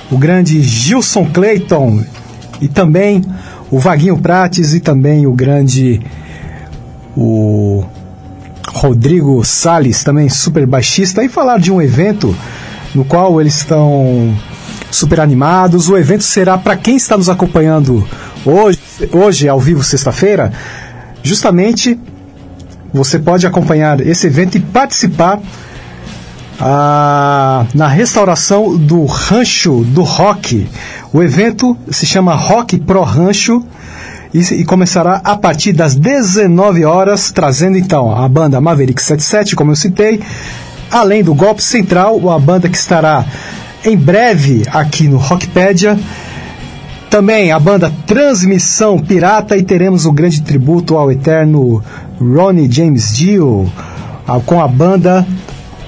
o 0.10 0.18
grande 0.18 0.62
Gilson 0.62 1.26
Clayton 1.26 2.02
e 2.62 2.70
também 2.70 3.22
o 3.70 3.78
Vaguinho 3.78 4.18
Prates 4.18 4.74
e 4.74 4.80
também 4.80 5.28
o 5.28 5.34
grande 5.34 6.00
o 7.16 7.84
Rodrigo 8.68 9.44
Sales, 9.44 10.04
também 10.04 10.30
super 10.30 10.66
baixista, 10.66 11.24
e 11.24 11.30
falar 11.30 11.60
de 11.60 11.72
um 11.72 11.82
evento 11.82 12.36
no 12.94 13.06
qual 13.06 13.40
eles 13.40 13.56
estão 13.58 14.36
super 14.92 15.20
animados. 15.20 15.90
O 15.90 15.98
evento 15.98 16.24
será 16.24 16.58
para 16.58 16.76
quem 16.76 16.96
está 16.96 17.18
nos 17.18 17.30
acompanhando 17.30 18.08
hoje, 18.46 18.80
hoje 19.12 19.50
ao 19.50 19.60
vivo, 19.60 19.84
sexta-feira, 19.84 20.52
justamente 21.24 22.00
você 22.94 23.20
pode 23.20 23.46
acompanhar 23.46 24.00
esse 24.00 24.28
evento 24.28 24.58
e 24.58 24.60
participar 24.60 25.40
ah, 26.60 27.66
na 27.74 27.88
restauração 27.88 28.76
do 28.78 29.06
Rancho 29.06 29.84
do 29.84 30.04
Rock. 30.04 30.68
O 31.14 31.22
evento 31.22 31.78
se 31.90 32.06
chama 32.06 32.34
Rock 32.34 32.80
Pro 32.80 33.04
Rancho 33.04 33.64
e, 34.34 34.40
e 34.40 34.66
começará 34.66 35.22
a 35.24 35.36
partir 35.36 35.74
das 35.74 35.96
19 35.96 36.86
horas, 36.86 37.32
trazendo 37.32 37.78
então 37.78 38.14
a 38.14 38.28
banda 38.28 38.60
Maverick 38.62 39.02
77, 39.02 39.56
como 39.56 39.72
eu 39.72 39.76
citei, 39.76 40.22
além 40.92 41.24
do 41.24 41.34
Golpe 41.34 41.64
Central, 41.64 42.30
a 42.30 42.40
banda 42.40 42.70
que 42.70 42.78
estará 42.78 43.26
em 43.86 43.96
breve 43.96 44.64
aqui 44.72 45.08
no 45.08 45.18
Rockpedia. 45.18 45.98
Também 47.10 47.52
a 47.54 47.60
banda 47.60 47.92
Transmissão 48.06 49.00
Pirata 49.00 49.56
e 49.56 49.64
teremos 49.64 50.06
o 50.06 50.12
grande 50.12 50.42
tributo 50.42 50.98
ao 50.98 51.10
eterno 51.10 51.82
Ronnie 52.20 52.70
James 52.70 53.16
Dio 53.16 53.72
com 54.46 54.62
a 54.62 54.68
banda 54.68 55.26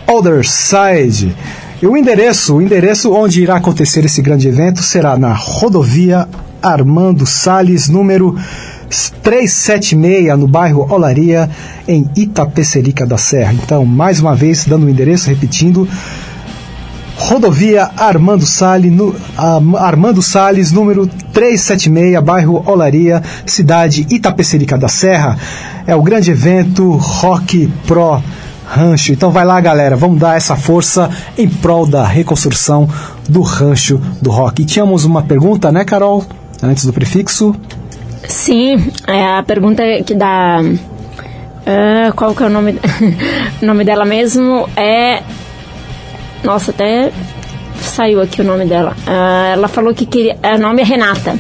Other 0.08 0.48
Side. 0.48 1.36
E 1.82 1.88
o 1.88 1.98
endereço, 1.98 2.56
o 2.56 2.62
endereço 2.62 3.14
onde 3.14 3.42
irá 3.42 3.58
acontecer 3.58 4.06
esse 4.06 4.22
grande 4.22 4.48
evento 4.48 4.82
será 4.82 5.18
na 5.18 5.34
rodovia 5.34 6.28
Armando 6.62 7.26
Sales, 7.26 7.88
número 7.88 8.36
376, 9.24 10.38
no 10.38 10.48
bairro 10.48 10.88
Olaria, 10.92 11.50
em 11.88 12.10
Itapecerica 12.16 13.06
da 13.06 13.18
Serra. 13.18 13.54
Então, 13.54 13.86
mais 13.86 14.20
uma 14.20 14.36
vez, 14.36 14.66
dando 14.66 14.86
o 14.86 14.90
endereço, 14.90 15.30
repetindo, 15.30 15.88
Rodovia 17.20 17.92
Armando 17.98 18.46
Salles, 18.46 18.92
no, 18.92 19.14
Armando 19.78 20.22
Salles, 20.22 20.72
número 20.72 21.06
376, 21.34 22.24
bairro 22.24 22.64
Olaria, 22.66 23.22
cidade 23.46 24.08
Itapecerica 24.10 24.78
da 24.78 24.88
Serra. 24.88 25.38
É 25.86 25.94
o 25.94 26.02
grande 26.02 26.32
evento 26.32 26.92
Rock 26.92 27.68
Pro 27.86 28.24
Rancho. 28.66 29.12
Então 29.12 29.32
vai 29.32 29.44
lá, 29.44 29.60
galera, 29.60 29.98
vamos 29.98 30.18
dar 30.18 30.38
essa 30.38 30.56
força 30.56 31.10
em 31.38 31.48
prol 31.48 31.86
da 31.86 32.06
reconstrução 32.06 32.88
do 33.28 33.42
rancho 33.42 34.00
do 34.22 34.30
rock. 34.32 34.62
E 34.62 34.66
tínhamos 34.66 35.04
uma 35.04 35.22
pergunta, 35.22 35.72
né, 35.72 35.84
Carol? 35.84 36.26
Antes 36.62 36.86
do 36.86 36.94
prefixo. 36.94 37.56
Sim, 38.28 38.92
é 39.08 39.38
a 39.38 39.44
pergunta 39.44 39.82
que 40.06 40.14
dá. 40.14 40.60
ah, 41.66 42.12
qual 42.16 42.36
que 42.36 42.44
é 42.44 42.48
o 42.48 42.50
nome, 42.50 42.76
o 43.62 43.66
nome 43.66 43.84
dela 43.84 44.06
mesmo? 44.06 44.68
É. 44.76 45.24
Nossa, 46.44 46.72
até 46.72 47.12
saiu 47.82 48.22
aqui 48.22 48.42
o 48.42 48.44
nome 48.44 48.66
dela. 48.66 48.96
Ah, 49.08 49.52
ela 49.54 49.68
falou 49.68 49.94
que 49.94 50.06
queria. 50.06 50.38
O 50.44 50.58
nome 50.58 50.82
é 50.82 50.86
Renata. 50.86 51.38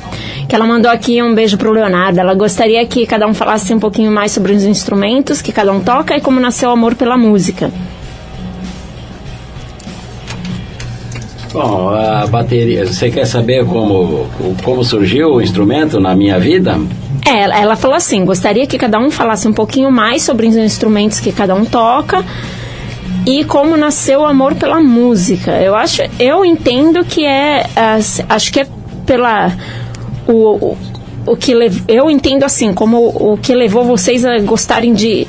Que 0.47 0.55
ela 0.55 0.65
mandou 0.65 0.89
aqui 0.89 1.21
um 1.21 1.35
beijo 1.35 1.57
pro 1.57 1.71
Leonardo. 1.71 2.19
Ela 2.19 2.33
gostaria 2.33 2.83
que 2.87 3.05
cada 3.05 3.27
um 3.27 3.33
falasse 3.33 3.71
um 3.73 3.79
pouquinho 3.79 4.11
mais 4.11 4.31
sobre 4.31 4.53
os 4.53 4.63
instrumentos 4.63 5.43
que 5.43 5.51
cada 5.51 5.71
um 5.71 5.79
toca 5.79 6.17
e 6.17 6.21
como 6.21 6.39
nasceu 6.39 6.69
o 6.69 6.73
amor 6.73 6.95
pela 6.95 7.15
música. 7.15 7.71
Bom, 11.51 11.89
a 11.89 12.27
bateria. 12.27 12.85
Você 12.85 13.09
quer 13.09 13.25
saber 13.25 13.65
como, 13.65 14.27
como 14.63 14.83
surgiu 14.83 15.29
o 15.33 15.41
instrumento 15.41 15.99
na 15.99 16.15
minha 16.15 16.39
vida? 16.39 16.79
É, 17.25 17.41
ela, 17.61 17.75
falou 17.75 17.97
assim: 17.97 18.23
gostaria 18.23 18.67
que 18.67 18.77
cada 18.77 18.99
um 18.99 19.09
falasse 19.09 19.47
um 19.47 19.53
pouquinho 19.53 19.91
mais 19.91 20.21
sobre 20.23 20.47
os 20.47 20.55
instrumentos 20.55 21.19
que 21.19 21.31
cada 21.31 21.55
um 21.55 21.65
toca 21.65 22.23
e 23.25 23.43
como 23.43 23.75
nasceu 23.75 24.21
o 24.21 24.25
amor 24.25 24.55
pela 24.55 24.79
música. 24.79 25.51
Eu 25.61 25.75
acho, 25.75 26.01
eu 26.19 26.45
entendo 26.45 27.03
que 27.03 27.25
é, 27.25 27.65
acho 28.29 28.53
que 28.53 28.61
é 28.61 28.67
pela 29.05 29.51
o, 30.27 30.33
o, 30.73 30.77
o 31.25 31.35
que 31.35 31.53
lev- 31.53 31.83
eu 31.87 32.09
entendo 32.09 32.43
assim 32.43 32.73
como 32.73 32.97
o, 32.97 33.33
o 33.33 33.37
que 33.37 33.53
levou 33.55 33.83
vocês 33.83 34.23
a 34.23 34.37
gostarem 34.39 34.93
de 34.93 35.27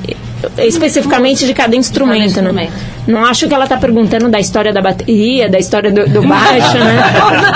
especificamente 0.57 1.45
de 1.45 1.53
cada 1.53 1.75
instrumento, 1.75 2.35
Cada 2.35 2.51
né? 2.51 2.63
instrumento. 2.65 2.91
Não 3.07 3.25
acho 3.25 3.47
que 3.47 3.53
ela 3.53 3.67
tá 3.67 3.77
perguntando 3.77 4.29
da 4.29 4.39
história 4.39 4.71
da 4.71 4.81
bateria, 4.81 5.49
da 5.49 5.57
história 5.59 5.91
do, 5.91 6.07
do 6.07 6.21
baixo, 6.21 6.77
né? 6.77 7.03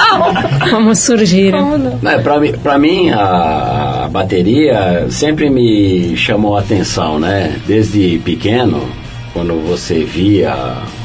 Como 0.70 0.96
surgiram. 0.96 1.78
Não, 2.02 2.12
é, 2.12 2.18
pra, 2.20 2.40
mim- 2.40 2.54
pra 2.54 2.78
mim, 2.80 3.10
a, 3.12 4.04
a 4.06 4.08
bateria 4.10 5.06
sempre 5.10 5.50
me 5.50 6.16
chamou 6.18 6.58
a 6.58 6.62
atenção, 6.62 7.20
né? 7.20 7.56
Desde 7.68 8.20
pequeno, 8.26 8.88
quando 9.34 9.54
você 9.68 10.04
via 10.04 10.56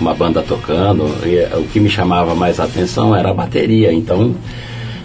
uma 0.00 0.14
banda 0.14 0.42
tocando, 0.42 1.04
e 1.26 1.38
o 1.58 1.64
que 1.64 1.78
me 1.80 1.90
chamava 1.90 2.34
mais 2.34 2.58
a 2.60 2.64
atenção 2.64 3.14
era 3.14 3.30
a 3.30 3.34
bateria. 3.34 3.92
Então, 3.92 4.34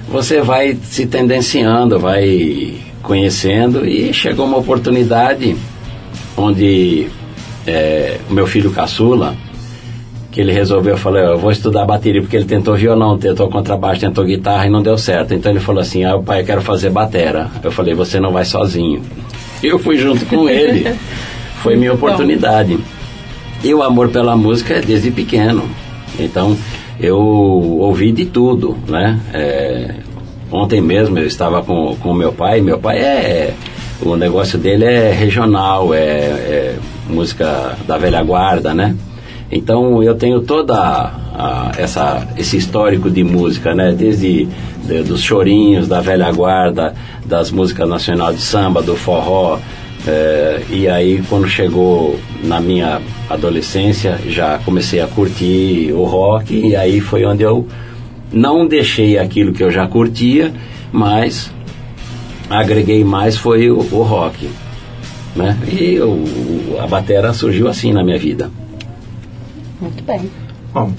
você 0.07 0.41
vai 0.41 0.77
se 0.83 1.05
tendenciando, 1.05 1.99
vai 1.99 2.75
conhecendo, 3.01 3.85
e 3.85 4.13
chegou 4.13 4.45
uma 4.45 4.57
oportunidade 4.57 5.55
onde 6.37 7.07
é, 7.65 8.19
o 8.29 8.33
meu 8.33 8.47
filho 8.47 8.71
caçula, 8.71 9.35
que 10.31 10.41
ele 10.41 10.51
resolveu, 10.51 10.95
eu 10.95 10.97
falei, 10.97 11.23
eu 11.23 11.37
vou 11.37 11.49
estudar 11.49 11.85
bateria, 11.85 12.21
porque 12.21 12.35
ele 12.35 12.45
tentou 12.45 12.75
violão, 12.75 13.17
tentou 13.17 13.49
contrabaixo, 13.49 14.01
tentou 14.01 14.25
guitarra 14.25 14.67
e 14.67 14.69
não 14.69 14.83
deu 14.83 14.97
certo. 14.97 15.33
Então 15.33 15.49
ele 15.49 15.61
falou 15.61 15.81
assim, 15.81 16.03
ah, 16.03 16.19
pai, 16.19 16.41
eu 16.41 16.45
quero 16.45 16.61
fazer 16.61 16.89
batera. 16.89 17.49
Eu 17.63 17.71
falei, 17.71 17.93
você 17.93 18.19
não 18.19 18.33
vai 18.33 18.43
sozinho. 18.43 19.01
Eu 19.63 19.79
fui 19.79 19.97
junto 19.97 20.25
com 20.25 20.49
ele. 20.49 20.93
Foi 21.63 21.75
minha 21.75 21.93
oportunidade. 21.93 22.77
E 23.63 23.73
o 23.73 23.81
amor 23.81 24.09
pela 24.09 24.35
música 24.35 24.75
é 24.75 24.81
desde 24.81 25.09
pequeno. 25.09 25.63
Então, 26.19 26.55
eu 26.99 27.17
ouvi 27.17 28.11
de 28.11 28.25
tudo, 28.25 28.77
né? 28.87 29.19
É, 29.33 29.95
ontem 30.51 30.79
mesmo 30.81 31.17
eu 31.17 31.25
estava 31.25 31.63
com 31.63 31.95
o 32.03 32.13
meu 32.13 32.31
pai. 32.31 32.61
Meu 32.61 32.77
pai 32.77 32.99
é... 32.99 33.53
O 34.01 34.15
negócio 34.15 34.57
dele 34.59 34.85
é 34.85 35.11
regional, 35.11 35.93
é, 35.93 35.99
é 35.99 36.75
música 37.09 37.77
da 37.87 37.97
velha 37.97 38.21
guarda, 38.23 38.73
né? 38.73 38.95
Então 39.51 40.01
eu 40.03 40.15
tenho 40.15 40.41
toda 40.41 40.75
a- 40.77 41.71
essa, 41.77 42.27
esse 42.37 42.57
histórico 42.57 43.09
de 43.09 43.23
música, 43.23 43.73
né? 43.73 43.93
Desde 43.97 44.47
de- 44.83 45.03
dos 45.03 45.21
chorinhos 45.21 45.87
da 45.87 46.01
velha 46.01 46.31
guarda, 46.31 46.93
das 47.25 47.51
músicas 47.51 47.87
nacional 47.87 48.33
de 48.33 48.41
samba, 48.41 48.81
do 48.81 48.95
forró. 48.95 49.59
eh, 50.07 50.61
e 50.69 50.87
aí 50.87 51.23
quando 51.29 51.47
chegou 51.47 52.19
na 52.43 52.59
minha 52.61 53.01
adolescência 53.27 54.19
já 54.27 54.59
comecei 54.63 55.01
a 55.01 55.07
curtir 55.07 55.91
o 55.93 56.03
rock 56.03 56.53
e 56.53 56.75
aí 56.75 56.99
foi 57.01 57.25
onde 57.25 57.41
eu 57.41 57.67
não 58.31 58.67
deixei 58.67 59.17
aquilo 59.17 59.51
que 59.51 59.63
eu 59.63 59.71
já 59.71 59.87
curtia, 59.87 60.53
mas 60.91 61.51
agreguei 62.49 63.03
mais 63.03 63.37
foi 63.37 63.69
o, 63.69 63.77
o 63.77 64.03
rock. 64.03 64.49
Né? 65.35 65.57
E 65.67 65.99
o, 65.99 66.77
a 66.79 66.87
batera 66.87 67.33
surgiu 67.33 67.67
assim 67.67 67.91
na 67.91 68.03
minha 68.03 68.17
vida. 68.17 68.49
Muito 69.81 70.03
bem. 70.03 70.29
Bom, 70.73 70.93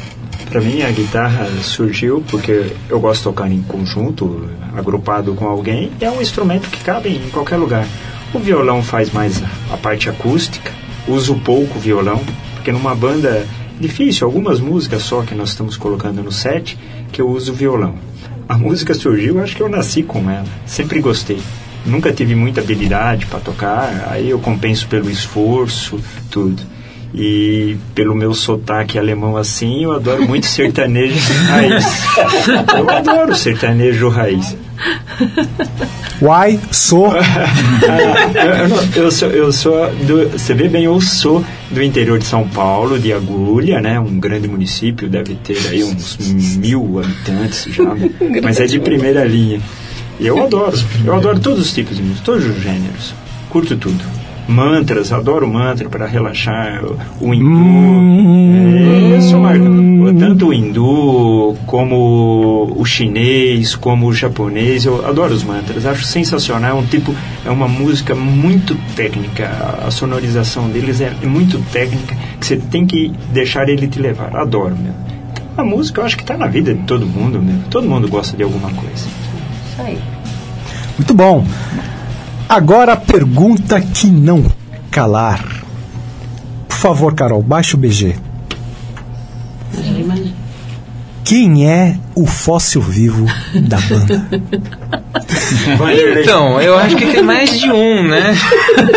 para 0.51 0.61
mim 0.61 0.83
a 0.83 0.91
guitarra 0.91 1.47
surgiu 1.63 2.23
porque 2.29 2.73
eu 2.89 3.01
gosto 3.01 3.19
de 3.19 3.25
tocar 3.25 3.51
em 3.51 3.63
conjunto, 3.63 4.49
agrupado 4.77 5.35
com 5.35 5.47
alguém, 5.47 5.91
e 6.01 6.05
é 6.05 6.11
um 6.11 6.21
instrumento 6.21 6.69
que 6.69 6.83
cabe 6.85 7.09
em 7.09 7.31
qualquer 7.31 7.57
lugar. 7.57 7.87
O 8.35 8.39
violão 8.39 8.83
faz 8.83 9.11
mais 9.13 9.43
a 9.73 9.77
parte 9.77 10.11
acústica 10.11 10.71
uso 11.09 11.37
pouco 11.37 11.79
violão, 11.79 12.21
porque 12.55 12.73
numa 12.73 12.95
banda 12.95 13.47
difícil, 13.79 14.27
algumas 14.27 14.61
músicas 14.61 15.03
só 15.03 15.23
que 15.23 15.35
nós 15.35 15.51
estamos 15.51 15.77
colocando 15.77 16.23
no 16.23 16.33
set, 16.33 16.77
que 17.13 17.21
eu 17.21 17.29
uso 17.29 17.53
violão. 17.53 17.95
A 18.49 18.57
música 18.57 18.95
surgiu, 18.95 19.43
acho 19.43 19.57
que 19.57 19.63
eu 19.63 19.69
nasci 19.69 20.05
com 20.05 20.31
ela, 20.31 20.47
sempre 20.65 21.01
gostei. 21.01 21.41
Nunca 21.85 22.13
tive 22.13 22.37
muita 22.37 22.61
habilidade 22.61 23.27
para 23.27 23.41
tocar, 23.41 24.09
aí 24.09 24.31
eu 24.31 24.39
compenso 24.39 24.87
pelo 24.87 25.11
esforço, 25.11 26.01
tudo. 26.31 26.63
E 27.17 27.79
pelo 27.95 28.15
meu 28.15 28.35
sotaque 28.35 28.99
alemão 28.99 29.39
assim, 29.39 29.85
eu 29.85 29.93
adoro 29.93 30.29
muito 30.29 30.45
sertanejo 30.45 31.19
raiz. 31.49 31.85
Eu 32.77 32.91
adoro 32.91 33.35
sertanejo 33.35 34.11
raiz. 34.11 34.55
Uai, 36.21 36.61
sou. 36.71 37.11
Eu, 38.95 39.11
sou, 39.11 39.29
eu 39.31 39.53
sou 39.53 39.91
do, 40.07 40.29
você 40.31 40.53
vê 40.55 40.69
bem, 40.69 40.85
eu 40.85 41.01
sou 41.01 41.45
do 41.71 41.83
interior 41.83 42.19
de 42.19 42.25
São 42.25 42.47
Paulo, 42.49 42.99
de 42.99 43.13
Agulha, 43.13 43.81
né? 43.81 43.99
Um 43.99 44.19
grande 44.19 44.49
município, 44.49 45.09
deve 45.09 45.35
ter 45.37 45.59
aí 45.69 45.85
uns 45.85 46.57
mil 46.57 47.01
habitantes 47.01 47.73
já, 47.73 47.85
mas 48.43 48.61
é 48.61 48.67
de 48.67 48.79
primeira 48.79 49.25
linha. 49.25 49.61
E 50.19 50.27
eu 50.27 50.43
adoro, 50.43 50.77
eu 51.05 51.15
adoro 51.15 51.39
todos 51.39 51.61
os 51.61 51.73
tipos 51.73 51.97
de 51.97 52.03
música, 52.03 52.25
todos 52.25 52.45
os 52.45 52.63
gêneros, 52.63 53.15
curto 53.49 53.77
tudo. 53.77 54.26
Mantras, 54.49 55.13
adoro 55.13 55.49
mantra 55.49 55.89
para 55.89 56.07
relaxar, 56.07 56.81
o, 57.21 57.35
hindu, 57.35 59.15
é, 59.15 59.19
isso 59.19 59.37
marca. 59.39 59.65
Tanto 60.19 60.49
o 60.49 60.55
hindu, 60.55 61.57
como 61.67 62.73
o 62.77 62.85
chinês, 62.85 63.75
como 63.75 64.07
o 64.07 64.15
japonês, 64.15 64.85
eu 64.85 65.05
adoro 65.05 65.35
os 65.35 65.43
mantras, 65.43 65.85
acho 65.85 66.05
sensacional, 66.05 66.71
é 66.71 66.81
um 66.81 66.87
tipo, 66.87 67.13
é 67.45 67.51
uma 67.51 67.67
música 67.67 68.15
muito 68.15 68.77
técnica, 68.95 69.51
a 69.85 69.91
sonorização 69.91 70.69
deles 70.69 71.01
é 71.01 71.11
muito 71.25 71.59
técnica, 71.73 72.15
que 72.39 72.47
você 72.47 72.57
tem 72.57 72.87
que 72.87 73.13
deixar 73.33 73.69
ele 73.69 73.89
te 73.89 73.99
levar, 73.99 74.37
adoro, 74.37 74.77
meu. 74.77 74.95
A 75.57 75.65
música 75.65 76.03
eu 76.03 76.05
acho 76.05 76.17
que 76.17 76.23
está 76.23 76.37
na 76.37 76.47
vida 76.47 76.73
de 76.73 76.83
todo 76.83 77.07
mundo, 77.07 77.41
meu. 77.43 77.57
todo 77.71 77.89
mundo 77.89 78.09
gosta 78.09 78.37
de 78.37 78.43
alguma 78.43 78.71
coisa. 78.71 78.95
Isso 78.95 79.83
aí. 79.83 79.99
Muito 80.99 81.15
bom. 81.15 81.45
Agora 82.49 82.93
a 82.93 82.97
pergunta 82.97 83.81
que 83.81 84.07
não 84.07 84.45
calar. 84.91 85.45
Por 86.69 86.77
favor, 86.77 87.15
Carol, 87.15 87.43
baixa 87.43 87.77
o 87.77 87.81
BG. 87.81 88.17
Quem 91.25 91.69
é 91.69 91.99
o 92.15 92.25
fóssil 92.25 92.81
vivo 92.81 93.27
da 93.69 93.81
banda? 93.81 94.29
Então, 96.21 96.61
eu 96.61 96.79
acho 96.79 96.95
que 96.95 97.07
tem 97.07 97.23
mais 97.23 97.59
de 97.59 97.71
um, 97.71 98.07
né? 98.07 98.33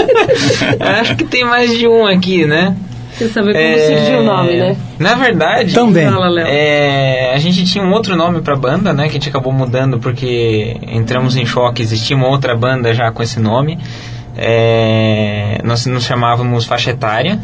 eu 0.79 0.87
acho 1.01 1.15
que 1.15 1.23
tem 1.23 1.43
mais 1.43 1.71
de 1.71 1.87
um 1.87 2.05
aqui, 2.05 2.45
né? 2.45 2.75
Quer 3.19 3.27
saber 3.29 3.53
como 3.53 3.63
É, 3.63 3.97
surgiu 3.97 4.19
o 4.19 4.23
nome, 4.23 4.55
né? 4.57 4.77
Na 4.97 5.13
verdade, 5.13 5.73
Também. 5.75 6.05
É, 6.49 7.33
a 7.35 7.37
gente 7.37 7.63
tinha 7.65 7.83
um 7.83 7.91
outro 7.91 8.15
nome 8.15 8.41
pra 8.41 8.55
banda, 8.55 8.91
né? 8.93 9.03
Que 9.03 9.09
a 9.09 9.13
gente 9.13 9.29
acabou 9.29 9.53
mudando 9.53 9.99
porque 9.99 10.77
entramos 10.91 11.35
em 11.35 11.45
choque. 11.45 11.81
Existia 11.83 12.15
uma 12.17 12.27
outra 12.29 12.55
banda 12.55 12.93
já 12.93 13.11
com 13.11 13.21
esse 13.21 13.39
nome. 13.39 13.77
É, 14.37 15.59
nós 15.63 15.85
nos 15.85 16.05
chamávamos 16.05 16.65
Faixa 16.65 16.91
Etária. 16.91 17.37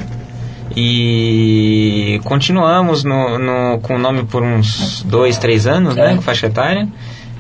E 0.76 2.20
continuamos 2.24 3.04
no, 3.04 3.38
no- 3.40 3.80
com 3.80 3.96
o 3.96 4.00
nome 4.00 4.24
por 4.26 4.44
uns 4.44 5.04
dois, 5.04 5.38
três 5.38 5.66
anos, 5.68 5.96
né? 5.96 6.16
Com 6.16 6.22
faixa 6.22 6.48
etária. 6.48 6.88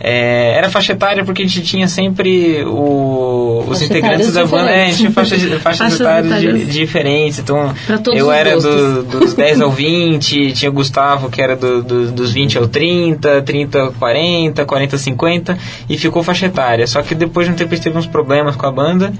É, 0.08 0.54
era 0.56 0.70
faixa 0.70 0.92
etária 0.94 1.26
porque 1.26 1.42
a 1.42 1.46
gente 1.48 1.64
tinha 1.64 1.88
sempre 1.88 2.64
o- 2.64 3.62
os 3.62 3.80
Faixa 3.80 3.86
integrantes 3.86 4.34
da 4.34 4.46
banda. 4.46 4.70
É, 4.70 4.84
a 4.84 4.86
gente 4.92 4.98
tinha 4.98 5.10
diferentes. 5.10 5.64
faixas 5.64 6.00
etárias 6.00 6.32
etárias. 6.44 6.74
diferentes. 6.74 7.40
Então, 7.40 7.74
eu 8.14 8.32
era 8.32 8.52
do- 8.60 9.04
dos 9.04 9.34
10 9.36 9.62
ao 9.62 9.72
20, 9.72 10.52
tinha 10.52 10.70
o 10.70 10.74
Gustavo 10.74 11.28
que 11.30 11.42
era 11.42 11.56
do- 11.56 11.82
do- 11.82 12.12
dos 12.12 12.32
20 12.32 12.56
ao 12.56 12.68
30, 12.68 13.42
30 13.42 13.80
ao 13.82 13.92
40, 13.94 14.64
40 14.64 14.96
ao 14.96 15.00
50 15.00 15.58
e 15.90 15.98
ficou 15.98 16.22
faixa 16.22 16.46
etária. 16.46 16.86
Só 16.86 17.02
que 17.02 17.16
depois 17.16 17.48
de 17.48 17.54
um 17.54 17.56
tempo 17.56 17.74
a 17.74 17.76
gente 17.76 17.84
teve 17.84 17.98
uns 17.98 18.06
problemas 18.06 18.56
com 18.56 18.68
a 18.68 18.72
banda 18.72 19.12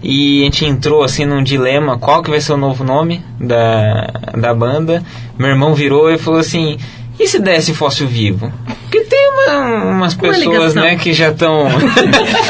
e 0.00 0.42
a 0.42 0.44
gente 0.44 0.64
entrou 0.64 1.02
assim 1.02 1.24
num 1.24 1.42
dilema, 1.42 1.98
qual 1.98 2.22
que 2.22 2.30
vai 2.30 2.40
ser 2.40 2.52
o 2.52 2.56
novo 2.56 2.84
nome 2.84 3.20
da, 3.40 4.08
da 4.38 4.54
banda. 4.54 5.02
Meu 5.36 5.48
irmão 5.48 5.74
virou 5.74 6.08
e 6.12 6.16
falou 6.16 6.38
assim: 6.38 6.78
"E 7.18 7.26
se 7.28 7.38
desse 7.38 7.74
fóssil 7.74 8.06
vivo?" 8.06 8.52
Porque 8.82 9.00
tem 9.04 9.28
uma- 9.30 9.84
umas 9.92 10.14
Uma 10.14 10.20
pessoas, 10.22 10.40
ligação. 10.74 10.82
né, 10.82 10.96
que 10.96 11.12
já 11.12 11.28
estão 11.30 11.68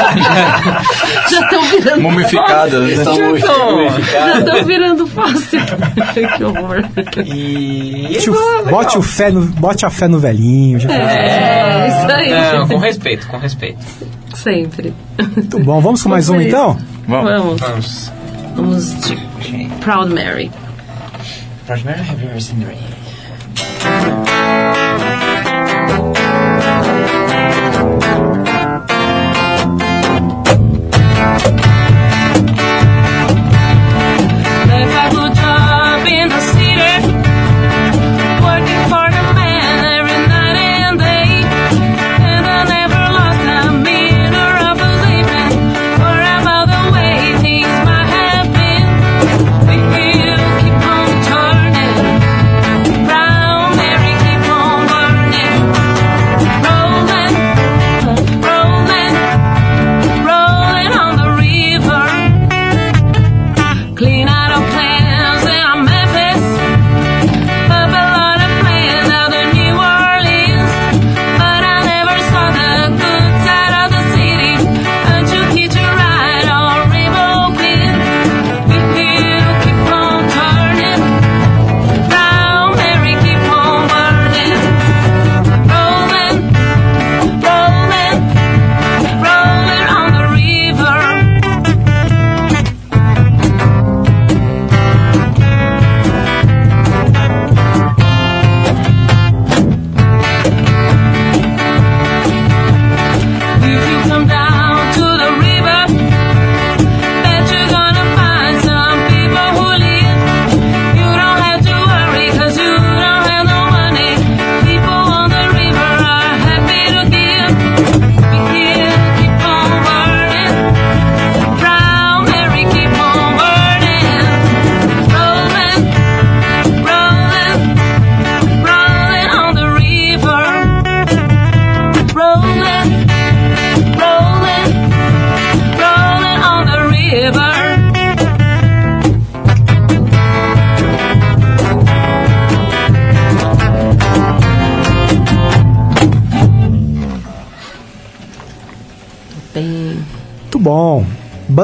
Já 1.29 1.39
estão 1.41 1.61
virando. 1.69 2.01
Mumificadas, 2.01 2.97
né? 2.97 3.03
já 3.03 4.39
estão 4.39 4.63
virando 4.65 5.07
fácil. 5.07 5.59
que 6.37 6.43
horror. 6.43 6.83
e 7.25 8.07
Bote 8.13 8.29
o, 8.29 8.65
bote, 8.69 8.97
o 8.97 9.01
fé 9.01 9.31
no, 9.31 9.41
bote 9.45 9.85
a 9.85 9.89
fé 9.89 10.07
no 10.07 10.19
velhinho. 10.19 10.79
É, 10.89 11.87
isso 11.87 12.15
aí. 12.15 12.57
Não, 12.57 12.67
com 12.67 12.77
respeito, 12.77 13.27
com 13.27 13.37
respeito. 13.37 13.79
Sempre. 14.33 14.93
Muito 15.35 15.59
bom. 15.59 15.81
Vamos 15.81 16.01
com 16.01 16.09
mais 16.09 16.27
Vamos 16.27 16.41
um 16.41 16.45
ver 16.45 16.49
então? 16.49 16.77
Vamos. 17.07 17.31
Vamos. 17.31 17.61
Vamos. 17.61 18.11
Vamos 18.55 19.01
de 19.07 19.15
Proud 19.81 20.13
Mary. 20.13 20.51
Rosemary, 21.67 22.01
have 22.01 22.19
you 22.21 22.29
ever 22.29 22.41
seen 22.41 22.59
the 22.61 24.28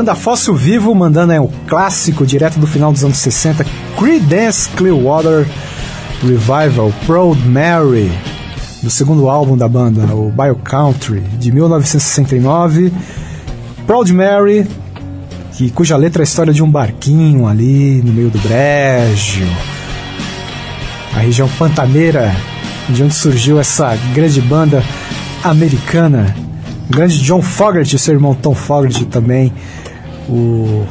Banda 0.06 0.14
Fóssil 0.14 0.53
Vivo 0.53 0.94
mandando 0.94 1.34
aí 1.34 1.40
um 1.40 1.49
clássico 1.65 2.27
direto 2.27 2.60
do 2.60 2.68
final 2.68 2.91
dos 2.91 3.03
anos 3.03 3.18
60, 3.18 3.65
Creedence 3.98 4.69
Clearwater 4.69 5.48
Revival, 6.22 6.94
Proud 7.07 7.41
Mary, 7.48 8.11
do 8.84 8.90
segundo 8.91 9.27
álbum 9.27 9.57
da 9.57 9.68
banda, 9.68 10.06
o 10.14 10.30
Bio 10.30 10.57
Country, 10.57 11.22
de 11.40 11.52
1969. 11.52 12.94
Proud 13.88 14.14
Mary, 14.14 14.68
que, 15.53 15.72
cuja 15.72 15.98
letra 15.98 16.22
é 16.22 16.23
a 16.23 16.26
história 16.26 16.53
de 16.53 16.61
um 16.61 16.69
barquinho 16.69 17.48
ali 17.48 18.03
no 18.03 18.14
meio 18.14 18.30
do 18.30 18.38
brejo. 18.38 19.48
A 21.15 21.19
região 21.22 21.49
pantaneira, 21.57 22.32
de 22.90 23.02
onde 23.02 23.15
surgiu 23.15 23.60
essa 23.60 23.98
grande 24.14 24.40
banda 24.40 24.84
americana. 25.44 26.36
O 26.88 26.94
grande 26.94 27.19
John 27.23 27.41
Fogerty, 27.41 27.98
seu 27.98 28.14
irmão 28.14 28.36
Tom 28.36 28.53
Fogerty 28.53 29.06
também. 29.06 29.52
O, 30.30 30.86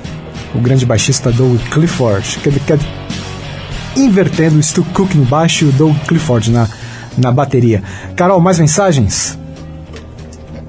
o 0.55 0.59
grande 0.61 0.87
baixista 0.87 1.31
Doug 1.33 1.59
Clifford. 1.71 2.39
Que, 2.39 2.51
que, 2.51 2.79
invertendo 3.97 4.59
o 4.59 4.63
Stu 4.63 4.85
Cook 4.93 5.15
no 5.15 5.25
baixo 5.25 5.65
e 5.65 5.69
o 5.69 5.73
Doug 5.73 5.97
Clifford 6.07 6.51
na, 6.51 6.69
na 7.17 7.31
bateria. 7.31 7.83
Carol, 8.17 8.41
mais 8.41 8.59
mensagens? 8.59 9.39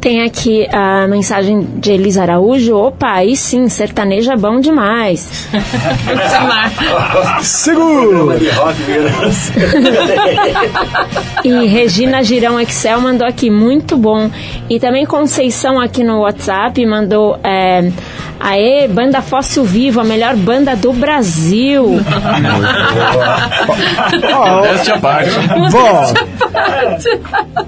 Tem 0.05 0.21
aqui 0.21 0.67
a 0.71 1.07
mensagem 1.07 1.61
de 1.79 1.91
Elisa 1.91 2.21
Araújo. 2.21 2.75
Opa, 2.75 3.11
aí 3.13 3.35
sim, 3.35 3.67
sertanejo 3.67 4.31
é 4.31 4.37
bom 4.37 4.59
demais. 4.59 5.47
Seguro! 7.41 8.29
E 11.43 11.65
Regina 11.65 12.23
Girão 12.23 12.59
Excel 12.59 13.01
mandou 13.01 13.27
aqui, 13.27 13.49
muito 13.49 13.97
bom. 13.97 14.29
E 14.69 14.79
também 14.79 15.07
Conceição 15.07 15.79
aqui 15.79 16.03
no 16.03 16.19
WhatsApp 16.19 16.85
mandou. 16.85 17.39
É, 17.43 17.91
Aê, 18.47 18.87
banda 18.87 19.23
Fóssil 19.23 19.63
Vivo, 19.65 19.99
a 19.99 20.03
melhor 20.03 20.35
banda 20.35 20.75
do 20.75 20.93
Brasil. 20.93 21.99
Essa 24.71 24.91
é 24.91 24.93
a 24.93 24.99
parte. 24.99 25.31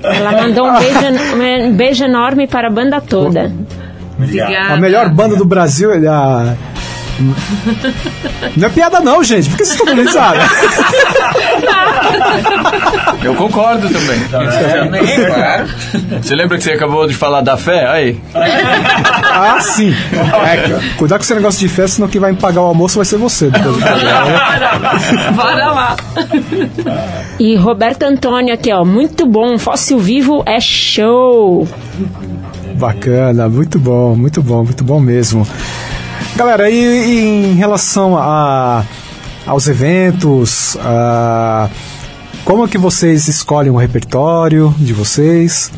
Ela 0.04 0.32
mandou 0.34 0.68
um 0.68 0.78
beijo, 0.78 1.00
um 1.66 1.74
beijo 1.74 2.04
enorme 2.04 2.46
para 2.46 2.68
a 2.68 2.72
banda 2.72 3.02
toda. 3.02 3.52
Obrigada. 4.20 4.76
a 4.76 4.78
melhor 4.78 5.10
banda 5.10 5.36
do 5.36 5.46
Brasil 5.46 5.92
é 5.92 6.08
a. 6.08 6.56
Não 8.56 8.68
é 8.68 8.70
piada 8.70 9.00
não, 9.00 9.24
gente. 9.24 9.50
Por 9.50 9.58
que 9.58 9.66
vocês 9.66 9.80
estão 9.80 9.96
dando 9.96 10.06
risada? 10.06 10.42
Eu 13.24 13.36
concordo 13.36 13.88
também. 13.90 14.18
Você 16.22 16.36
lembra 16.36 16.58
que 16.58 16.64
você 16.64 16.72
acabou 16.72 17.08
de 17.08 17.14
falar 17.14 17.42
da 17.42 17.58
fé? 17.58 17.88
Aí. 17.88 18.20
Ah, 19.40 19.60
sim. 19.62 19.94
É, 19.94 20.96
cuidar 20.98 21.18
com 21.18 21.24
esse 21.24 21.36
negócio 21.36 21.60
de 21.60 21.70
festa, 21.70 21.98
senão 21.98 22.08
quem 22.08 22.20
vai 22.20 22.32
me 22.32 22.40
pagar 22.40 22.62
o 22.62 22.66
almoço 22.66 22.96
vai 22.96 23.06
ser 23.06 23.18
você. 23.18 23.52
Depois 23.52 23.78
programa. 23.78 25.32
Bora 25.36 25.72
lá. 25.72 25.96
E 27.40 27.56
Roberto 27.56 28.02
Antônio 28.04 28.52
aqui, 28.52 28.74
ó, 28.74 28.84
muito 28.84 29.28
bom, 29.28 29.60
Fóssil 29.60 30.00
Vivo 30.00 30.42
é 30.44 30.60
show. 30.60 31.68
Bacana, 32.76 33.48
muito 33.48 33.78
bom, 33.78 34.16
muito 34.16 34.42
bom, 34.42 34.64
muito 34.64 34.84
bom 34.84 35.00
mesmo. 35.00 35.48
Galera, 36.36 36.70
e, 36.70 36.76
e 36.76 37.52
em 37.52 37.56
relação 37.56 38.18
a, 38.18 38.84
aos 39.46 39.68
eventos, 39.68 40.78
a, 40.82 41.70
como 42.48 42.64
é 42.64 42.68
que 42.70 42.78
vocês 42.78 43.28
escolhem 43.28 43.70
o 43.72 43.76
repertório 43.76 44.74
de 44.78 44.94
vocês? 44.94 45.70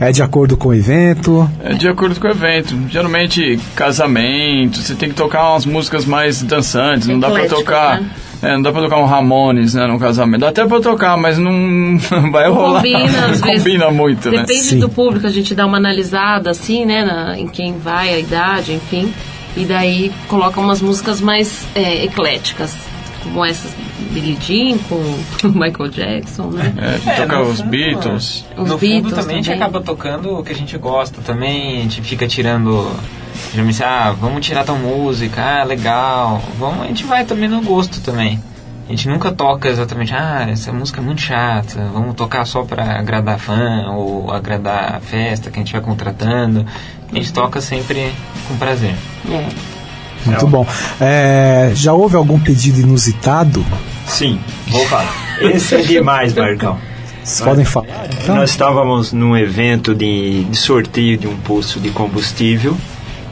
É 0.00 0.10
de 0.10 0.20
acordo 0.20 0.56
com 0.56 0.70
o 0.70 0.74
evento? 0.74 1.48
É 1.62 1.74
de 1.74 1.86
acordo 1.86 2.18
com 2.18 2.26
o 2.26 2.30
evento. 2.30 2.76
Geralmente, 2.88 3.56
casamento, 3.76 4.78
você 4.78 4.96
tem 4.96 5.08
que 5.10 5.14
tocar 5.14 5.50
umas 5.52 5.64
músicas 5.64 6.04
mais 6.04 6.42
dançantes. 6.42 7.06
Não 7.06 7.20
dá 7.20 7.28
pra 7.30 7.44
Ecléticas, 7.44 7.64
tocar. 7.64 8.00
né? 8.00 8.10
É, 8.42 8.54
não 8.54 8.62
dá 8.62 8.72
pra 8.72 8.80
tocar 8.82 8.96
um 8.98 9.04
Ramones, 9.06 9.74
né, 9.74 9.86
no 9.86 10.00
casamento. 10.00 10.40
Dá 10.40 10.48
até 10.48 10.66
pra 10.66 10.80
tocar, 10.80 11.16
mas 11.16 11.38
não, 11.38 11.52
não 11.52 12.00
vai 12.32 12.48
rolar. 12.50 12.82
Combina, 12.82 13.26
às 13.26 13.40
Não 13.40 13.46
vezes. 13.46 13.62
combina 13.62 13.90
muito, 13.92 14.28
né? 14.28 14.38
Depende 14.40 14.60
Sim. 14.64 14.78
do 14.80 14.88
público, 14.88 15.24
a 15.24 15.30
gente 15.30 15.54
dá 15.54 15.64
uma 15.64 15.76
analisada 15.76 16.50
assim, 16.50 16.84
né, 16.84 17.04
na- 17.04 17.38
em 17.38 17.46
quem 17.46 17.78
vai, 17.78 18.12
a 18.12 18.18
idade, 18.18 18.72
enfim. 18.72 19.14
E 19.56 19.64
daí 19.64 20.10
coloca 20.26 20.58
umas 20.60 20.80
músicas 20.82 21.20
mais 21.20 21.64
é, 21.76 22.04
ecléticas, 22.04 22.74
como 23.22 23.44
essas 23.44 23.74
Billie 24.10 24.36
Jean 24.40 24.78
com 24.88 25.00
Michael 25.48 25.88
Jackson, 25.90 26.48
né? 26.48 26.74
É, 26.78 27.16
tocar 27.16 27.38
no 27.38 27.50
os 27.50 27.58
fundo, 27.58 27.70
Beatles. 27.70 28.44
Os 28.56 28.68
no 28.68 28.78
Beatles 28.78 29.02
fundo 29.02 29.14
também, 29.14 29.34
a 29.34 29.36
gente 29.36 29.46
também. 29.46 29.62
acaba 29.62 29.80
tocando 29.80 30.38
o 30.38 30.42
que 30.42 30.52
a 30.52 30.54
gente 30.54 30.76
gosta 30.78 31.20
também, 31.22 31.78
a 31.78 31.82
gente 31.82 32.02
fica 32.02 32.26
tirando. 32.26 32.90
Geralmente, 33.50 33.82
ah, 33.82 34.14
vamos 34.18 34.44
tirar 34.44 34.64
tal 34.64 34.76
música, 34.76 35.42
ah, 35.42 35.64
legal. 35.64 36.42
Vamos, 36.58 36.82
a 36.84 36.86
gente 36.86 37.04
vai 37.04 37.24
também 37.24 37.48
no 37.48 37.62
gosto 37.62 38.00
também. 38.00 38.40
A 38.88 38.90
gente 38.90 39.08
nunca 39.08 39.30
toca 39.30 39.68
exatamente, 39.68 40.12
ah, 40.14 40.46
essa 40.50 40.72
música 40.72 41.00
é 41.00 41.04
muito 41.04 41.20
chata, 41.20 41.88
vamos 41.92 42.14
tocar 42.14 42.44
só 42.44 42.62
pra 42.62 42.98
agradar 42.98 43.38
fã 43.38 43.86
ou 43.90 44.30
agradar 44.30 44.96
a 44.96 45.00
festa 45.00 45.50
que 45.50 45.58
a 45.58 45.62
gente 45.62 45.72
vai 45.72 45.80
contratando. 45.80 46.66
A 47.10 47.14
gente 47.14 47.32
toca 47.32 47.60
sempre 47.60 48.12
com 48.48 48.56
prazer. 48.56 48.94
É. 49.30 49.71
Muito 50.24 50.46
bom. 50.46 50.66
É, 51.00 51.72
já 51.74 51.92
houve 51.92 52.16
algum 52.16 52.38
pedido 52.38 52.80
inusitado? 52.80 53.64
Sim, 54.06 54.38
vou 54.68 54.84
falar. 54.86 55.12
Esse 55.40 55.74
é 55.76 55.82
demais, 55.82 56.34
Marcão. 56.34 56.78
Vocês 57.24 57.40
podem 57.40 57.64
falar? 57.64 58.08
Então? 58.22 58.36
Nós 58.36 58.50
estávamos 58.50 59.12
num 59.12 59.36
evento 59.36 59.94
de, 59.94 60.44
de 60.44 60.56
sorteio 60.56 61.16
de 61.16 61.28
um 61.28 61.36
posto 61.36 61.78
de 61.78 61.90
combustível. 61.90 62.76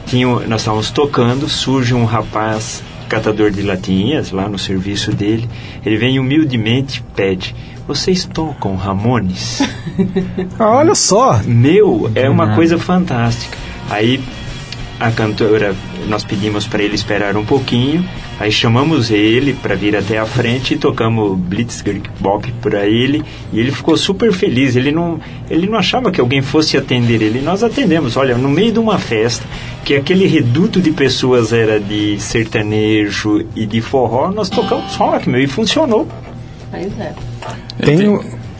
Tinha, 0.05 0.27
nós 0.27 0.61
estávamos 0.61 0.91
tocando, 0.91 1.47
surge 1.49 1.93
um 1.93 2.05
rapaz 2.05 2.81
catador 3.09 3.51
de 3.51 3.61
latinhas 3.61 4.31
lá 4.31 4.47
no 4.47 4.57
serviço 4.57 5.11
dele. 5.11 5.49
Ele 5.85 5.97
vem 5.97 6.19
humildemente 6.19 6.99
e 6.99 7.15
pede: 7.15 7.53
Vocês 7.85 8.23
tocam 8.23 8.75
Ramones? 8.75 9.61
Olha 10.57 10.95
só. 10.95 11.41
Meu, 11.45 12.09
é 12.15 12.29
uma 12.29 12.55
coisa 12.55 12.77
fantástica. 12.77 13.57
Aí 13.89 14.23
a 15.01 15.11
cantora, 15.11 15.75
nós 16.07 16.23
pedimos 16.23 16.67
para 16.67 16.83
ele 16.83 16.95
esperar 16.95 17.35
um 17.37 17.45
pouquinho, 17.45 18.07
aí 18.39 18.51
chamamos 18.51 19.11
ele 19.11 19.53
para 19.53 19.75
vir 19.75 19.95
até 19.95 20.17
a 20.17 20.25
frente 20.25 20.73
e 20.73 20.77
tocamos 20.77 21.37
Blitzkrieg 21.37 22.09
Bop 22.19 22.51
para 22.61 22.85
ele, 22.85 23.23
e 23.51 23.59
ele 23.59 23.71
ficou 23.71 23.95
super 23.97 24.31
feliz. 24.33 24.75
Ele 24.75 24.91
não, 24.91 25.19
ele 25.49 25.67
não 25.67 25.77
achava 25.77 26.11
que 26.11 26.19
alguém 26.19 26.41
fosse 26.41 26.77
atender 26.77 27.21
ele. 27.21 27.41
Nós 27.41 27.63
atendemos. 27.63 28.17
Olha, 28.17 28.37
no 28.37 28.49
meio 28.49 28.71
de 28.71 28.79
uma 28.79 28.97
festa, 28.97 29.45
que 29.83 29.95
aquele 29.95 30.25
reduto 30.25 30.81
de 30.81 30.91
pessoas 30.91 31.53
era 31.53 31.79
de 31.79 32.19
sertanejo 32.19 33.45
e 33.55 33.65
de 33.65 33.81
forró, 33.81 34.31
nós 34.31 34.49
tocamos 34.49 34.95
rock, 34.95 35.29
meu, 35.29 35.41
e 35.41 35.47
funcionou. 35.47 36.07
Pois 36.71 36.99
é. 36.99 37.13
Tem, 37.83 37.97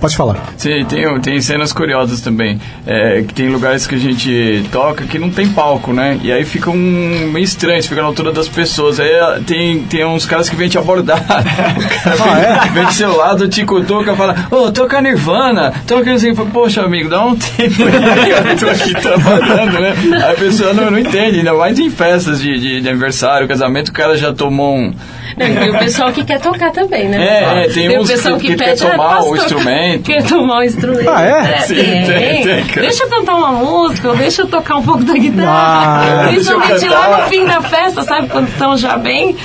pode 0.01 0.17
falar. 0.17 0.37
Sim, 0.57 0.83
tem, 0.85 1.19
tem 1.21 1.39
cenas 1.39 1.71
curiosas 1.71 2.19
também. 2.21 2.59
É, 2.87 3.21
que 3.21 3.33
tem 3.33 3.49
lugares 3.49 3.85
que 3.85 3.93
a 3.93 3.99
gente 3.99 4.65
toca 4.71 5.05
que 5.05 5.19
não 5.19 5.29
tem 5.29 5.47
palco, 5.49 5.93
né? 5.93 6.19
E 6.23 6.31
aí 6.31 6.43
fica 6.43 6.71
um 6.71 7.29
meio 7.31 7.43
estranho, 7.43 7.81
você 7.81 7.87
fica 7.87 8.01
na 8.01 8.07
altura 8.07 8.31
das 8.31 8.47
pessoas. 8.47 8.99
Aí 8.99 9.13
ah, 9.13 9.39
tem, 9.45 9.83
tem 9.83 10.03
uns 10.03 10.25
caras 10.25 10.49
que 10.49 10.55
vêm 10.55 10.67
te 10.67 10.77
abordar. 10.77 11.21
O 11.71 12.03
cara 12.03 12.17
Ah, 12.19 12.59
vem, 12.63 12.71
vem 12.73 12.85
do 12.85 12.93
seu 12.93 13.15
lado, 13.15 13.47
te 13.47 13.63
cutuca, 13.63 14.15
fala, 14.15 14.47
ô, 14.49 14.71
toca 14.71 15.01
Nirvana, 15.01 15.71
toca 15.85 16.11
assim, 16.11 16.33
fala, 16.33 16.49
poxa, 16.49 16.81
amigo, 16.81 17.09
dá 17.09 17.23
um 17.23 17.35
tempo 17.37 17.83
aí, 17.83 18.31
eu 18.31 18.57
tô 18.57 18.67
aqui 18.67 18.93
trabalhando, 18.99 19.79
né? 19.79 19.93
Aí 20.25 20.31
a 20.31 20.35
pessoa 20.35 20.73
não, 20.73 20.89
não 20.89 20.97
entende, 20.97 21.39
ainda 21.39 21.53
mais 21.53 21.77
em 21.77 21.89
festas 21.89 22.41
de, 22.41 22.59
de, 22.59 22.81
de 22.81 22.89
aniversário, 22.89 23.47
casamento, 23.47 23.89
o 23.89 23.93
cara 23.93 24.17
já 24.17 24.33
tomou 24.33 24.75
um. 24.75 24.93
E 25.41 25.69
o 25.69 25.79
pessoal 25.79 26.11
que 26.11 26.23
quer 26.23 26.39
tocar 26.39 26.71
também, 26.71 27.07
né? 27.07 27.17
É, 27.17 27.65
é, 27.65 27.67
tem 27.69 27.97
o 27.97 28.01
uns 28.01 28.09
pessoal 28.11 28.35
que- 28.37 28.47
que, 28.47 28.53
que 28.53 28.57
quer 28.57 28.69
pede, 28.71 28.85
ah, 28.85 28.89
tomar 28.91 29.15
posso 29.17 29.27
o 29.27 29.31
tocar? 29.31 29.43
instrumento. 29.45 30.03
Quer 30.03 30.23
tomar 30.23 30.57
o 30.59 30.63
instrumento. 30.63 31.09
Ah, 31.09 31.21
é? 31.23 31.57
Sim, 31.59 31.75
tem. 31.75 32.05
tem, 32.05 32.43
tem. 32.43 32.63
Deixa 32.83 33.03
eu 33.03 33.09
cantar 33.09 33.35
uma 33.35 33.51
música, 33.51 34.09
ou 34.09 34.15
deixa 34.15 34.41
eu 34.43 34.47
tocar 34.47 34.75
um 34.77 34.83
pouco 34.83 35.03
da 35.03 35.13
guitarra. 35.13 36.23
Ah, 36.25 36.27
Principalmente 36.29 36.69
deixa 36.79 36.85
eu 36.85 36.91
lá 36.91 37.17
no 37.23 37.29
fim 37.29 37.45
da 37.45 37.61
festa, 37.61 38.03
sabe? 38.03 38.27
Quando 38.27 38.47
estão 38.49 38.77
já 38.77 38.97
bem. 38.97 39.35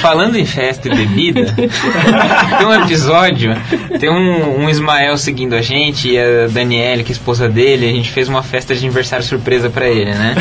Falando 0.00 0.36
em 0.36 0.46
festa 0.46 0.88
e 0.88 0.94
bebida, 0.94 1.52
tem 2.58 2.66
um 2.66 2.74
episódio, 2.74 3.54
tem 3.98 4.10
um, 4.10 4.62
um 4.62 4.70
Ismael 4.70 5.16
seguindo 5.16 5.54
a 5.54 5.62
gente 5.62 6.10
e 6.10 6.18
a 6.18 6.48
Daniele, 6.48 7.02
que 7.02 7.10
é 7.10 7.14
a 7.14 7.16
esposa 7.16 7.48
dele, 7.48 7.88
a 7.88 7.92
gente 7.92 8.10
fez 8.10 8.28
uma 8.28 8.42
festa 8.42 8.74
de 8.74 8.80
aniversário 8.84 9.24
surpresa 9.24 9.70
pra 9.70 9.88
ele, 9.88 10.12
né? 10.12 10.34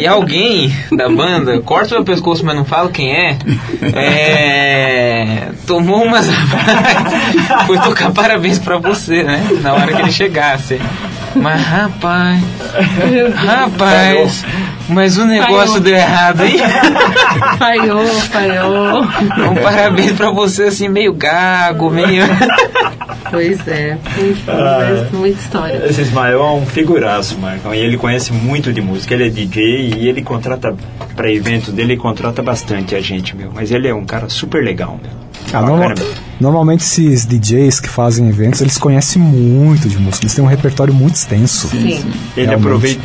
E 0.00 0.06
alguém 0.06 0.74
da 0.92 1.08
banda, 1.08 1.60
corta 1.60 1.94
o 1.94 1.98
meu 1.98 2.04
pescoço, 2.04 2.44
mas 2.44 2.56
não 2.56 2.64
falo 2.64 2.90
quem 2.90 3.12
é, 3.12 3.38
é, 3.94 5.48
tomou 5.66 6.04
umas 6.04 6.26
foi 7.66 7.78
tocar 7.78 8.12
parabéns 8.12 8.58
pra 8.58 8.78
você, 8.78 9.22
né? 9.22 9.46
Na 9.62 9.74
hora 9.74 9.92
que 9.92 10.02
ele 10.02 10.12
chegasse. 10.12 10.80
Mas 11.36 11.60
rapaz, 11.62 12.42
rapaz, 13.34 14.44
mas 14.88 15.18
o 15.18 15.24
negócio 15.24 15.66
Falhou. 15.66 15.80
deu 15.80 15.94
errado, 15.96 16.44
hein? 16.44 16.56
Falhou, 17.58 18.06
falhou. 18.06 19.02
Um 19.50 19.54
parabéns 19.62 20.12
pra 20.12 20.30
você, 20.30 20.64
assim, 20.64 20.88
meio 20.88 21.12
gago, 21.12 21.90
meio. 21.90 22.24
Pois 23.30 23.66
é. 23.66 23.96
Enfim, 24.18 24.44
Ah. 24.46 24.78
mas 25.02 25.10
muita 25.12 25.40
história. 25.40 25.82
Esse 25.88 26.02
Ismael 26.02 26.38
é 26.40 26.50
um 26.52 26.66
figuraço, 26.66 27.38
Marcão. 27.38 27.74
E 27.74 27.78
ele 27.78 27.96
conhece 27.96 28.32
muito 28.32 28.72
de 28.72 28.80
música. 28.80 29.14
Ele 29.14 29.26
é 29.26 29.30
DJ 29.30 29.94
e 29.98 30.08
ele 30.08 30.22
contrata 30.22 30.74
para 31.16 31.32
eventos 31.32 31.72
dele, 31.72 31.94
ele 31.94 32.00
contrata 32.00 32.42
bastante 32.42 32.94
a 32.94 33.00
gente, 33.00 33.34
meu. 33.36 33.50
Mas 33.52 33.70
ele 33.72 33.88
é 33.88 33.94
um 33.94 34.04
cara 34.04 34.28
super 34.28 34.62
legal, 34.62 34.98
meu. 35.02 35.23
Ah, 35.58 35.62
normal- 35.62 35.94
normalmente 36.40 36.82
esses 36.82 37.24
DJs 37.24 37.80
que 37.80 37.88
fazem 37.88 38.28
eventos, 38.28 38.60
eles 38.60 38.76
conhecem 38.78 39.20
muito 39.22 39.88
de 39.88 39.98
música, 39.98 40.24
eles 40.24 40.34
têm 40.34 40.44
um 40.44 40.48
repertório 40.48 40.92
muito 40.92 41.14
extenso. 41.16 41.68
Ele 41.72 42.00
Realmente. 42.36 42.54
aproveita, 42.54 43.02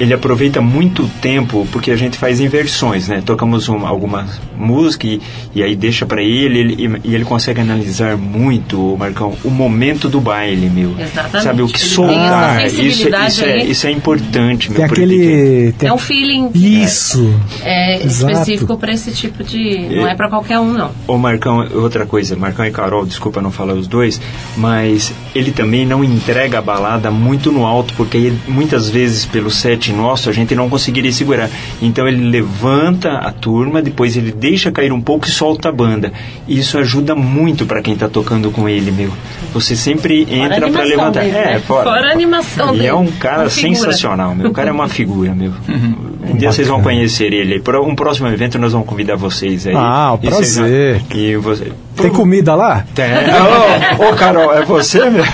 ele 0.00 0.14
aproveita 0.14 0.60
muito 0.60 1.08
tempo 1.20 1.66
porque 1.72 1.90
a 1.90 1.96
gente 1.96 2.16
faz 2.16 2.40
inversões, 2.40 3.08
né? 3.08 3.22
Tocamos 3.24 3.68
uma, 3.68 3.88
alguma 3.88 4.26
música 4.56 5.06
e, 5.06 5.20
e 5.54 5.62
aí 5.62 5.74
deixa 5.74 6.06
para 6.06 6.22
ele, 6.22 6.58
ele 6.60 7.00
e 7.04 7.14
ele 7.14 7.24
consegue 7.24 7.60
analisar 7.60 8.16
muito, 8.16 8.96
Marcão, 8.98 9.34
o 9.44 9.50
momento 9.50 10.08
do 10.08 10.20
baile, 10.20 10.68
meu. 10.70 10.94
Exatamente. 10.98 11.42
Sabe 11.42 11.62
o 11.62 11.66
que 11.66 11.78
Ele 11.80 11.88
soltar? 11.88 12.56
tem 12.56 12.64
essa 12.66 12.82
Isso, 12.82 13.08
isso, 13.08 13.44
é, 13.44 13.52
aí. 13.52 13.70
isso 13.70 13.86
é 13.86 13.90
importante, 13.90 14.68
meu. 14.70 14.76
Tem 14.76 14.84
aquele. 14.86 15.72
tem 15.78 15.86
É 15.88 15.90
a- 15.90 15.94
um 15.94 15.98
feeling 15.98 16.50
Isso! 16.54 17.34
é, 17.62 18.02
Exato. 18.04 18.32
específico 18.32 18.76
para 18.78 18.92
esse 18.92 19.10
tipo 19.12 19.42
de. 19.42 19.88
Não 19.96 20.06
é 20.06 20.14
para 20.14 20.28
qualquer 20.28 20.58
um, 20.58 20.72
não. 20.72 20.90
Ô 21.06 21.16
Marcão, 21.18 21.66
outra 21.74 22.06
coisa, 22.06 22.36
Marcão 22.36 22.64
e 22.64 22.70
Carol, 22.70 23.04
desculpa 23.04 23.40
não 23.40 23.50
falar 23.50 23.74
os 23.74 23.86
dois, 23.86 24.20
mas 24.56 25.12
ele 25.34 25.50
também 25.50 25.86
não 25.86 26.02
entrega 26.04 26.58
a 26.58 26.62
balada 26.62 27.10
muito 27.10 27.50
no 27.52 27.66
alto, 27.66 27.94
porque 27.94 28.16
aí, 28.16 28.38
muitas 28.46 28.88
vezes 28.88 29.24
pelo 29.24 29.50
set 29.50 29.87
nosso 29.92 30.28
a 30.28 30.32
gente 30.32 30.54
não 30.54 30.68
conseguiria 30.68 31.12
segurar. 31.12 31.48
Então 31.82 32.06
ele 32.08 32.28
levanta 32.30 33.12
a 33.18 33.30
turma, 33.32 33.80
depois 33.82 34.16
ele 34.16 34.32
deixa 34.32 34.70
cair 34.70 34.92
um 34.92 35.00
pouco 35.00 35.26
e 35.26 35.30
solta 35.30 35.68
a 35.68 35.72
banda. 35.72 36.12
Isso 36.46 36.78
ajuda 36.78 37.14
muito 37.14 37.66
para 37.66 37.80
quem 37.82 37.96
tá 37.96 38.08
tocando 38.08 38.50
com 38.50 38.68
ele, 38.68 38.90
meu. 38.90 39.10
Você 39.52 39.74
sempre 39.76 40.26
entra 40.30 40.70
para 40.70 40.82
levantar. 40.84 41.20
dele, 41.24 41.36
é, 41.36 41.44
né? 41.54 41.60
fora. 41.60 41.84
Fora 41.84 42.08
a 42.08 42.12
animação 42.12 42.68
E 42.74 42.78
dele. 42.78 42.86
é 42.88 42.94
um 42.94 43.06
cara 43.06 43.48
sensacional, 43.50 44.34
meu. 44.34 44.50
O 44.50 44.52
cara 44.52 44.70
é 44.70 44.72
uma 44.72 44.88
figura, 44.88 45.34
meu. 45.34 45.52
Um 46.30 46.36
dia 46.36 46.52
vocês 46.52 46.68
vão 46.68 46.82
conhecer 46.82 47.32
ele. 47.32 47.58
Para 47.58 47.80
um 47.80 47.94
próximo 47.94 48.28
evento 48.28 48.58
nós 48.58 48.72
vamos 48.72 48.86
convidar 48.86 49.16
vocês 49.16 49.66
aí. 49.66 49.74
Ah, 49.74 50.12
o 50.12 50.18
E 50.22 50.28
vocês 50.28 50.56
vão- 50.56 50.64
prazer. 50.66 51.02
E 51.14 51.36
você... 51.36 51.72
Tem 52.02 52.10
comida 52.10 52.54
lá? 52.54 52.84
Tem. 52.94 53.06
Ô, 53.98 54.10
ô, 54.10 54.14
Carol, 54.14 54.54
é 54.54 54.62
você, 54.62 55.10
meu? 55.10 55.24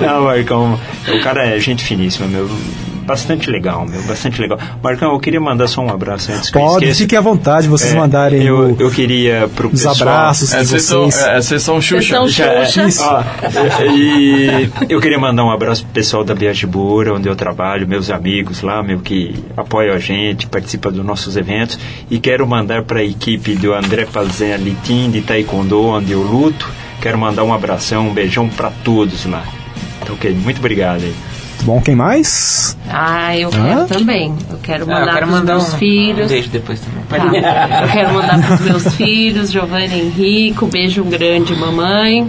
Não, 0.00 0.24
Marcão, 0.24 0.78
o 1.08 1.20
cara 1.20 1.46
é 1.46 1.58
gente 1.58 1.84
finíssima, 1.84 2.26
meu. 2.26 2.48
Bastante 3.04 3.50
legal, 3.50 3.84
meu, 3.86 4.00
bastante 4.02 4.40
legal. 4.40 4.58
Marcão, 4.82 5.12
eu 5.12 5.18
queria 5.20 5.40
mandar 5.40 5.66
só 5.66 5.80
um 5.82 5.90
abraço 5.90 6.30
antes 6.32 6.50
que 6.50 6.56
eu 6.56 6.62
Pode, 6.62 6.84
esqueça. 6.84 7.00
fiquem 7.00 7.18
à 7.18 7.20
vontade, 7.20 7.66
vocês 7.68 7.92
É, 7.92 7.96
mandarem 7.96 8.42
eu, 8.44 8.56
o- 8.72 8.76
eu 8.78 8.90
queria 8.90 9.48
pro 9.54 9.66
os 9.68 9.72
pessoal... 9.82 9.94
abraços 9.96 10.52
É 10.54 10.62
vocês. 10.64 11.16
é, 11.20 11.36
é 11.38 11.42
sessão 11.42 11.80
Xuxa. 11.80 12.02
Sessão 12.02 12.28
Já 12.28 12.46
é. 12.46 12.64
Xuxa. 12.64 12.84
Isso. 12.88 13.02
Ó, 13.04 13.22
e 13.92 14.70
eu 14.88 15.00
queria 15.00 15.18
mandar 15.18 15.44
um 15.44 15.50
abraço 15.50 15.84
pro 15.84 15.92
pessoal 15.92 16.24
da 16.24 16.34
Biajibura, 16.34 17.14
onde 17.14 17.28
eu 17.28 17.34
trabalho, 17.36 17.86
meus 17.88 18.10
amigos 18.10 18.62
lá, 18.62 18.82
meu, 18.82 19.00
que 19.00 19.34
apoiam 19.56 19.94
a 19.94 19.98
gente, 19.98 20.46
participa 20.46 20.90
dos 20.90 21.04
nossos 21.04 21.36
eventos. 21.36 21.78
E 22.10 22.18
quero 22.18 22.46
mandar 22.46 22.82
para 22.82 23.00
a 23.00 23.04
equipe 23.04 23.54
do 23.56 23.72
André 23.74 24.06
Pazelli 24.06 24.76
Team 24.86 25.10
de 25.10 25.22
Taekwondo, 25.22 25.82
onde 25.86 26.12
eu 26.12 26.22
luto. 26.22 26.68
Quero 27.00 27.18
mandar 27.18 27.42
um 27.42 27.52
abração, 27.52 28.08
um 28.08 28.14
beijão 28.14 28.48
para 28.48 28.70
todos 28.84 29.26
lá. 29.26 29.42
Então, 30.02 30.14
ok, 30.14 30.30
muito 30.32 30.58
obrigado 30.58 31.02
aí. 31.02 31.14
Bom, 31.62 31.80
quem 31.80 31.94
mais? 31.94 32.76
Ah, 32.90 33.36
eu 33.36 33.48
Hã? 33.48 33.86
quero 33.86 33.86
também. 33.86 34.34
Eu 34.50 34.58
quero 34.58 34.84
Ah, 34.84 34.86
mandar 34.86 35.00
eu 35.00 35.06
quero 35.14 35.26
pros 35.26 35.30
mandar 35.38 35.54
meus 35.54 35.74
um, 35.74 35.78
filhos. 35.78 36.26
um 36.26 36.28
beijo 36.28 36.48
depois 36.50 36.80
também. 36.80 37.04
Tá. 37.08 37.82
Eu 37.82 37.88
quero 37.88 38.14
mandar 38.14 38.40
para 38.42 38.54
os 38.54 38.60
meus 38.60 38.94
filhos, 38.96 39.50
Giovanni 39.52 40.00
Henrico, 40.00 40.66
beijo 40.66 41.04
grande, 41.04 41.54
mamãe. 41.54 42.28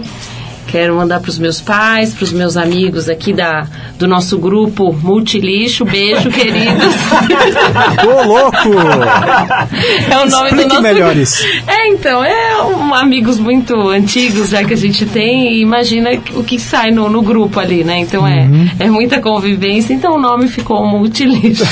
Quero 0.74 0.96
mandar 0.96 1.20
para 1.20 1.28
os 1.30 1.38
meus 1.38 1.60
pais, 1.60 2.12
para 2.12 2.24
os 2.24 2.32
meus 2.32 2.56
amigos 2.56 3.08
aqui 3.08 3.32
da, 3.32 3.64
do 3.96 4.08
nosso 4.08 4.36
grupo 4.38 4.92
Multilixo. 4.92 5.84
Beijo, 5.84 6.28
queridos. 6.30 6.94
Ô, 8.04 8.26
louco! 8.26 8.70
É 10.10 10.16
o 10.18 10.28
nome 10.28 10.48
Explique 10.48 10.62
do 10.64 10.68
nosso 10.70 10.82
melhor 10.82 11.06
grupo. 11.10 11.20
isso. 11.22 11.44
É, 11.68 11.86
então, 11.90 12.24
é 12.24 12.60
um, 12.64 12.92
amigos 12.92 13.38
muito 13.38 13.72
antigos 13.88 14.48
já 14.50 14.64
que 14.64 14.74
a 14.74 14.76
gente 14.76 15.06
tem 15.06 15.52
e 15.52 15.62
imagina 15.62 16.10
o 16.34 16.42
que 16.42 16.58
sai 16.58 16.90
no, 16.90 17.08
no 17.08 17.22
grupo 17.22 17.60
ali, 17.60 17.84
né? 17.84 17.98
Então 18.00 18.26
é, 18.26 18.40
Uhum. 18.40 18.68
é 18.80 18.90
muita 18.90 19.20
convivência, 19.20 19.94
então 19.94 20.16
o 20.16 20.20
nome 20.20 20.48
ficou 20.48 20.84
Multilixo. 20.84 21.64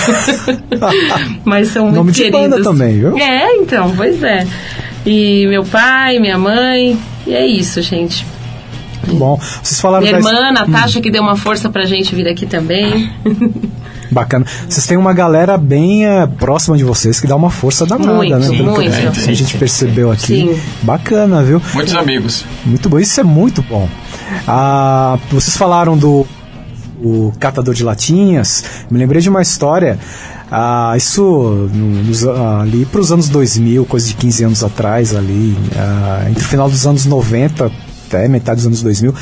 Mas 1.44 1.68
são 1.68 1.86
muito 1.86 1.96
Nome 1.96 2.12
de 2.12 2.22
queridos. 2.22 2.40
banda 2.40 2.62
também, 2.62 3.00
viu? 3.00 3.18
É, 3.18 3.52
então, 3.56 3.92
pois 3.96 4.22
é. 4.22 4.46
E 5.04 5.44
meu 5.48 5.64
pai, 5.64 6.20
minha 6.20 6.38
mãe, 6.38 6.96
e 7.26 7.34
é 7.34 7.44
isso, 7.44 7.82
gente. 7.82 8.24
Muito 9.06 9.18
bom. 9.18 9.38
Vocês 9.62 9.80
falaram 9.80 10.02
Minha 10.04 10.20
da- 10.20 10.28
irmã, 10.28 10.52
Natasha, 10.52 11.00
que 11.00 11.10
deu 11.10 11.22
uma 11.22 11.36
força 11.36 11.68
pra 11.70 11.84
gente 11.84 12.14
vir 12.14 12.28
aqui 12.28 12.46
também. 12.46 13.10
Bacana. 14.10 14.44
Vocês 14.68 14.86
têm 14.86 14.98
uma 14.98 15.14
galera 15.14 15.56
bem 15.56 16.04
eh, 16.04 16.26
próxima 16.38 16.76
de 16.76 16.84
vocês 16.84 17.18
que 17.18 17.26
dá 17.26 17.34
uma 17.34 17.48
força 17.48 17.86
danada, 17.86 18.12
Muito, 18.12 18.36
né? 18.38 18.48
Que 18.50 18.62
muito. 18.62 18.80
a 19.30 19.32
gente 19.32 19.56
percebeu 19.56 20.12
aqui. 20.12 20.26
Sim. 20.54 20.60
Bacana, 20.82 21.42
viu? 21.42 21.62
Muitos 21.72 21.94
amigos. 21.94 22.44
Muito 22.64 22.90
bom, 22.90 22.98
isso 22.98 23.18
é 23.18 23.22
muito 23.24 23.62
bom. 23.62 23.88
Ah, 24.46 25.18
vocês 25.30 25.56
falaram 25.56 25.96
do 25.96 26.26
o 27.02 27.32
catador 27.40 27.74
de 27.74 27.82
latinhas, 27.82 28.62
me 28.90 28.98
lembrei 28.98 29.20
de 29.22 29.28
uma 29.30 29.40
história. 29.40 29.98
Ah, 30.50 30.92
isso 30.94 31.70
nos- 31.72 32.26
ali 32.60 32.84
para 32.84 33.00
os 33.00 33.10
anos 33.10 33.30
2000, 33.30 33.86
coisa 33.86 34.06
de 34.08 34.14
15 34.14 34.44
anos 34.44 34.62
atrás, 34.62 35.16
ali, 35.16 35.56
ah, 35.74 36.26
entre 36.28 36.44
o 36.44 36.46
final 36.46 36.68
dos 36.68 36.86
anos 36.86 37.06
90 37.06 37.72
até 38.16 38.28
metade 38.28 38.56
dos 38.58 38.66
anos 38.66 38.82
2000, 38.82 39.14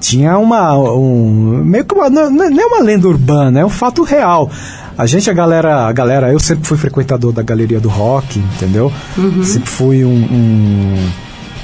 tinha 0.00 0.36
uma. 0.38 0.76
Um, 0.76 1.62
meio 1.64 1.84
que 1.84 1.94
uma. 1.94 2.10
Não, 2.10 2.30
não 2.30 2.60
é 2.60 2.66
uma 2.66 2.80
lenda 2.82 3.06
urbana, 3.08 3.60
é 3.60 3.64
um 3.64 3.70
fato 3.70 4.02
real. 4.02 4.50
A 4.96 5.06
gente, 5.06 5.28
a 5.30 5.32
galera, 5.32 5.86
a 5.86 5.92
galera, 5.92 6.32
eu 6.32 6.38
sempre 6.38 6.66
fui 6.66 6.76
frequentador 6.76 7.32
da 7.32 7.42
galeria 7.42 7.80
do 7.80 7.88
rock, 7.88 8.38
entendeu? 8.38 8.92
Sempre 9.44 9.70
fui 9.70 10.04
um- 10.04 10.10
um 10.10 11.10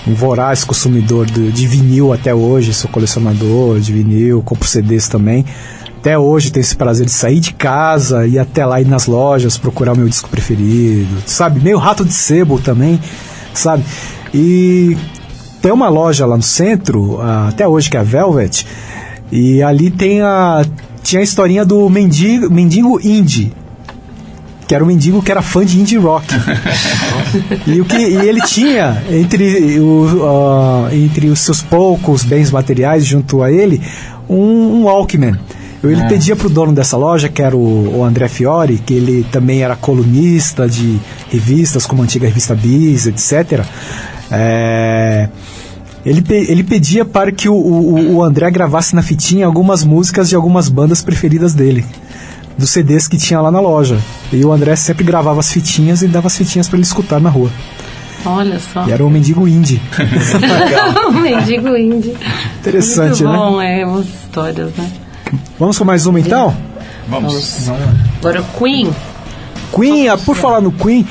um 0.09 0.15
voraz 0.15 0.65
consumidor 0.65 1.27
do- 1.27 1.53
de 1.53 1.67
vinil 1.67 2.11
até 2.11 2.35
hoje, 2.35 2.73
sou 2.73 2.91
colecionador 2.91 3.79
de 3.79 3.93
vinil, 3.93 4.43
compro 4.43 4.67
CDs 4.67 5.09
também. 5.09 5.45
Até 5.99 6.19
hoje 6.19 6.51
tenho 6.51 6.63
esse 6.63 6.75
prazer 6.75 7.05
de 7.05 7.13
sair 7.13 7.39
de 7.39 7.53
casa 7.53 8.27
e 8.27 8.33
ir 8.33 8.39
até 8.39 8.65
lá 8.65 8.81
ir 8.81 8.87
nas 8.89 9.05
lojas 9.07 9.59
procurar 9.59 9.93
o 9.93 9.97
meu 9.97 10.09
disco 10.09 10.31
preferido, 10.31 11.19
sabe? 11.27 11.61
Meio 11.61 11.77
rato 11.77 12.03
de 12.07 12.15
sebo 12.15 12.59
também, 12.59 12.99
sabe? 13.53 13.85
E 14.33 14.97
tem 15.61 15.73
uma 15.73 15.89
loja 15.89 16.27
lá 16.27 16.37
no 16.37 16.43
centro, 16.43 17.21
ah, 17.21 17.49
até 17.49 17.67
hoje, 17.67 17.91
que 17.91 17.97
é 17.97 18.01
a 18.01 18.03
Velvet, 18.03 18.67
e 19.31 19.63
ali 19.63 19.91
tem 19.91 20.21
a. 20.21 20.65
Tinha 21.03 21.21
a 21.21 21.25
historinha 21.25 21.65
do 21.65 21.89
mendigo, 21.89 22.51
mendigo 22.51 23.01
indie. 23.03 23.53
Que 24.67 24.75
era 24.75 24.85
um 24.85 24.87
mendigo 24.87 25.23
que 25.23 25.31
era 25.31 25.43
fã 25.43 25.65
de 25.65 25.81
indie 25.81 25.97
rock. 25.97 26.27
E, 27.65 27.81
o 27.81 27.85
que, 27.85 27.97
e 27.97 28.29
ele 28.29 28.41
tinha, 28.41 29.05
entre, 29.09 29.79
o, 29.79 30.25
ah, 30.25 30.89
entre 30.93 31.29
os 31.29 31.39
seus 31.39 31.63
poucos 31.63 32.25
bens 32.25 32.51
materiais 32.51 33.07
junto 33.07 33.41
a 33.41 33.53
ele, 33.53 33.81
um, 34.29 34.81
um 34.81 34.85
Walkman. 34.85 35.39
Ele 35.83 36.05
pedia 36.09 36.37
pro 36.37 36.51
dono 36.51 36.73
dessa 36.73 36.97
loja, 36.97 37.29
que 37.29 37.41
era 37.41 37.57
o, 37.57 37.99
o 38.01 38.05
André 38.05 38.29
Fiore, 38.29 38.77
que 38.79 38.93
ele 38.93 39.27
também 39.33 39.63
era 39.63 39.75
colunista 39.75 40.69
de 40.69 40.99
revistas 41.31 41.87
como 41.87 42.03
a 42.03 42.05
antiga 42.05 42.27
revista 42.27 42.55
Bis, 42.55 43.07
etc. 43.07 43.65
É, 44.31 45.29
ele, 46.05 46.21
pe- 46.23 46.47
ele 46.51 46.63
pedia 46.63 47.05
para 47.05 47.33
que 47.33 47.49
o, 47.49 47.55
o, 47.55 48.17
o 48.17 48.23
André 48.23 48.51
gravasse 48.51 48.95
na 48.95 49.03
fitinha 49.03 49.47
algumas 49.47 49.83
músicas 49.85 50.29
de 50.29 50.37
algumas 50.37 50.69
bandas 50.69 51.03
preferidas 51.03 51.55
dele 51.55 51.85
dos 52.59 52.69
CDs 52.71 53.09
que 53.09 53.17
tinha 53.17 53.41
lá 53.41 53.51
na 53.51 53.59
loja. 53.61 53.99
E 54.31 54.45
o 54.45 54.53
André 54.53 54.77
sempre 54.77 55.03
gravava 55.03 55.41
as 55.41 55.51
fitinhas 55.51 56.03
e 56.03 56.07
dava 56.09 56.27
as 56.27 56.37
fitinhas 56.37 56.69
para 56.69 56.77
ele 56.77 56.85
escutar 56.85 57.19
na 57.19 57.31
rua. 57.31 57.51
Olha 58.27 58.61
só. 58.61 58.87
E 58.87 58.93
era 58.93 59.03
um 59.03 59.09
mendigo 59.09 59.49
indie. 59.49 59.81
o 61.09 61.13
mendigo 61.19 61.75
indie. 61.75 62.15
Interessante, 62.59 63.25
Muito 63.25 63.29
né? 63.33 63.39
bom, 63.39 63.63
é, 63.63 63.87
umas 63.87 64.05
histórias, 64.07 64.71
né? 64.77 64.91
Vamos 65.59 65.79
com 65.79 65.85
mais 65.85 66.07
uma 66.07 66.19
então? 66.21 66.55
Vamos. 67.09 67.69
Agora, 68.21 68.43
Queen. 68.59 68.91
Queen, 69.75 70.09
ah, 70.09 70.17
por 70.19 70.35
falar 70.37 70.61
no 70.61 70.73
Queen, 70.73 71.07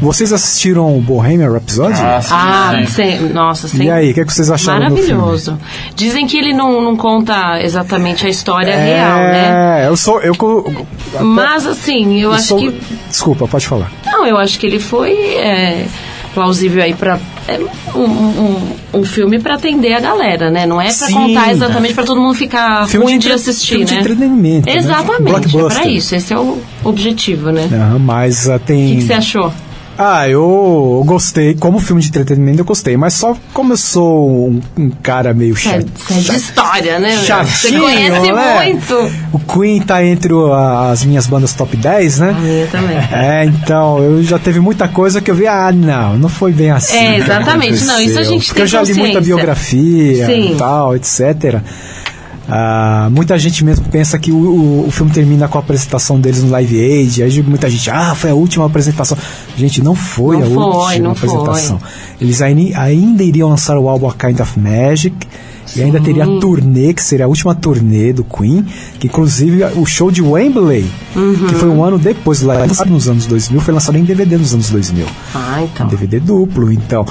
vocês 0.00 0.32
assistiram 0.32 0.96
o 0.96 1.00
Bohemian 1.00 1.50
Rhapsody? 1.52 1.98
Ah, 2.30 2.72
sem- 2.88 3.20
nossa, 3.30 3.68
sem... 3.68 3.86
E 3.86 3.90
aí, 3.90 4.10
o 4.10 4.14
que, 4.14 4.20
é 4.20 4.24
que 4.24 4.32
vocês 4.32 4.50
acharam 4.50 4.88
do 4.90 4.96
filme? 4.96 5.12
Maravilhoso. 5.14 5.58
Dizem 5.94 6.26
que 6.26 6.36
ele 6.36 6.52
não, 6.52 6.80
não 6.82 6.96
conta 6.96 7.60
exatamente 7.62 8.26
a 8.26 8.28
história 8.28 8.76
real, 8.76 9.18
né? 9.18 9.82
É, 9.84 9.88
eu 9.88 9.96
sou. 9.96 10.20
Eu, 10.20 10.34
eu, 10.40 10.86
Mas, 11.22 11.66
assim, 11.66 12.14
eu, 12.16 12.30
eu 12.30 12.32
acho 12.32 12.48
sou- 12.48 12.58
que... 12.58 12.80
Desculpa, 13.08 13.46
pode 13.48 13.66
falar. 13.66 13.90
Não, 14.06 14.26
eu 14.26 14.36
acho 14.36 14.58
que 14.58 14.66
ele 14.66 14.80
foi 14.80 15.12
é, 15.36 15.86
plausível 16.34 16.82
aí 16.82 16.92
pra... 16.94 17.18
É 17.46 17.58
um, 17.94 18.00
um, 18.04 18.56
um 18.94 19.04
filme 19.04 19.38
pra 19.38 19.54
atender 19.54 19.92
a 19.92 20.00
galera, 20.00 20.50
né? 20.50 20.66
Não 20.66 20.80
é 20.80 20.90
Sim. 20.90 21.12
contar 21.12 21.52
exatamente 21.52 21.92
pra 21.94 22.04
todo 22.04 22.20
mundo 22.20 22.34
ficar 22.34 22.88
Filme 22.88 23.04
ruim 23.06 23.18
de 23.18 23.26
de, 23.28 23.32
assistir, 23.32 23.68
filme 23.70 23.84
de 23.84 23.94
né? 23.94 24.00
entretenimento, 24.00 24.66
né? 24.66 24.76
Exatamente, 24.76 25.20
é 25.20 25.30
Blockbuster. 25.30 25.80
pra 25.82 25.86
isso. 25.90 26.14
Esse 26.14 26.32
é 26.32 26.38
o 26.38 26.58
objetivo, 26.82 27.50
né? 27.50 27.68
Aham, 27.72 27.98
mas 27.98 28.46
O 28.46 28.58
tem. 28.58 28.88
que, 28.88 28.96
que 28.96 29.02
você 29.02 29.12
achou? 29.14 29.52
Ah, 29.96 30.28
eu 30.28 31.02
gostei. 31.06 31.54
Como 31.54 31.78
filme 31.78 32.02
de 32.02 32.08
entretenimento, 32.08 32.60
eu 32.60 32.64
gostei. 32.64 32.96
Mas 32.96 33.14
só 33.14 33.36
como 33.52 33.72
eu 33.72 33.76
sou 33.76 34.48
um, 34.48 34.60
um 34.76 34.90
cara 34.90 35.32
meio 35.32 35.56
Você 35.56 35.68
é, 35.68 35.72
chato. 35.72 35.86
você 35.96 36.14
é 36.14 36.18
de 36.18 36.36
história, 36.36 36.98
né? 36.98 37.16
Você 37.16 37.26
Chatinho, 37.26 37.82
conhece 37.82 38.32
né? 38.32 38.64
muito. 38.64 39.12
O 39.32 39.38
Queen 39.38 39.80
tá 39.80 40.04
entre 40.04 40.32
as 40.90 41.04
minhas 41.04 41.26
bandas 41.26 41.52
top 41.54 41.76
10, 41.76 42.18
né? 42.18 42.30
A 42.30 42.32
minha 42.40 42.66
também. 42.66 42.96
É, 42.96 43.44
então, 43.44 43.98
eu 43.98 44.22
já 44.22 44.38
teve 44.38 44.60
muita 44.60 44.88
coisa 44.88 45.20
que 45.20 45.30
eu 45.30 45.34
vi, 45.34 45.46
ah, 45.46 45.70
não, 45.72 46.18
não 46.18 46.28
foi 46.28 46.52
bem 46.52 46.70
assim. 46.70 46.96
É, 46.96 47.14
que 47.14 47.20
exatamente. 47.20 47.84
Não, 47.84 48.00
isso 48.00 48.18
a 48.18 48.24
gente 48.24 48.46
Porque 48.46 48.54
tem 48.54 48.62
eu 48.62 48.66
já 48.66 48.82
li 48.82 48.94
muita 48.94 49.20
biografia 49.20 50.26
Sim. 50.26 50.52
e 50.52 50.56
tal, 50.56 50.96
etc. 50.96 51.62
Ah, 52.48 53.08
muita 53.10 53.38
gente 53.38 53.64
mesmo 53.64 53.86
pensa 53.88 54.18
que 54.18 54.30
o, 54.30 54.36
o- 54.36 54.88
o 54.88 54.90
filme 54.90 55.10
termina 55.10 55.48
com 55.48 55.56
a 55.56 55.60
apresentação 55.60 56.20
deles 56.20 56.42
no 56.42 56.50
Live 56.50 56.78
Aid. 56.78 57.22
Aí 57.22 57.42
muita 57.42 57.70
gente, 57.70 57.90
ah, 57.90 58.14
foi 58.14 58.30
a 58.30 58.34
última 58.34 58.66
apresentação. 58.66 59.16
Gente, 59.56 59.82
não 59.82 59.94
foi 59.94 60.36
Não 60.36 60.42
a 60.42 60.46
foi, 60.50 60.56
última 60.56 61.12
apresentação. 61.12 61.80
Eles 62.20 62.42
ai- 62.42 62.72
ainda 62.74 63.22
iriam 63.22 63.48
lançar 63.48 63.78
o 63.78 63.88
álbum 63.88 64.08
A 64.08 64.12
Kind 64.14 64.40
of 64.40 64.58
Magic. 64.60 65.14
E 65.76 65.82
ainda 65.82 66.00
teria 66.00 66.24
a 66.24 66.40
turnê, 66.40 66.92
que 66.94 67.02
seria 67.02 67.24
a 67.24 67.28
última 67.28 67.54
turnê 67.54 68.12
do 68.12 68.22
Queen, 68.24 68.64
que 68.98 69.06
inclusive 69.06 69.64
o 69.76 69.84
show 69.86 70.10
de 70.10 70.22
Wembley, 70.22 70.84
Uhum. 71.16 71.46
que 71.48 71.54
foi 71.54 71.68
um 71.68 71.82
ano 71.84 71.98
depois, 71.98 72.42
lá 72.42 72.54
lançado 72.54 72.90
nos 72.90 73.08
anos 73.08 73.26
2000, 73.26 73.60
foi 73.60 73.72
lançado 73.74 73.96
em 73.96 74.02
DVD 74.04 74.36
nos 74.36 74.52
anos 74.52 74.68
2000. 74.70 75.06
Ah, 75.34 75.62
então. 75.62 75.86
DVD 75.86 76.18
duplo, 76.20 76.72
então. 76.72 77.04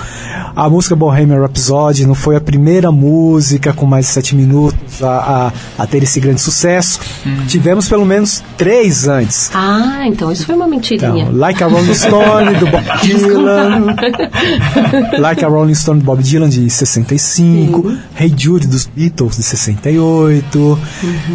A 0.56 0.70
música 0.70 0.96
Bohemian 0.96 1.40
Rhapsody 1.42 2.06
não 2.06 2.14
foi 2.16 2.36
a 2.36 2.42
primeira 2.42 2.92
música 2.92 3.72
com 3.74 3.86
mais 3.86 4.06
de 4.08 4.12
sete 4.12 4.36
minutos 4.36 5.02
a, 5.02 5.52
a, 5.78 5.84
a 5.84 5.88
ter 5.88 6.04
esse 6.04 6.20
grande 6.20 6.42
sucesso. 6.42 7.00
Tivemos 7.48 7.88
pelo 7.88 8.06
menos 8.06 8.44
três 8.58 9.08
antes. 9.08 9.50
Ah, 9.54 10.04
então 10.06 10.32
isso 10.32 10.46
foi 10.46 10.56
uma 10.56 10.68
mentirinha. 10.68 11.24
Então, 11.24 11.36
like 11.38 11.64
a 11.64 11.68
Rolling 11.68 11.94
Stone, 11.96 12.56
do 12.60 12.68
Bob 12.68 12.84
Dylan. 13.02 13.96
like 15.20 15.44
a 15.44 15.48
Rolling 15.48 15.76
Stone, 15.76 16.00
do 16.00 16.06
Bob 16.06 16.22
Dylan, 16.22 16.50
de 16.50 16.70
65. 16.70 17.92
Hey 18.20 18.34
Jude, 18.36 18.53
dos 18.62 18.86
Beatles, 18.86 19.38
de 19.38 19.44
68. 19.44 20.80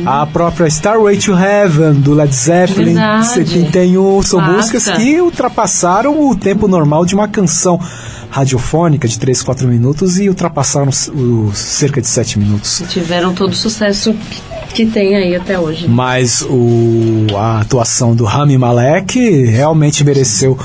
A 0.07 0.27
própria 0.27 0.67
Starway 0.67 1.19
to 1.19 1.37
Heaven, 1.37 1.95
do 1.95 2.15
Led 2.15 2.35
Zeppelin, 2.35 2.95
Verdade. 2.95 3.45
de 3.45 3.51
71. 3.51 4.23
São 4.23 4.41
músicas 4.41 4.89
que 4.89 5.21
ultrapassaram 5.21 6.29
o 6.29 6.37
tempo 6.37 6.69
normal 6.69 7.05
de 7.05 7.15
uma 7.15 7.29
canção 7.29 7.81
radiofônica 8.31 9.09
de 9.09 9.19
3, 9.19 9.43
4 9.43 9.67
minutos 9.67 10.19
e 10.19 10.29
ultrapassaram 10.29 10.89
os, 10.89 11.11
cerca 11.55 12.01
de 12.01 12.07
7 12.07 12.39
minutos. 12.39 12.83
Tiveram 12.89 13.35
todo 13.35 13.53
o 13.53 13.57
sucesso 13.57 14.15
que, 14.15 14.43
que 14.75 14.87
tem 14.87 15.17
aí 15.17 15.35
até 15.35 15.59
hoje. 15.59 15.89
Mas 15.89 16.43
o, 16.43 17.27
a 17.35 17.61
atuação 17.61 18.15
do 18.15 18.25
Rami 18.25 18.59
Malek 18.59 19.45
realmente 19.47 20.05
mereceu 20.05 20.59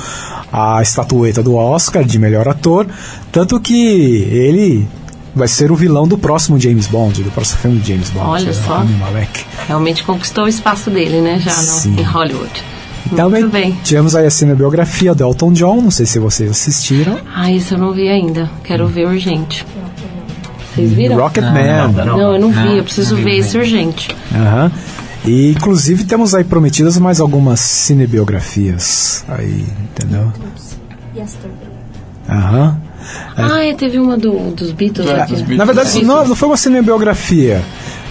a 0.52 0.80
estatueta 0.80 1.42
do 1.42 1.56
Oscar 1.56 2.04
de 2.04 2.18
melhor 2.18 2.46
ator, 2.46 2.86
tanto 3.32 3.58
que 3.58 4.28
ele 4.30 4.86
vai 5.34 5.48
ser 5.48 5.70
o 5.72 5.76
vilão 5.76 6.06
do 6.06 6.16
próximo 6.16 6.58
James 6.58 6.86
Bond, 6.86 7.22
do 7.22 7.30
próximo 7.30 7.58
filme 7.60 7.80
de 7.80 7.88
James 7.92 8.10
Bond. 8.10 8.26
Olha 8.26 8.48
é 8.48 8.50
o 8.50 8.54
só. 8.54 8.78
Rami 8.78 8.94
Malek. 8.94 9.44
Realmente 9.66 10.04
conquistou 10.04 10.44
o 10.44 10.48
espaço 10.48 10.90
dele, 10.90 11.20
né? 11.20 11.38
Já 11.38 11.54
no, 11.62 12.00
em 12.00 12.02
Hollywood. 12.02 12.64
Também 13.14 13.42
Muito 13.42 13.52
bem. 13.52 13.78
tivemos 13.84 14.16
aí 14.16 14.26
a 14.26 14.30
cinebiografia 14.30 15.14
do 15.14 15.22
Elton 15.22 15.52
John, 15.52 15.80
não 15.82 15.90
sei 15.90 16.06
se 16.06 16.18
vocês 16.18 16.50
assistiram. 16.50 17.18
Ah, 17.34 17.50
isso 17.52 17.74
eu 17.74 17.78
não 17.78 17.92
vi 17.92 18.08
ainda. 18.08 18.50
Quero 18.62 18.88
ver 18.88 19.06
urgente. 19.06 19.64
Vocês 20.74 20.92
viram? 20.92 21.16
Rocketman. 21.16 21.92
Não, 21.92 22.32
eu 22.32 22.40
não 22.40 22.50
vi. 22.50 22.78
Eu 22.78 22.84
preciso 22.84 23.14
ver 23.16 23.38
esse 23.38 23.56
urgente. 23.56 24.08
Aham. 24.34 24.72
E 25.24 25.52
inclusive 25.52 26.04
temos 26.04 26.34
aí 26.34 26.44
prometidas 26.44 26.98
mais 26.98 27.20
algumas 27.20 27.60
cinebiografias 27.60 29.24
aí, 29.28 29.64
entendeu? 29.82 30.32
Aham. 32.28 32.78
Ah, 33.36 33.64
é, 33.64 33.74
teve 33.74 33.98
uma 33.98 34.16
do, 34.16 34.50
dos 34.50 34.72
Beatles 34.72 35.08
aqui. 35.08 35.56
Na 35.56 35.64
verdade, 35.64 36.04
não, 36.04 36.26
não 36.26 36.36
foi 36.36 36.48
uma 36.48 36.56
cinebiografia. 36.56 37.62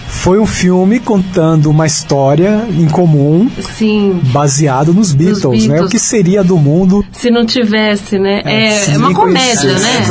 Foi 0.06 0.38
um 0.38 0.46
filme 0.46 1.00
contando 1.00 1.68
uma 1.68 1.86
história 1.86 2.64
em 2.70 2.86
comum 2.86 3.50
Sim. 3.76 4.20
baseado 4.32 4.94
nos 4.94 5.12
Beatles, 5.12 5.66
né? 5.66 5.74
Beatles. 5.74 5.86
O 5.86 5.90
que 5.90 5.98
seria 5.98 6.42
do 6.42 6.56
mundo 6.56 7.04
Se 7.12 7.30
não 7.30 7.44
tivesse, 7.44 8.18
né? 8.18 8.40
É, 8.44 8.68
É, 8.68 8.94
é 8.94 8.96
uma 8.96 9.12
comédia, 9.12 9.72
né? 9.78 10.04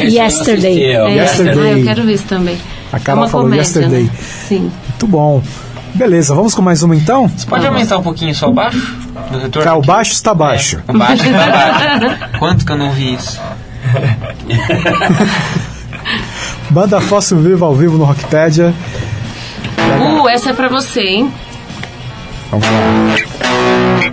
É, 0.00 0.04
Yesterday. 0.04 0.84
É, 0.84 1.14
Yesterday. 1.16 1.72
Ah, 1.74 1.78
eu 1.78 1.84
quero 1.84 2.02
ver 2.02 2.14
isso 2.14 2.24
também. 2.24 2.56
A 2.92 2.96
é 2.96 3.00
Carol 3.00 3.22
uma 3.22 3.28
falou 3.28 3.46
comédia, 3.46 3.62
Yesterday. 3.62 4.02
Né? 4.04 4.10
Sim. 4.48 4.70
Muito 4.88 5.06
bom. 5.06 5.42
Beleza, 5.94 6.34
vamos 6.34 6.54
com 6.54 6.62
mais 6.62 6.82
uma 6.82 6.96
então? 6.96 7.28
Você 7.28 7.46
pode 7.46 7.64
aumentar 7.64 7.98
um 7.98 8.02
pouquinho 8.02 8.34
só 8.34 8.48
o 8.48 8.52
baixo? 8.52 8.96
Do 9.30 9.38
retorno? 9.38 9.70
Tá, 9.70 9.76
o 9.76 9.82
baixo 9.82 10.12
está 10.12 10.34
baixo. 10.34 10.82
O 10.88 10.92
baixo 10.98 11.22
tá 11.22 11.46
baixo. 11.46 12.18
Quanto 12.40 12.66
que 12.66 12.72
eu 12.72 12.76
não 12.76 12.90
vi 12.90 13.14
isso? 13.14 13.40
Banda 16.70 17.00
Fóssil 17.00 17.38
Viva 17.38 17.66
ao 17.66 17.74
vivo 17.74 17.96
no 17.96 18.04
Rockpedia. 18.04 18.74
Uh, 20.00 20.28
essa 20.28 20.50
é 20.50 20.52
pra 20.52 20.68
você, 20.68 21.00
hein? 21.00 21.32
Vamos 22.50 22.66
lá. 22.66 24.03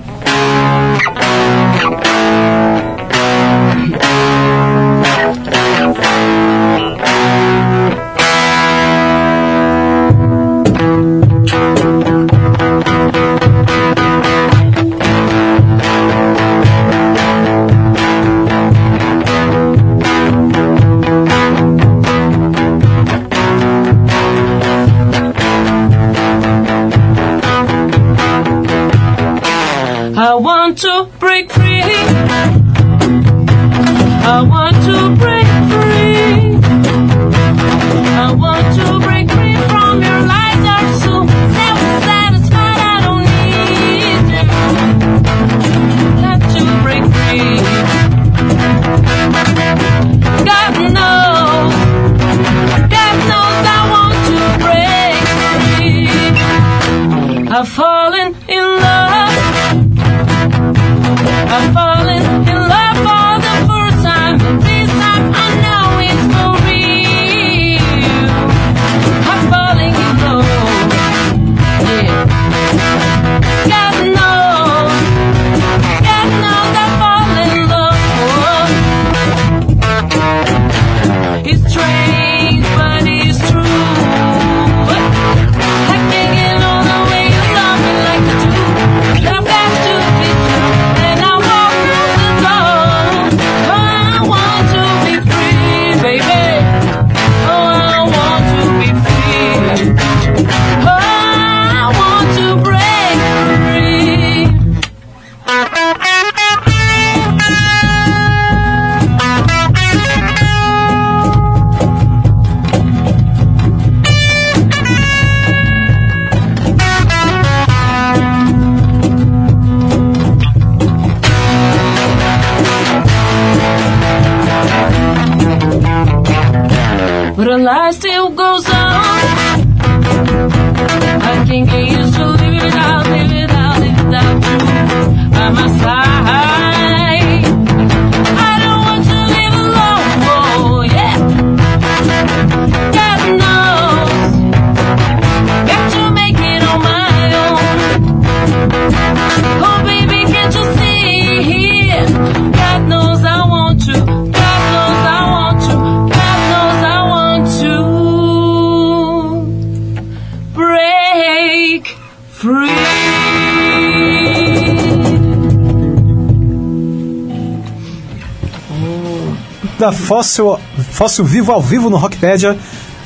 Fóssil, 170.12 170.60
Fóssil 170.92 171.24
Vivo 171.24 171.54
ao 171.54 171.62
vivo 171.62 171.90
no 171.90 171.96
Rockpedia. 171.96 172.58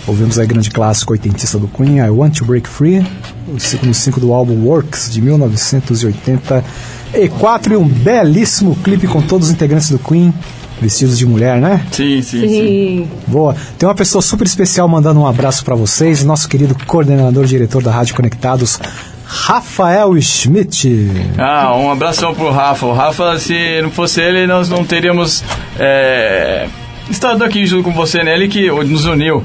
Ouvimos 0.08 0.40
aí 0.40 0.48
grande 0.48 0.72
clássico 0.72 1.14
oitentista 1.14 1.60
do 1.60 1.68
Queen, 1.68 2.00
I 2.00 2.10
Want 2.10 2.40
to 2.40 2.46
Break 2.46 2.68
Free, 2.68 3.06
o 3.48 3.60
segundo 3.60 3.94
5 3.94 4.20
do 4.20 4.34
álbum 4.34 4.66
Works 4.66 5.12
de 5.12 5.22
1984 5.22 7.74
e 7.74 7.78
um 7.78 7.88
belíssimo 7.88 8.76
clipe 8.78 9.06
com 9.06 9.22
todos 9.22 9.50
os 9.50 9.54
integrantes 9.54 9.92
do 9.92 10.00
Queen 10.00 10.34
vestidos 10.82 11.16
de 11.16 11.28
mulher, 11.28 11.62
né? 11.62 11.86
Sim, 11.92 12.24
sim, 12.24 12.42
sim. 12.42 12.48
Sim. 12.48 13.08
Boa. 13.28 13.56
Tem 13.78 13.88
uma 13.88 13.94
pessoa 13.94 14.24
super 14.24 14.48
especial 14.48 14.88
mandando 14.88 15.20
um 15.20 15.28
abraço 15.28 15.64
pra 15.64 15.76
vocês, 15.76 16.24
nosso 16.24 16.50
querido 16.50 16.76
coordenador 16.88 17.46
diretor 17.46 17.84
da 17.84 17.92
Rádio 17.92 18.16
Conectados, 18.16 18.80
Rafael 19.24 20.20
Schmidt. 20.20 21.12
Ah, 21.38 21.78
um 21.78 21.92
abração 21.92 22.34
pro 22.34 22.50
Rafa. 22.50 22.88
O 22.88 22.94
Rafa, 22.94 23.38
se 23.38 23.80
não 23.84 23.92
fosse 23.92 24.22
ele, 24.22 24.48
nós 24.48 24.70
não 24.70 24.84
teríamos 24.84 25.44
é, 25.78 26.68
estado 27.10 27.44
aqui 27.44 27.66
junto 27.66 27.84
com 27.84 27.92
você? 27.94 28.20
Ele 28.20 28.48
que 28.48 28.70
nos 28.70 29.06
uniu. 29.06 29.44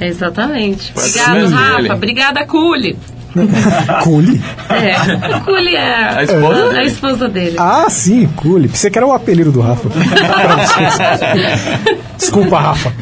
Exatamente. 0.00 0.92
Obrigado, 0.96 1.48
Rafa. 1.50 1.76
dele. 1.76 1.92
Obrigada, 1.92 2.46
Cule. 2.46 2.98
Cule. 4.02 4.40
É, 4.68 4.96
a 4.96 5.40
Cule 5.40 5.76
é 5.76 5.94
A 6.16 6.22
esposa 6.24 6.64
a 6.64 6.68
dele. 6.72 6.86
esposa 6.86 7.28
dele. 7.28 7.56
Ah, 7.58 7.86
sim, 7.88 8.26
Cule. 8.34 8.66
Pensei 8.68 8.90
que 8.90 8.98
era 8.98 9.06
o 9.06 9.12
apelido 9.12 9.52
do 9.52 9.60
Rafa. 9.60 9.88
Desculpa, 12.18 12.58
Rafa. 12.58 12.92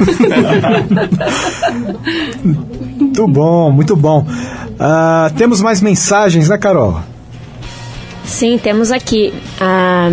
muito 2.98 3.26
bom, 3.28 3.70
muito 3.72 3.96
bom. 3.96 4.26
Ah, 4.78 5.30
temos 5.36 5.60
mais 5.62 5.80
mensagens, 5.80 6.48
né, 6.48 6.58
Carol? 6.58 7.00
Sim, 8.24 8.58
temos 8.58 8.92
aqui. 8.92 9.32
ah, 9.60 10.08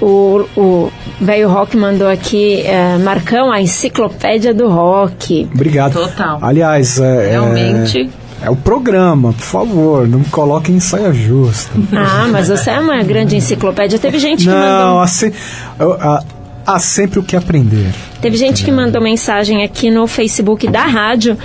o 0.00 0.46
o 0.56 0.92
velho 1.20 1.48
rock 1.48 1.76
mandou 1.76 2.08
aqui, 2.08 2.60
eh, 2.64 2.98
Marcão, 2.98 3.50
a 3.52 3.60
enciclopédia 3.60 4.52
do 4.54 4.68
rock. 4.68 5.48
Obrigado. 5.54 5.92
Total. 5.94 6.38
Aliás, 6.42 6.98
é, 7.00 7.30
Realmente. 7.30 8.10
É, 8.42 8.46
é 8.46 8.50
o 8.50 8.56
programa, 8.56 9.32
por 9.32 9.44
favor, 9.44 10.06
não 10.06 10.18
me 10.20 10.24
coloque 10.26 10.70
em 10.70 10.78
saia 10.80 11.12
justa. 11.12 11.70
Ah, 11.94 12.28
mas 12.30 12.48
você 12.48 12.70
é 12.70 12.78
uma 12.80 13.02
grande 13.02 13.34
enciclopédia. 13.36 13.98
Teve 13.98 14.18
gente 14.18 14.44
que 14.44 14.50
Não, 14.50 14.56
mandou. 14.86 15.00
há, 15.00 15.06
se- 15.06 15.32
há- 15.80 16.22
há 16.66 16.78
sempre 16.78 17.18
o 17.18 17.22
que 17.22 17.34
aprender. 17.34 17.92
Teve 18.20 18.36
gente 18.36 18.64
que 18.64 18.70
mandou 18.70 19.00
mensagem 19.00 19.62
aqui 19.64 19.90
no 19.90 20.06
Facebook 20.06 20.68
da 20.68 20.82
rádio. 20.82 21.36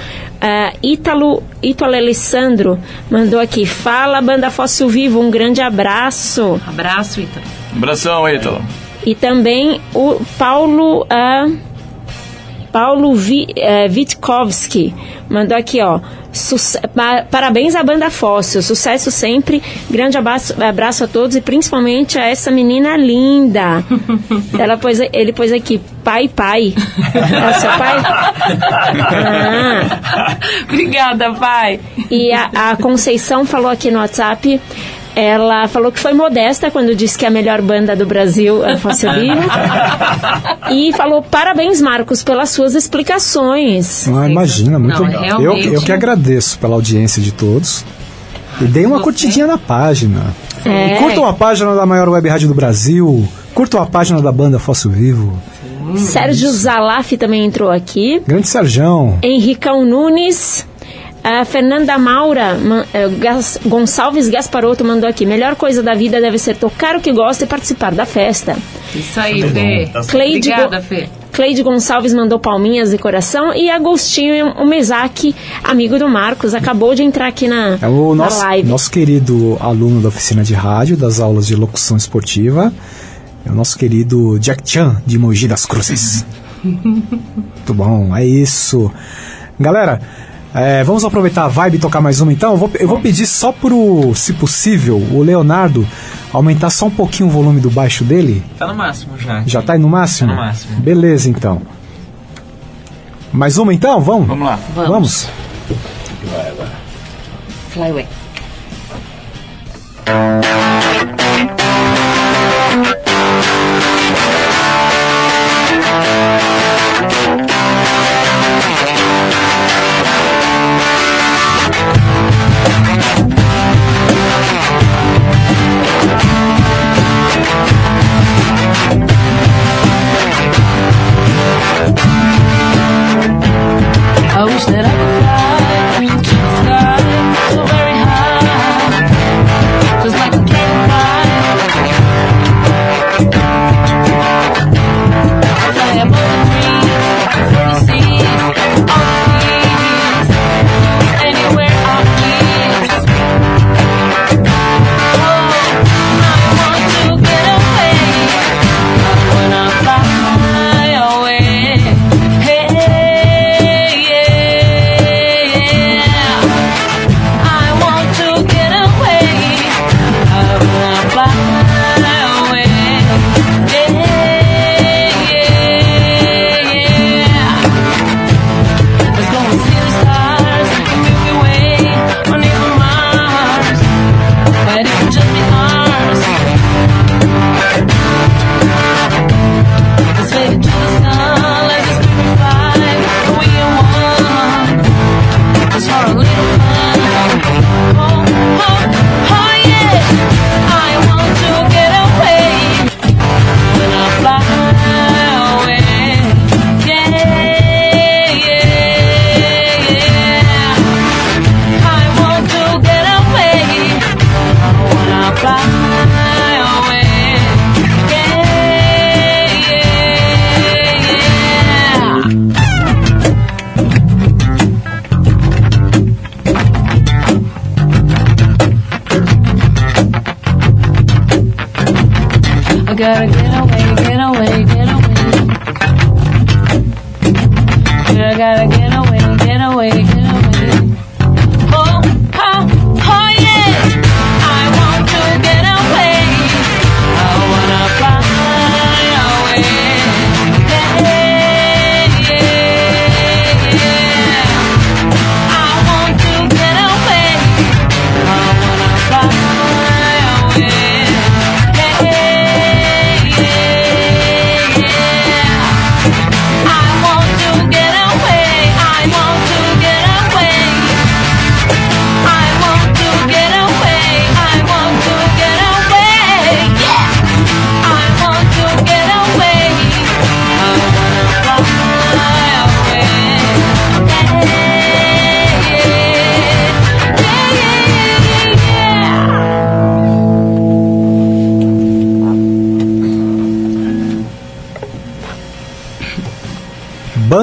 Ah, 0.41 0.73
Ítalo, 0.83 1.41
Ítalo 1.63 1.95
Alessandro 1.95 2.77
mandou 3.09 3.39
aqui. 3.39 3.65
Fala, 3.65 4.19
Banda 4.21 4.49
Fóssil 4.49 4.89
Vivo, 4.89 5.19
um 5.21 5.29
grande 5.31 5.61
abraço. 5.61 6.59
Abraço, 6.67 7.21
Ita. 7.21 7.39
Abração, 7.75 8.27
Ítalo. 8.27 8.61
E 9.05 9.15
também 9.15 9.81
o 9.93 10.19
Paulo. 10.37 11.05
ah, 11.09 11.47
Paulo 12.71 13.13
Vi, 13.15 13.47
eh, 13.55 13.87
Witkowski 13.89 14.93
mandou 15.29 15.57
aqui, 15.57 15.81
ó. 15.81 15.99
Parabéns 17.29 17.75
à 17.75 17.83
banda 17.83 18.09
Fóssil, 18.09 18.61
sucesso 18.61 19.11
sempre. 19.11 19.61
Grande 19.89 20.17
abraço, 20.17 20.55
abraço 20.63 21.03
a 21.03 21.07
todos 21.07 21.35
e 21.35 21.41
principalmente 21.41 22.17
a 22.17 22.25
essa 22.25 22.49
menina 22.49 22.95
linda. 22.95 23.83
Ela 24.57 24.77
pôs, 24.77 24.99
ele 25.11 25.33
pôs 25.33 25.51
aqui, 25.51 25.81
pai, 26.05 26.29
pai. 26.29 26.73
É 27.13 27.53
seu 27.53 27.71
pai? 27.71 28.01
Ah. 29.13 30.37
Obrigada, 30.63 31.33
pai. 31.33 31.79
E 32.09 32.31
a, 32.31 32.71
a 32.71 32.75
Conceição 32.77 33.45
falou 33.45 33.69
aqui 33.69 33.91
no 33.91 33.99
WhatsApp. 33.99 34.59
Ela 35.15 35.67
falou 35.67 35.91
que 35.91 35.99
foi 35.99 36.13
modesta 36.13 36.71
quando 36.71 36.95
disse 36.95 37.17
que 37.17 37.25
a 37.25 37.29
melhor 37.29 37.61
banda 37.61 37.95
do 37.95 38.05
Brasil 38.05 38.63
é 38.65 38.77
Fóssil 38.77 39.11
Vivo. 39.13 39.41
e 40.71 40.93
falou: 40.93 41.21
parabéns, 41.21 41.81
Marcos, 41.81 42.23
pelas 42.23 42.49
suas 42.49 42.75
explicações. 42.75 44.07
Ah, 44.07 44.29
imagina, 44.29 44.79
muito 44.79 44.97
Não, 45.01 45.05
legal. 45.07 45.23
Eu, 45.41 45.53
realmente. 45.53 45.73
eu 45.73 45.81
que 45.81 45.91
agradeço 45.91 46.57
pela 46.59 46.75
audiência 46.75 47.21
de 47.21 47.31
todos. 47.31 47.83
E 48.59 48.65
dei 48.65 48.85
uma 48.85 48.97
Você? 48.97 49.03
curtidinha 49.03 49.47
na 49.47 49.57
página. 49.57 50.33
É. 50.65 50.95
Curtam 50.97 51.25
a 51.25 51.33
página 51.33 51.73
da 51.75 51.85
maior 51.85 52.07
web 52.09 52.29
rádio 52.29 52.47
do 52.47 52.53
Brasil. 52.53 53.27
Curtam 53.53 53.81
a 53.81 53.85
página 53.85 54.21
da 54.21 54.31
banda 54.31 54.59
Fóssil 54.59 54.91
Vivo. 54.91 55.41
Sérgio 55.97 56.49
Zalaf 56.51 57.11
também 57.17 57.43
entrou 57.45 57.69
aqui. 57.69 58.21
Grande 58.25 58.47
Serjão. 58.47 59.17
Henricão 59.21 59.83
Nunes. 59.85 60.65
A 61.23 61.45
Fernanda 61.45 61.97
Maura 61.99 62.55
ma- 62.55 62.85
eh, 62.93 63.07
Gonçalves 63.65 64.27
Gasparotto 64.27 64.83
mandou 64.83 65.07
aqui. 65.07 65.25
Melhor 65.25 65.55
coisa 65.55 65.83
da 65.83 65.93
vida 65.93 66.19
deve 66.19 66.37
ser 66.39 66.55
tocar 66.55 66.95
o 66.95 66.99
que 67.01 67.11
gosta 67.11 67.43
e 67.43 67.47
participar 67.47 67.93
da 67.93 68.05
festa. 68.05 68.57
Isso 68.95 69.19
aí, 69.19 69.43
Fê. 69.43 69.89
Cleide 70.07 70.49
Obrigada, 70.51 70.77
Go- 70.79 70.83
Fê. 70.83 71.09
Cleide 71.31 71.61
Gonçalves 71.63 72.13
mandou 72.13 72.39
palminhas 72.39 72.89
de 72.89 72.97
coração 72.97 73.53
e 73.55 73.69
Agostinho 73.69 74.47
o 74.53 74.65
Mesaque, 74.65 75.33
amigo 75.63 75.97
do 75.97 76.09
Marcos, 76.09 76.53
acabou 76.53 76.93
de 76.93 77.03
entrar 77.03 77.27
aqui 77.27 77.47
na, 77.47 77.77
É 77.81 77.87
o 77.87 78.13
na 78.15 78.25
nosso, 78.25 78.39
live. 78.39 78.67
nosso 78.67 78.91
querido 78.91 79.57
aluno 79.61 80.01
da 80.01 80.09
oficina 80.09 80.43
de 80.43 80.53
rádio, 80.53 80.97
das 80.97 81.19
aulas 81.21 81.47
de 81.47 81.55
locução 81.55 81.95
esportiva. 81.95 82.73
É 83.45 83.49
o 83.49 83.55
nosso 83.55 83.77
querido 83.77 84.37
Jack 84.39 84.61
Chan, 84.69 85.01
de 85.05 85.17
Mogi 85.17 85.47
das 85.47 85.65
Cruzes. 85.65 86.25
Muito 86.63 87.73
bom, 87.73 88.15
é 88.15 88.25
isso. 88.25 88.91
Galera, 89.59 90.01
é, 90.53 90.83
vamos 90.83 91.03
aproveitar 91.05 91.45
a 91.45 91.47
vibe 91.47 91.75
e 91.75 91.79
tocar 91.79 92.01
mais 92.01 92.21
uma 92.21 92.31
então? 92.31 92.51
Eu 92.51 92.57
vou, 92.57 92.71
eu 92.79 92.87
vou 92.87 92.99
pedir 92.99 93.25
só 93.25 93.51
pro, 93.51 94.13
se 94.15 94.33
possível, 94.33 94.97
o 94.97 95.21
Leonardo 95.21 95.87
aumentar 96.33 96.69
só 96.69 96.87
um 96.87 96.91
pouquinho 96.91 97.29
o 97.29 97.31
volume 97.31 97.59
do 97.59 97.69
baixo 97.69 98.03
dele. 98.03 98.43
Tá 98.57 98.67
no 98.67 98.75
máximo 98.75 99.17
já. 99.17 99.43
Já 99.45 99.61
tá 99.61 99.73
aí 99.73 99.79
no 99.79 99.89
máximo? 99.89 100.29
Tá 100.29 100.35
no 100.35 100.41
máximo. 100.41 100.79
Beleza, 100.79 101.29
então. 101.29 101.61
Mais 103.31 103.57
uma 103.57 103.73
então? 103.73 104.01
Vamos? 104.01 104.27
Vamos 104.27 104.45
lá. 104.45 104.59
Vamos. 104.75 105.29
Fly 107.69 107.89
away. 107.89 108.07
I 110.07 111.10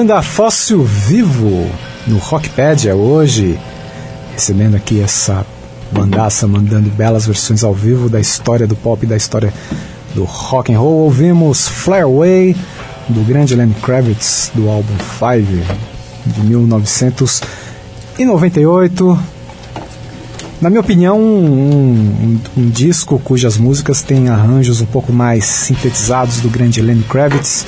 Banda 0.09 0.23
Fóssil 0.23 0.81
Vivo 0.83 1.69
no 2.07 2.17
Rockpedia 2.17 2.95
hoje, 2.95 3.59
recebendo 4.33 4.75
aqui 4.75 4.99
essa 5.01 5.45
bandaça 5.91 6.47
mandando 6.47 6.89
belas 6.89 7.27
versões 7.27 7.63
ao 7.63 7.75
vivo 7.75 8.09
da 8.09 8.19
história 8.19 8.65
do 8.65 8.75
pop, 8.75 9.05
da 9.05 9.15
história 9.15 9.53
do 10.15 10.23
rock 10.23 10.73
and 10.73 10.79
roll. 10.79 11.03
Ouvimos 11.03 11.67
Flare 11.67 12.01
Away 12.05 12.55
do 13.07 13.21
grande 13.23 13.53
Lenny 13.53 13.75
Kravitz 13.83 14.49
do 14.55 14.67
álbum 14.67 14.95
Five 15.19 15.63
de 16.25 16.41
1998. 16.41 19.19
Na 20.59 20.71
minha 20.71 20.81
opinião, 20.81 21.19
um, 21.19 22.39
um- 22.57 22.57
um 22.57 22.67
disco 22.71 23.19
cujas 23.23 23.57
músicas 23.57 24.01
têm 24.01 24.27
arranjos 24.27 24.81
um 24.81 24.87
pouco 24.87 25.13
mais 25.13 25.45
sintetizados 25.45 26.37
do 26.39 26.49
grande 26.49 26.81
Lenny 26.81 27.03
Kravitz. 27.03 27.63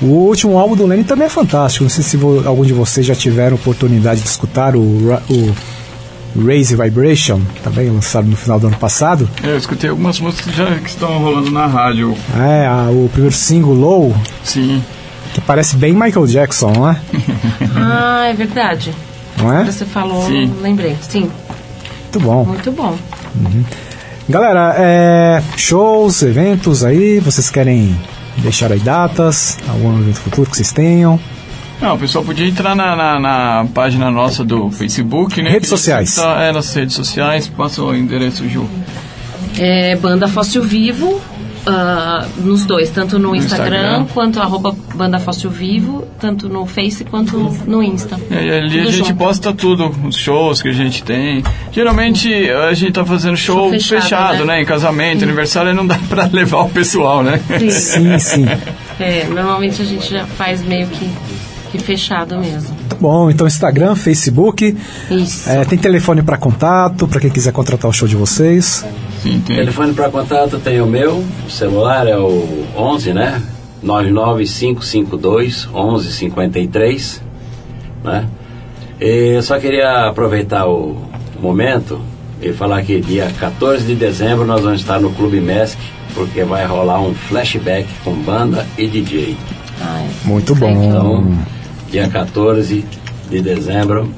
O 0.00 0.06
último 0.06 0.56
álbum 0.58 0.76
do 0.76 0.86
Lenny 0.86 1.04
também 1.04 1.26
é 1.26 1.30
fantástico. 1.30 1.82
Não 1.84 1.90
sei 1.90 2.04
se 2.04 2.16
vo- 2.16 2.46
algum 2.46 2.64
de 2.64 2.72
vocês 2.72 3.04
já 3.04 3.14
tiveram 3.14 3.56
oportunidade 3.56 4.20
de 4.20 4.28
escutar 4.28 4.76
o, 4.76 4.80
o 4.80 5.54
Raise 6.46 6.76
Vibration, 6.76 7.40
também 7.64 7.90
lançado 7.90 8.26
no 8.28 8.36
final 8.36 8.60
do 8.60 8.68
ano 8.68 8.76
passado. 8.76 9.28
É, 9.42 9.48
eu 9.48 9.56
escutei 9.58 9.90
algumas 9.90 10.20
músicas 10.20 10.54
já 10.54 10.66
que 10.76 10.88
estão 10.88 11.18
rolando 11.18 11.50
na 11.50 11.66
rádio. 11.66 12.14
É, 12.38 12.66
a- 12.66 12.88
o 12.90 13.08
primeiro 13.12 13.34
single, 13.34 13.74
Low, 13.74 14.14
Sim. 14.44 14.82
que 15.34 15.40
parece 15.40 15.74
bem 15.76 15.92
Michael 15.92 16.26
Jackson, 16.26 16.72
não 16.72 16.88
é? 16.90 17.00
Ah, 17.76 18.26
é 18.28 18.34
verdade. 18.34 18.92
Não 19.36 19.52
é? 19.56 19.64
Você 19.64 19.84
falou, 19.84 20.26
Sim. 20.26 20.52
lembrei. 20.62 20.96
Sim, 21.00 21.30
Muito 22.02 22.20
bom. 22.20 22.44
muito 22.44 22.70
bom. 22.72 22.96
Galera, 24.28 24.74
é, 24.78 25.42
shows, 25.56 26.22
eventos 26.22 26.84
aí, 26.84 27.18
vocês 27.20 27.48
querem 27.50 27.96
deixar 28.42 28.72
aí 28.72 28.80
datas, 28.80 29.58
algum 29.68 29.98
evento 30.00 30.20
futuro 30.20 30.50
que 30.50 30.56
vocês 30.56 30.72
tenham? 30.72 31.18
Não, 31.80 31.94
o 31.94 31.98
pessoal 31.98 32.24
podia 32.24 32.46
entrar 32.46 32.74
na, 32.74 32.96
na, 32.96 33.20
na 33.20 33.66
página 33.72 34.10
nossa 34.10 34.44
do 34.44 34.70
Facebook, 34.70 35.40
né? 35.40 35.50
Redes 35.50 35.68
sociais. 35.68 36.16
Tá, 36.16 36.42
é, 36.42 36.52
nas 36.52 36.74
redes 36.74 36.94
sociais. 36.94 37.46
Passa 37.46 37.82
o 37.82 37.94
endereço, 37.94 38.48
Ju. 38.48 38.68
É 39.56 39.94
Banda 39.96 40.26
Fóssil 40.26 40.62
Vivo, 40.62 41.20
ah, 41.66 42.26
nos 42.38 42.64
dois, 42.64 42.90
tanto 42.90 43.18
no, 43.18 43.28
No 43.28 43.36
Instagram, 43.36 43.76
Instagram. 43.76 44.06
quanto 44.14 44.40
arroba 44.40 44.74
Banda 44.94 45.18
Fóssil 45.18 45.50
Vivo, 45.50 46.06
tanto 46.20 46.48
no 46.48 46.64
Face 46.66 47.04
quanto 47.04 47.36
no 47.66 47.82
Insta. 47.82 48.18
E 48.30 48.34
aí, 48.34 48.50
ali 48.50 48.78
Tudo 48.78 48.88
a 48.88 48.92
gente 48.92 49.08
junto. 49.08 49.18
posta 49.18 49.52
tudo, 49.52 49.94
os 50.06 50.16
shows 50.16 50.62
que 50.62 50.68
a 50.68 50.72
gente 50.72 51.02
tem. 51.02 51.42
Geralmente 51.72 52.32
a 52.50 52.72
gente 52.74 52.92
tá 52.92 53.04
fazendo 53.04 53.36
show, 53.36 53.56
Show 53.56 53.70
fechado, 53.70 54.02
fechado, 54.02 54.44
né? 54.44 54.56
né? 54.56 54.62
Em 54.62 54.64
casamento, 54.64 55.24
aniversário, 55.24 55.74
não 55.74 55.86
dá 55.86 55.98
pra 56.08 56.28
levar 56.32 56.62
o 56.62 56.68
pessoal, 56.70 57.22
né? 57.22 57.40
Sim, 57.70 58.18
sim. 58.18 58.46
É, 58.98 59.24
normalmente 59.28 59.80
a 59.82 59.84
gente 59.84 60.10
já 60.10 60.24
faz 60.26 60.62
meio 60.62 60.86
que, 60.88 61.08
que 61.70 61.78
fechado 61.78 62.38
mesmo. 62.38 62.74
Tá 62.88 62.96
bom, 63.00 63.30
então 63.30 63.46
Instagram, 63.46 63.94
Facebook. 63.94 64.76
Isso. 65.10 65.48
É, 65.48 65.64
tem 65.64 65.78
telefone 65.78 66.22
para 66.22 66.36
contato, 66.36 67.06
para 67.06 67.20
quem 67.20 67.30
quiser 67.30 67.52
contratar 67.52 67.90
o 67.90 67.92
show 67.92 68.08
de 68.08 68.16
vocês. 68.16 68.84
Sim, 69.22 69.42
tem. 69.46 69.56
Telefone 69.56 69.94
para 69.94 70.10
contato 70.10 70.58
tem 70.58 70.80
o 70.80 70.86
meu, 70.86 71.24
o 71.46 71.50
celular 71.50 72.06
é 72.06 72.16
o 72.16 72.64
11, 72.76 73.12
né? 73.12 73.42
99552 73.82 75.66
1153, 75.66 77.22
né? 78.04 78.26
E 79.00 79.36
eu 79.36 79.42
só 79.42 79.58
queria 79.58 80.08
aproveitar 80.08 80.66
o 80.66 80.96
momento 81.40 82.00
e 82.42 82.52
falar 82.52 82.82
que 82.82 83.00
dia 83.00 83.30
14 83.38 83.84
de 83.84 83.94
dezembro 83.94 84.44
nós 84.44 84.62
vamos 84.62 84.80
estar 84.80 85.00
no 85.00 85.10
Clube 85.12 85.40
Mesc, 85.40 85.78
porque 86.14 86.42
vai 86.44 86.66
rolar 86.66 87.00
um 87.00 87.14
flashback 87.14 87.86
com 88.04 88.12
banda 88.14 88.66
e 88.76 88.86
DJ. 88.86 89.36
Muito 90.24 90.54
bom. 90.54 90.70
Então, 90.70 91.38
dia 91.90 92.08
14 92.08 92.84
de 93.30 93.40
dezembro, 93.40 94.12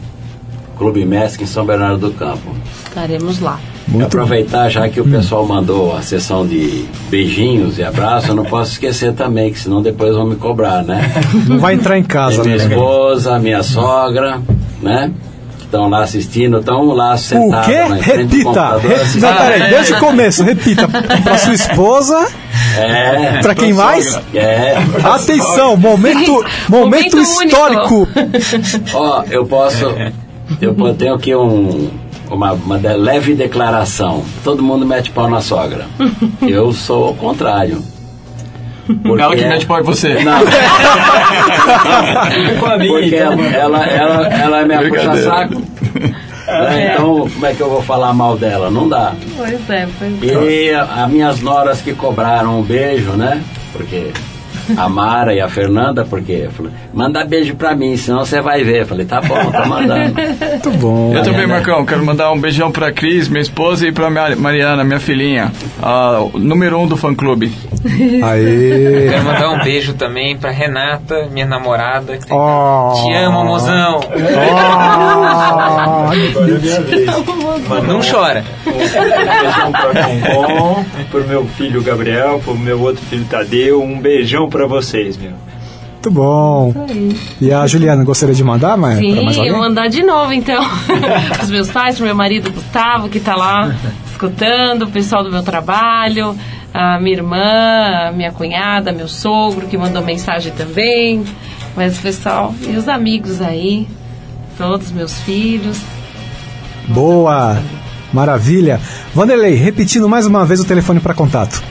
Clube 0.77 1.05
Mesc 1.05 1.43
em 1.43 1.47
São 1.47 1.65
Bernardo 1.65 2.09
do 2.09 2.15
Campo. 2.15 2.55
Estaremos 2.87 3.39
lá. 3.39 3.61
E 3.93 4.03
aproveitar 4.03 4.69
já 4.69 4.89
que 4.89 5.01
o 5.01 5.05
pessoal 5.05 5.45
mandou 5.45 5.97
a 5.97 6.01
sessão 6.03 6.47
de 6.47 6.85
beijinhos 7.11 7.77
e 7.79 7.83
abraços, 7.83 8.29
eu 8.29 8.35
não 8.37 8.45
posso 8.45 8.73
esquecer 8.73 9.13
também, 9.15 9.53
que 9.53 9.59
senão 9.59 9.83
depois 9.83 10.15
vão 10.15 10.27
me 10.27 10.37
cobrar, 10.37 10.83
né? 10.85 11.11
Não 11.49 11.59
vai 11.59 11.75
entrar 11.75 11.99
em 11.99 12.05
casa, 12.05 12.45
minha 12.45 12.57
né? 12.57 12.65
esposa, 12.65 13.39
minha 13.41 13.63
sogra, 13.65 14.41
né? 14.81 15.11
Que 15.59 15.65
estão 15.65 15.89
lá 15.89 16.03
assistindo, 16.03 16.59
estão 16.59 16.85
lá 16.95 17.15
O 17.15 17.19
sentados 17.19 17.67
quê? 17.67 17.79
na 17.81 17.97
frente 17.97 18.03
do 18.05 18.13
Repita! 18.17 18.45
computador. 18.45 18.81
Re- 18.91 18.95
assistindo. 18.95 19.23
Não, 19.23 19.37
peraí, 19.37 19.71
desde 19.71 19.93
o 19.93 19.99
começo, 20.01 20.45
repita. 20.45 20.89
Pra 20.89 21.39
sua 21.39 21.55
esposa, 21.55 22.29
É. 22.79 23.41
pra 23.43 23.55
quem 23.57 23.73
mais? 23.73 24.21
É. 24.33 24.77
Atenção, 25.03 25.77
momento, 25.77 26.33
momento 26.69 27.17
Momento 27.17 27.19
histórico. 27.19 28.09
Ó, 28.95 29.25
eu 29.31 29.45
posso. 29.47 29.87
Eu 30.61 30.75
tenho 30.95 31.15
aqui 31.15 31.35
um, 31.35 31.89
uma, 32.31 32.53
uma 32.53 32.79
de- 32.79 32.95
leve 32.95 33.35
declaração. 33.35 34.23
Todo 34.45 34.63
mundo 34.63 34.87
mete 34.87 35.11
pau 35.11 35.29
na 35.29 35.41
sogra. 35.41 35.87
Eu 36.47 36.73
sou 36.73 37.11
o 37.11 37.15
contrário. 37.17 37.83
Ela 39.05 39.37
que 39.37 39.45
mete 39.45 39.67
pau 39.67 39.81
em 39.81 39.85
você. 39.85 40.23
Não. 40.25 40.41
Com 42.59 42.67
a 42.67 42.77
minha, 42.79 42.93
Porque 42.93 43.17
então. 43.17 43.33
ela, 43.33 43.55
ela, 43.55 43.87
ela, 43.87 44.27
ela 44.29 44.61
é 44.61 44.65
minha 44.65 44.89
puxa-saco. 44.89 45.63
Né? 46.51 46.95
Então, 46.95 47.29
como 47.33 47.47
é 47.47 47.55
que 47.55 47.61
eu 47.61 47.71
vou 47.71 47.81
falar 47.81 48.13
mal 48.13 48.37
dela? 48.37 48.69
Não 48.73 48.89
dá. 48.89 49.13
Pois 49.37 49.71
é, 49.71 49.87
pois 49.97 50.21
é. 50.21 50.27
E 50.27 50.71
as 50.75 51.09
minhas 51.09 51.41
noras 51.41 51.81
que 51.81 51.93
cobraram 51.95 52.59
um 52.59 52.63
beijo, 52.63 53.13
né? 53.13 53.41
Porque 53.73 54.11
a 54.77 54.89
Mara 54.89 55.35
e 55.35 55.41
a 55.41 55.49
Fernanda, 55.49 56.05
porque 56.05 56.49
falou, 56.57 56.71
manda 56.93 57.25
beijo 57.25 57.55
pra 57.55 57.75
mim, 57.75 57.97
senão 57.97 58.25
você 58.25 58.41
vai 58.41 58.63
ver. 58.65 58.83
Eu 58.83 58.87
falei, 58.87 59.07
tá 59.07 59.21
bom, 59.21 59.37
tô 59.51 59.67
mandando. 59.69 60.15
Muito 60.51 60.71
bom. 60.79 61.13
Eu 61.15 61.23
também, 61.23 61.47
Marcão, 61.47 61.85
quero 61.85 62.05
mandar 62.05 62.31
um 62.33 62.41
beijão 62.41 62.71
pra 62.71 62.93
Cris, 62.93 63.29
minha 63.29 63.43
esposa, 63.43 63.87
e 63.87 63.93
pra 63.93 64.11
Mariana, 64.11 64.83
minha 64.85 65.01
filhinha, 65.01 65.53
a 65.83 66.21
número 66.35 66.79
um 66.79 66.87
do 66.87 66.97
fã 66.97 67.15
clube. 67.15 67.53
Aê. 68.23 69.09
Quero 69.11 69.25
mandar 69.25 69.51
um 69.51 69.63
beijo 69.63 69.95
também 69.95 70.37
pra 70.37 70.51
Renata, 70.51 71.27
minha 71.31 71.47
namorada. 71.47 72.17
que 72.19 72.27
tem- 72.27 72.37
Oh. 72.37 72.93
Te 73.07 73.13
amo, 73.15 73.45
mozão. 73.45 74.01
Não 77.87 78.01
chora. 78.03 78.45
Um 78.67 78.73
beijão 78.73 79.73
pra 79.73 80.05
Pompom, 80.05 80.85
pro 81.11 81.27
meu 81.27 81.47
filho 81.47 81.83
Gabriel, 81.83 82.41
pro 82.45 82.57
meu 82.57 82.81
outro 82.81 83.05
filho 83.07 83.25
Tadeu. 83.25 83.83
Um 83.83 84.01
beijão 84.01 84.49
pra 84.49 84.67
vocês, 84.67 85.17
meu. 85.17 85.33
Muito 86.03 86.11
bom. 86.11 86.73
E 87.41 87.53
a 87.53 87.67
Juliana, 87.67 88.03
gostaria 88.05 88.35
de 88.35 88.43
mandar 88.43 88.75
mais 88.77 88.99
Sim, 88.99 89.19
alguém? 89.19 89.47
eu 89.47 89.53
vou 89.53 89.63
mandar 89.63 89.89
de 89.89 90.03
novo 90.03 90.33
então. 90.33 90.65
Os 91.43 91.51
meus 91.51 91.71
pais, 91.71 91.97
pro 91.97 92.07
meu 92.07 92.15
marido 92.15 92.51
Gustavo, 92.51 93.11
que 93.11 93.21
tá 93.21 93.37
lá 93.37 93.75
escutando, 94.11 94.85
o 94.85 94.91
pessoal 94.91 95.23
do 95.23 95.31
meu 95.31 95.43
trabalho, 95.43 96.35
a 96.73 96.99
minha 96.99 97.17
irmã, 97.17 98.09
a 98.09 98.13
minha 98.13 98.33
cunhada, 98.33 98.93
meu 98.93 99.09
sogro, 99.09 99.67
que 99.67 99.77
mandou 99.77 100.03
mensagem 100.03 100.53
também. 100.53 101.23
Mas 101.77 101.99
o 101.99 102.01
pessoal, 102.03 102.55
e 102.67 102.77
os 102.77 102.89
amigos 102.89 103.43
aí, 103.43 103.87
todos 104.57 104.91
meus 104.91 105.21
filhos. 105.21 105.83
Boa. 106.91 107.61
Maravilha. 108.13 108.81
Vanderlei, 109.15 109.55
repetindo 109.55 110.09
mais 110.09 110.27
uma 110.27 110.45
vez 110.45 110.61
o 110.61 110.65
telefone 110.65 111.01
para 111.01 111.15
contato. 111.15 111.63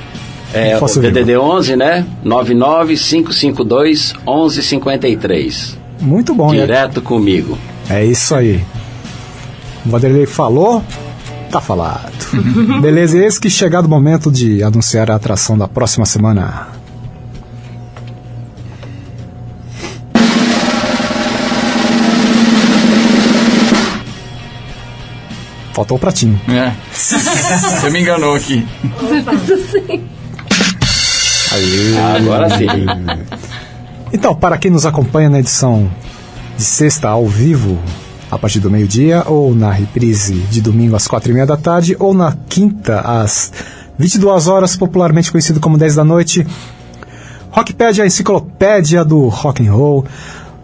É, 0.54 0.78
o 0.78 0.86
DDD 0.86 1.38
11, 1.38 1.76
né? 1.76 2.06
99552 2.24 4.14
1153. 4.26 5.78
Muito 6.02 6.34
bom, 6.34 6.52
né? 6.52 6.62
Direto 6.62 7.02
comigo. 7.02 7.58
É 7.90 8.04
isso 8.04 8.34
aí. 8.34 8.64
O 9.86 9.90
Vanderlei 9.90 10.26
falou, 10.26 10.84
tá 11.52 11.62
falado. 11.62 12.12
Beleza, 12.82 13.18
e 13.18 13.24
eis 13.24 13.38
que 13.38 13.50
chegado 13.50 13.86
o 13.86 13.90
momento 13.90 14.32
de 14.32 14.64
anunciar 14.64 15.12
a 15.12 15.16
atração 15.16 15.58
da 15.58 15.68
próxima 15.68 16.06
semana. 16.06 16.78
Faltou 25.80 25.95
o 25.95 25.99
pratinho. 25.99 26.38
É. 26.49 26.73
Você 26.91 27.89
me 27.89 28.01
enganou 28.01 28.35
aqui. 28.35 28.68
Você 28.99 29.22
faz 29.22 29.49
assim. 29.49 30.03
Agora 32.18 32.49
sim. 32.57 32.68
Então, 34.11 34.35
para 34.35 34.57
quem 34.57 34.69
nos 34.69 34.85
acompanha 34.85 35.30
na 35.30 35.39
edição 35.39 35.89
de 36.57 36.64
sexta 36.64 37.07
ao 37.07 37.26
vivo, 37.26 37.80
a 38.30 38.38
partir 38.38 38.60
do 38.60 38.69
meio-dia, 38.69 39.23
ou 39.26 39.56
na 39.56 39.72
reprise 39.72 40.34
de 40.34 40.60
domingo 40.60 40.97
às 40.97 41.07
quatro 41.07 41.31
e 41.31 41.34
meia 41.34 41.45
da 41.45 41.56
tarde, 41.56 41.95
ou 41.97 42.14
na 42.14 42.35
quinta 42.49 42.99
às 42.99 43.53
22 43.97 44.49
horas, 44.49 44.76
popularmente 44.76 45.31
conhecido 45.31 45.61
como 45.61 45.77
10 45.77 45.95
da 45.95 46.03
noite, 46.03 46.45
Rockpedia, 47.51 48.03
a 48.03 48.07
enciclopédia 48.07 49.06
do 49.06 49.30
rock 49.30 49.65
and 49.65 49.72
roll, 49.72 50.06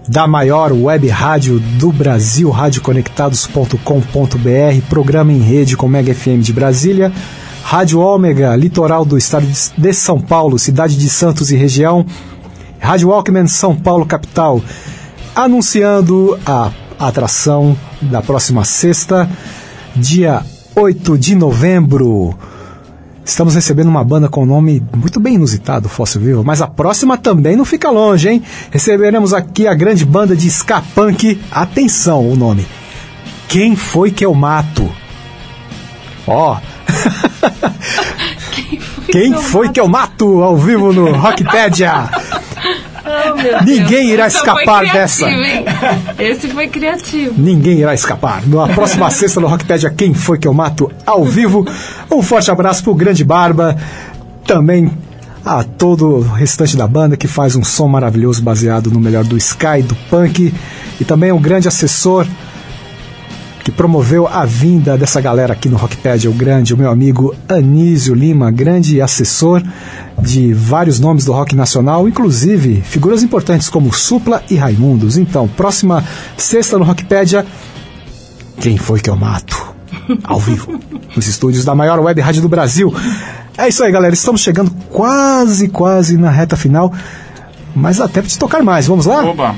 da 0.07 0.27
maior 0.27 0.71
web 0.71 1.07
rádio 1.09 1.59
do 1.59 1.91
Brasil, 1.91 2.49
radioconectados.com.br, 2.51 4.81
programa 4.89 5.31
em 5.33 5.39
rede 5.39 5.75
com 5.75 5.87
Mega 5.87 6.13
FM 6.13 6.41
de 6.41 6.53
Brasília, 6.53 7.11
Rádio 7.63 7.99
Ômega, 7.99 8.55
litoral 8.55 9.03
do 9.03 9.17
estado 9.17 9.47
de- 9.77 9.93
São 9.93 10.19
Paulo, 10.19 10.59
cidade 10.59 10.95
de 10.97 11.09
Santos 11.09 11.51
e 11.51 11.55
região, 11.55 12.05
Rádio 12.79 13.09
Walkman 13.09 13.47
São 13.47 13.75
Paulo 13.75 14.05
capital, 14.05 14.61
anunciando 15.35 16.37
a 16.45 16.69
atração 16.99 17.75
da 18.01 18.21
próxima 18.21 18.63
sexta, 18.63 19.27
dia 19.95 20.43
8 20.75 21.17
de 21.17 21.33
novembro. 21.35 22.35
Estamos 23.25 23.55
recebendo 23.55 23.87
uma 23.87 24.03
banda 24.03 24.29
com 24.29 24.45
nome 24.45 24.83
muito 24.95 25.19
bem 25.19 25.33
inusitado, 25.33 25.89
Fóssil 25.89 26.21
Vivo, 26.21 26.43
mas 26.43 26.61
a 26.61 26.67
próxima 26.67 27.17
também 27.17 27.55
não 27.55 27.65
fica 27.65 27.89
longe, 27.89 28.29
hein? 28.29 28.43
Receberemos 28.69 29.33
aqui 29.33 29.67
a 29.67 29.73
grande 29.73 30.05
banda 30.05 30.35
de 30.35 30.47
ska 30.47 30.83
punk, 30.93 31.41
atenção 31.51 32.29
o 32.29 32.35
nome. 32.35 32.67
Quem 33.47 33.75
foi 33.75 34.11
que 34.11 34.23
eu 34.23 34.35
mato? 34.35 34.87
Ó. 36.27 36.59
Quem 39.11 39.33
foi 39.33 39.69
que 39.69 39.79
eu 39.79 39.87
mato 39.87 40.43
ao 40.43 40.55
vivo 40.55 40.93
no 40.93 41.11
Rockpedia? 41.15 42.09
Oh, 43.31 43.63
Ninguém 43.65 44.09
irá 44.09 44.27
escapar 44.27 44.83
foi 44.83 44.91
dessa. 44.91 45.25
criativo, 45.25 45.43
hein? 45.43 45.65
Esse 46.19 46.47
foi 46.49 46.67
criativo. 46.67 47.33
Ninguém 47.37 47.79
irá 47.79 47.93
escapar. 47.93 48.45
Na 48.47 48.67
próxima 48.67 49.09
sexta 49.11 49.39
no 49.39 49.47
Rockpedia, 49.47 49.89
quem 49.89 50.13
foi 50.13 50.37
que 50.37 50.47
eu 50.47 50.53
mato 50.53 50.91
ao 51.05 51.23
vivo? 51.23 51.65
Um 52.11 52.21
forte 52.21 52.51
abraço 52.51 52.83
pro 52.83 52.93
Grande 52.95 53.23
Barba, 53.23 53.75
também 54.45 54.91
a 55.43 55.63
todo 55.63 56.07
o 56.17 56.21
restante 56.21 56.75
da 56.75 56.87
banda 56.87 57.15
que 57.15 57.27
faz 57.27 57.55
um 57.55 57.63
som 57.63 57.87
maravilhoso 57.87 58.41
baseado 58.41 58.89
no 58.89 58.99
melhor 58.99 59.23
do 59.23 59.37
Sky, 59.37 59.83
do 59.83 59.95
Punk, 60.09 60.53
e 60.99 61.05
também 61.05 61.31
um 61.31 61.39
grande 61.39 61.67
assessor 61.67 62.25
que 63.65 63.71
promoveu 63.71 64.27
a 64.27 64.45
vinda 64.45 64.95
dessa 64.95 65.19
galera 65.19 65.53
aqui 65.53 65.67
no 65.67 65.75
Rockpedia, 65.75 66.29
o 66.29 66.33
grande, 66.33 66.71
o 66.71 66.77
meu 66.77 66.91
amigo 66.91 67.33
Anísio 67.49 68.13
Lima, 68.13 68.51
grande 68.51 69.01
assessor 69.01 69.59
de 70.21 70.53
vários 70.53 70.99
nomes 70.99 71.25
do 71.25 71.33
rock 71.33 71.55
nacional, 71.55 72.07
inclusive 72.07 72.81
figuras 72.81 73.23
importantes 73.23 73.67
como 73.67 73.91
Supla 73.91 74.43
e 74.51 74.55
Raimundos. 74.55 75.17
Então, 75.17 75.47
próxima 75.47 76.05
sexta 76.37 76.77
no 76.77 76.85
Rockpedia, 76.85 77.43
quem 78.61 78.77
foi 78.77 78.99
que 78.99 79.09
eu 79.09 79.15
mato? 79.15 79.73
Ao 80.23 80.39
vivo, 80.39 80.79
nos 81.15 81.25
estúdios 81.25 81.65
da 81.65 81.73
maior 81.73 81.99
web 81.99 82.21
rádio 82.21 82.43
do 82.43 82.47
Brasil. 82.47 82.93
É 83.57 83.67
isso 83.67 83.83
aí, 83.83 83.91
galera. 83.91 84.13
Estamos 84.13 84.41
chegando 84.41 84.69
quase, 84.91 85.69
quase 85.69 86.17
na 86.17 86.29
reta 86.29 86.55
final. 86.55 86.93
Mas 87.75 87.97
dá 87.97 88.07
tempo 88.07 88.27
de 88.27 88.37
tocar 88.37 88.61
mais. 88.61 88.85
Vamos 88.85 89.07
lá? 89.07 89.25
Oba. 89.25 89.55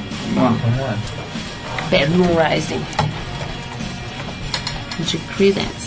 Bad 1.92 2.10
Moon 2.12 2.30
Rising. 2.38 3.07
De 4.98 5.20
Creedence. 5.36 5.87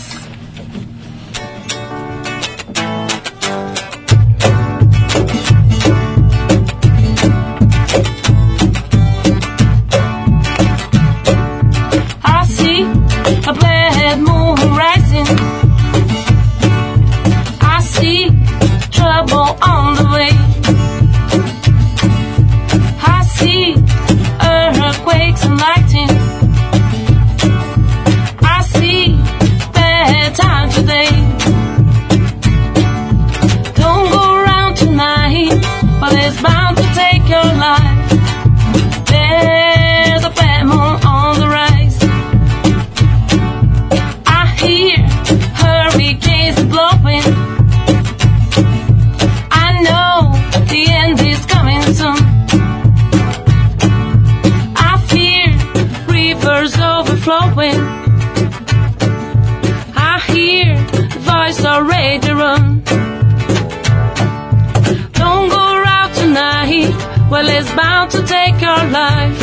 Well, 67.31 67.47
it's 67.47 67.73
bound 67.75 68.11
to 68.11 68.21
take 68.23 68.59
your 68.59 68.83
life. 68.91 69.39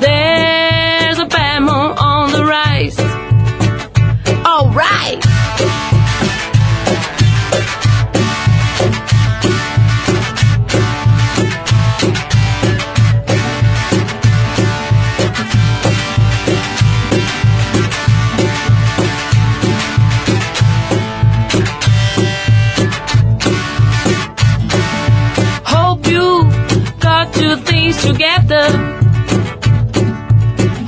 There's 0.00 1.20
a 1.20 1.26
bad 1.26 1.62
on 1.62 2.32
the 2.32 2.44
rise. 2.44 2.98
All 4.44 4.68
right. 4.72 5.07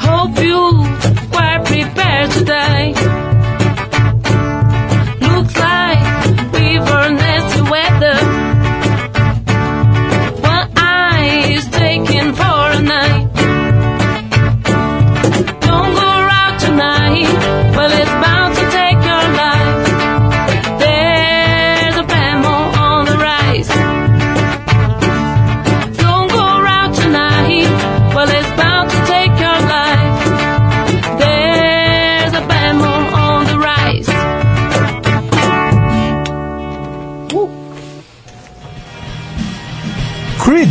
Hope 0.01 0.39
you 0.41 0.83
quite 1.31 1.63
prepared 1.67 2.31
today. 2.31 3.10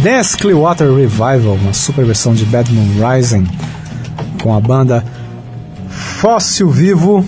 Creedence 0.02 0.38
Clearwater 0.38 0.94
Revival, 0.94 1.56
uma 1.62 1.74
super 1.74 2.06
versão 2.06 2.34
de 2.34 2.46
Bad 2.46 2.72
Moon 2.72 2.88
Rising 3.06 3.46
com 4.42 4.56
a 4.56 4.60
banda 4.60 5.04
Fóssil 5.90 6.70
Vivo. 6.70 7.26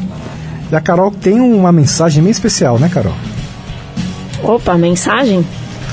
E 0.72 0.76
a 0.76 0.80
Carol 0.80 1.12
tem 1.12 1.42
uma 1.42 1.70
mensagem 1.74 2.24
bem 2.24 2.32
especial, 2.32 2.80
né, 2.80 2.88
Carol? 2.88 3.14
Opa, 4.42 4.76
mensagem? 4.78 5.46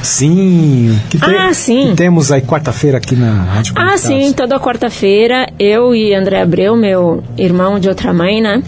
Sim. 0.05 0.97
Que 1.11 1.19
tem- 1.19 1.37
Ah, 1.37 1.53
sim. 1.53 1.89
Que 1.91 1.97
temos 1.97 2.31
aí 2.31 2.43
quarta-feira 2.43 2.99
aqui 2.99 3.17
na 3.17 3.43
Rádio 3.43 3.75
Ah, 3.77 3.99
sim, 3.99 4.33
toda 4.33 4.61
quarta-feira, 4.61 5.49
eu 5.59 5.93
e 5.97 6.15
André 6.15 6.41
Abreu, 6.43 6.77
meu 6.77 7.25
irmão 7.37 7.81
de 7.81 7.89
outra 7.89 8.13
mãe, 8.15 8.41
né? 8.41 8.63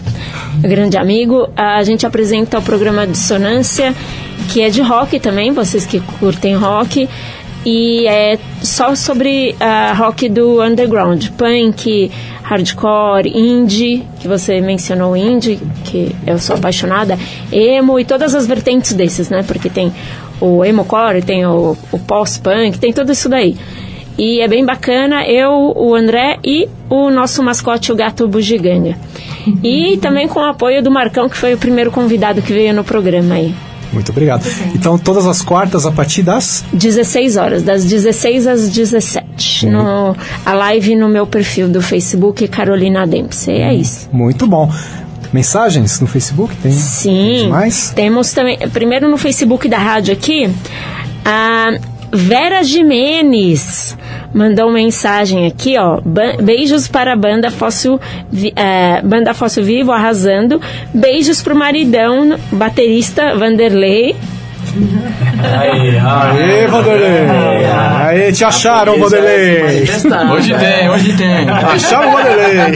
Grande 0.59 0.97
amigo, 0.97 1.47
a 1.55 1.81
gente 1.83 2.05
apresenta 2.05 2.59
o 2.59 2.61
programa 2.61 3.07
Dissonância, 3.07 3.95
que 4.49 4.61
é 4.61 4.69
de 4.69 4.81
rock 4.81 5.17
também, 5.17 5.53
vocês 5.53 5.85
que 5.85 6.01
curtem 6.19 6.55
rock. 6.57 7.07
E 7.65 8.07
é 8.07 8.39
só 8.61 8.95
sobre 8.95 9.55
ah, 9.59 9.93
rock 9.93 10.27
do 10.27 10.61
underground, 10.63 11.27
punk, 11.37 12.11
hardcore, 12.41 13.29
indie, 13.29 14.03
que 14.19 14.27
você 14.27 14.59
mencionou 14.59 15.15
indie, 15.15 15.59
que 15.85 16.15
eu 16.25 16.39
sou 16.39 16.55
apaixonada, 16.55 17.17
emo 17.51 17.99
e 17.99 18.05
todas 18.05 18.33
as 18.33 18.47
vertentes 18.47 18.93
desses, 18.93 19.29
né? 19.29 19.43
Porque 19.43 19.69
tem 19.69 19.93
o 20.39 20.65
emo-core, 20.65 21.21
tem 21.21 21.45
o, 21.45 21.77
o 21.91 21.99
post-punk, 21.99 22.79
tem 22.79 22.91
tudo 22.91 23.11
isso 23.11 23.29
daí. 23.29 23.55
E 24.17 24.41
é 24.41 24.47
bem 24.47 24.65
bacana, 24.65 25.25
eu, 25.25 25.73
o 25.75 25.95
André 25.95 26.39
e 26.43 26.67
o 26.89 27.09
nosso 27.09 27.41
mascote, 27.41 27.91
o 27.91 27.95
gato 27.95 28.27
bugiganga. 28.27 28.97
E 29.63 29.97
também 29.97 30.27
com 30.27 30.39
o 30.39 30.43
apoio 30.43 30.83
do 30.83 30.91
Marcão, 30.91 31.29
que 31.29 31.37
foi 31.37 31.53
o 31.53 31.57
primeiro 31.57 31.91
convidado 31.91 32.41
que 32.41 32.53
veio 32.53 32.73
no 32.73 32.83
programa 32.83 33.35
aí. 33.35 33.53
Muito 33.91 34.11
obrigado. 34.11 34.45
Então, 34.73 34.97
todas 34.97 35.25
as 35.27 35.41
quartas 35.41 35.85
a 35.85 35.91
partir 35.91 36.23
das 36.23 36.63
16 36.73 37.37
horas, 37.37 37.63
das 37.63 37.85
16 37.85 38.47
às 38.47 38.69
17. 38.69 39.65
No, 39.67 40.15
a 40.45 40.53
live 40.53 40.95
no 40.95 41.09
meu 41.09 41.27
perfil 41.27 41.67
do 41.67 41.81
Facebook, 41.81 42.47
Carolina 42.47 43.05
Dempsey. 43.05 43.61
É 43.61 43.73
isso. 43.73 44.09
Muito 44.11 44.47
bom. 44.47 44.71
Mensagens 45.33 45.99
no 45.99 46.07
Facebook? 46.07 46.55
Tem? 46.57 46.71
Sim. 46.71 47.47
Mais? 47.49 47.91
Temos 47.91 48.33
também, 48.33 48.57
primeiro 48.69 49.09
no 49.09 49.17
Facebook 49.17 49.67
da 49.67 49.77
rádio 49.77 50.13
aqui, 50.13 50.49
a 51.23 51.77
Vera 52.11 52.63
Jimenez 52.63 53.97
mandou 54.33 54.71
mensagem 54.71 55.47
aqui, 55.47 55.77
ó. 55.77 55.99
Beijos 56.41 56.87
para 56.87 57.13
a 57.13 57.15
banda 57.15 57.49
Fóssil, 57.49 57.99
eh, 58.55 59.01
banda 59.03 59.33
Fóssil 59.33 59.63
Vivo 59.63 59.91
arrasando. 59.91 60.61
Beijos 60.93 61.41
pro 61.41 61.55
maridão, 61.55 62.37
baterista 62.51 63.35
Vanderlei. 63.35 64.15
Aê, 65.43 66.67
Vanderlei! 66.67 67.65
Aê, 67.65 68.31
te 68.31 68.45
acharam, 68.45 68.97
Vanderlei! 68.97 69.83
Hoje 70.33 70.55
tem, 70.55 70.89
hoje 70.89 71.13
tem. 71.13 71.49
Acharam 71.49 72.09
o 72.09 72.11
Vanderlei! 72.13 72.71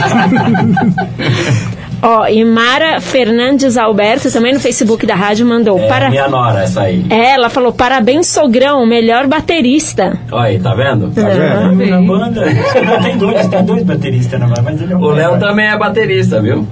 Ó, 2.02 2.28
e 2.28 2.44
Mara 2.46 3.00
Fernandes 3.02 3.78
Alberto, 3.78 4.32
também 4.32 4.54
no 4.54 4.60
Facebook 4.60 5.06
da 5.06 5.16
rádio, 5.16 5.46
mandou 5.46 5.80
É, 5.80 5.88
para. 5.88 6.10
minha 6.10 6.28
nora, 6.28 6.64
essa 6.64 6.82
aí. 6.82 7.06
É, 7.10 7.32
ela 7.32 7.50
falou: 7.50 7.72
parabéns, 7.74 8.28
sogrão, 8.28 8.86
melhor 8.86 9.28
baterista. 9.28 10.18
Olha 10.32 10.44
aí, 10.50 10.60
tá 10.60 10.74
vendo? 10.76 11.10
Tá 11.12 11.22
vendo? 11.30 11.86
Na 11.90 12.02
banda, 12.02 12.44
tem 13.04 13.18
dois, 13.18 13.48
tem 13.48 13.64
dois 13.64 13.84
bateristas 13.84 14.40
na 14.40 14.48
banda, 14.48 14.62
mas 14.62 14.82
ele 14.82 14.94
é 14.94 14.96
um 14.98 15.02
O 15.02 15.12
Léo 15.12 15.40
também 15.40 15.68
é 15.68 15.78
baterista, 15.78 16.42
viu? 16.42 16.68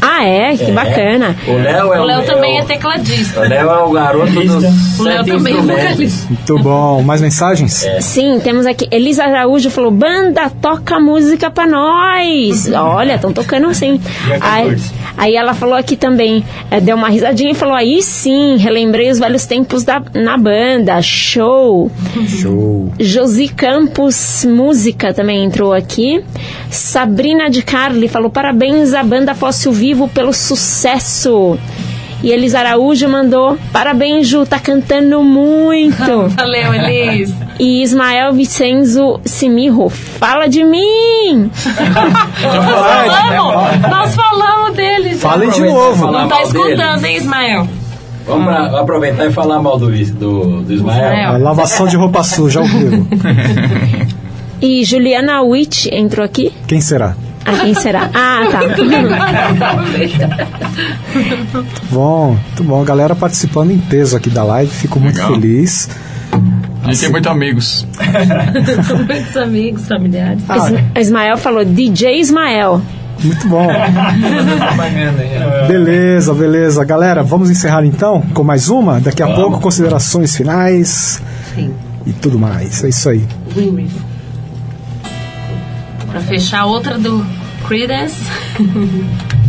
Ah, 0.00 0.24
é? 0.24 0.56
Que 0.56 0.64
É. 0.70 0.72
bacana. 0.72 1.36
O 1.46 1.52
Léo 1.52 1.92
é 1.92 2.00
O 2.00 2.04
Léo 2.04 2.20
o, 2.20 2.24
também 2.24 2.56
é 2.58 2.60
é 2.60 2.64
tecladista. 2.64 3.40
o, 3.40 3.42
Léo 3.48 3.68
é 3.70 3.82
o 3.84 3.90
garoto 3.90 4.32
dos 4.32 4.98
O 4.98 5.02
Léo 5.02 5.18
sete 5.24 5.30
também 5.30 5.54
é 5.54 5.56
instrumentos. 5.58 5.66
vocalista. 5.90 6.26
Muito 6.28 6.58
bom. 6.62 7.02
Mais 7.02 7.20
mensagens? 7.20 7.86
Sim, 8.00 8.40
temos 8.42 8.66
aqui. 8.66 8.88
Elisa 8.90 9.24
Araújo 9.24 9.70
falou: 9.70 9.90
banda, 9.90 10.50
toca 10.60 10.98
música 10.98 11.50
pra 11.50 11.66
nós. 11.66 12.70
Olha, 12.72 13.14
estão 13.14 13.32
tocando 13.32 13.66
assim. 13.68 14.00
Aí, 14.40 14.76
aí 15.16 15.34
ela 15.36 15.52
falou 15.54 15.74
aqui 15.74 15.96
também, 15.96 16.44
eh, 16.70 16.80
deu 16.80 16.96
uma 16.96 17.08
risadinha 17.08 17.50
e 17.50 17.54
falou: 17.54 17.74
aí 17.74 18.00
sim, 18.02 18.56
relembrei 18.56 19.10
os 19.10 19.18
velhos 19.18 19.44
tempos 19.46 19.84
da, 19.84 20.02
na 20.14 20.36
banda. 20.38 21.00
Show. 21.02 21.90
Show. 22.26 22.92
Josi 22.98 23.48
Campos 23.48 24.46
Música 24.48 25.12
também 25.12 25.44
entrou 25.44 25.72
aqui. 25.72 26.22
Sabrina 26.70 27.50
de 27.50 27.62
Carli 27.62 28.08
falou: 28.08 28.30
parabéns 28.30 28.94
à 28.94 29.02
banda 29.02 29.34
Fóssil 29.34 29.72
Vivo 29.72 29.89
pelo 30.08 30.32
sucesso. 30.32 31.58
E 32.22 32.30
Elis 32.30 32.54
Araújo 32.54 33.08
mandou: 33.08 33.56
parabéns, 33.72 34.28
Ju, 34.28 34.44
tá 34.44 34.58
cantando 34.58 35.22
muito. 35.22 36.28
Valeu, 36.36 36.74
Elis. 36.74 37.32
E 37.58 37.82
Ismael 37.82 38.32
Vicenzo 38.32 39.20
Simirro, 39.24 39.88
fala 39.90 40.46
de 40.48 40.62
mim! 40.64 41.50
Nós 42.42 42.64
falamos, 42.64 43.90
nós 43.90 44.14
falamos 44.14 44.76
dele. 44.76 45.10
já. 45.10 45.18
Falem 45.18 45.50
de 45.50 45.60
e 45.60 45.66
novo. 45.66 46.10
Não 46.10 46.26
tá 46.28 46.42
escutando, 46.42 47.04
hein, 47.04 47.16
Ismael? 47.16 47.68
Vamos 48.26 48.44
pra- 48.46 48.80
aproveitar 48.80 49.26
e 49.26 49.32
falar 49.32 49.60
mal 49.60 49.78
do, 49.78 49.86
do, 49.90 50.62
do 50.62 50.72
Ismael. 50.72 51.12
Ismael. 51.12 51.34
A 51.34 51.36
lavação 51.38 51.86
de 51.86 51.96
roupa 51.96 52.22
suja 52.22 52.60
ao 52.60 52.66
vivo. 52.66 53.06
E 54.62 54.84
Juliana 54.84 55.40
Witt 55.40 55.88
entrou 55.90 56.22
aqui. 56.22 56.52
Quem 56.66 56.82
será? 56.82 57.14
Ah, 57.44 57.52
quem 57.62 57.74
será? 57.74 58.10
Ah, 58.14 58.46
tá. 58.50 58.60
Bom, 61.90 62.32
muito 62.32 62.64
bom. 62.64 62.80
A 62.80 62.84
galera 62.84 63.14
participando 63.14 63.70
em 63.70 63.78
peso 63.78 64.16
aqui 64.16 64.30
da 64.30 64.42
live. 64.44 64.70
Fico 64.70 65.00
muito 65.00 65.16
Legal. 65.16 65.34
feliz. 65.34 65.88
A 66.82 66.86
gente 66.92 67.00
tem 67.00 67.10
muitos 67.10 67.30
amigos. 67.30 67.86
Muitos 69.06 69.36
amigos, 69.36 69.86
familiares. 69.86 70.42
Ah, 70.48 70.70
Is- 70.96 71.06
Ismael 71.06 71.36
falou 71.36 71.64
DJ 71.64 72.20
Ismael. 72.20 72.80
muito 73.22 73.46
bom. 73.48 73.66
Beleza, 75.68 76.32
beleza. 76.32 76.84
Galera, 76.84 77.22
vamos 77.22 77.50
encerrar 77.50 77.84
então 77.84 78.22
com 78.32 78.42
mais 78.42 78.68
uma? 78.70 78.98
Daqui 79.00 79.22
a 79.22 79.26
pouco, 79.28 79.60
considerações 79.60 80.34
finais 80.34 81.20
Sim. 81.54 81.74
e 82.06 82.12
tudo 82.12 82.38
mais. 82.38 82.82
É 82.82 82.88
isso 82.88 83.08
aí. 83.10 83.24
Pra 86.10 86.20
fechar 86.20 86.66
outra 86.66 86.98
do 86.98 87.24
Creedence. 87.66 88.20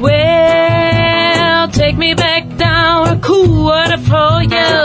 Well, 0.00 1.68
take 1.70 1.96
me 1.96 2.14
back 2.14 2.56
down 2.56 3.08
a 3.08 3.20
cool 3.20 3.64
water 3.64 3.98
for 3.98 4.42
you. 4.42 4.80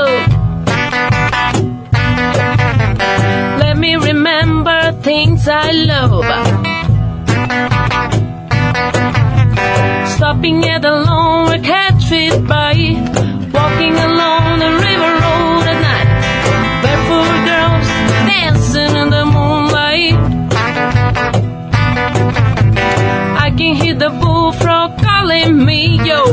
Let 3.60 3.78
me 3.78 3.96
remember 3.96 4.92
things 5.04 5.48
I 5.48 5.72
love. 5.72 6.63
Stopping 10.24 10.64
at 10.70 10.82
the 10.82 10.90
lone 10.90 11.62
Catfish 11.64 12.38
Bay, 12.48 12.96
walking 13.52 13.94
along 14.08 14.60
the 14.64 14.72
river 14.86 15.14
road 15.22 15.66
at 15.68 15.80
night. 15.88 16.10
Barefoot 16.82 17.40
girls 17.50 17.88
dancing 18.32 18.96
in 19.02 19.10
the 19.10 19.26
moonlight. 19.26 20.16
I 23.38 23.52
can 23.58 23.76
hear 23.76 23.96
the 23.96 24.12
bullfrog 24.12 24.98
calling 25.02 25.66
me, 25.66 26.00
yo. 26.08 26.24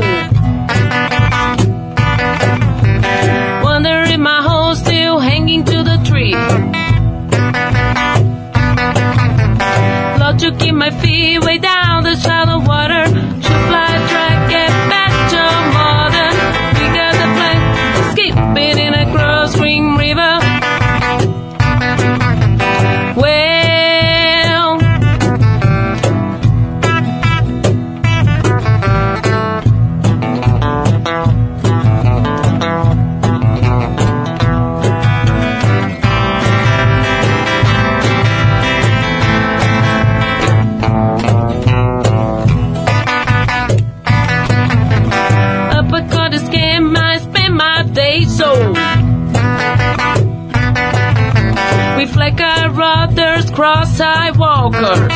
Wonder 3.65 4.03
if 4.03 4.21
my 4.21 4.41
horse 4.41 4.79
still 4.79 5.19
hanging 5.19 5.65
to 5.65 5.83
the 5.83 5.99
tree. 6.05 6.37
Lord, 10.21 10.39
to 10.39 10.65
keep 10.65 10.77
my 10.77 10.91
feet 10.93 11.45
way 11.45 11.59
down 11.59 11.70
Tyler. 54.81 55.10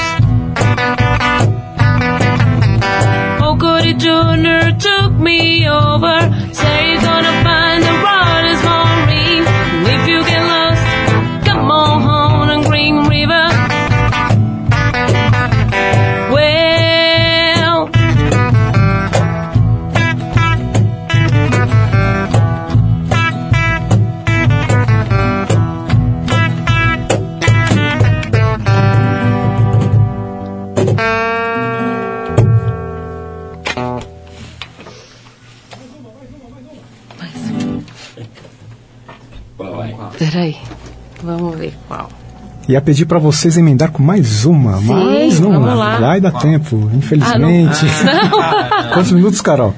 Ia 42.75 42.81
pedir 42.81 43.07
pra 43.07 43.21
vocês 43.21 43.57
emendar 43.57 43.93
com 43.93 44.03
mais 44.03 44.45
uma, 44.45 44.79
Sim, 44.79 44.87
mas 44.89 45.39
não 45.39 45.53
vamos 45.53 45.79
lá. 45.79 45.97
vai 46.01 46.21
dar 46.21 46.33
tempo, 46.33 46.91
infelizmente. 46.93 47.87
Quantos 48.93 49.13
minutos, 49.13 49.41
Carol? 49.41 49.73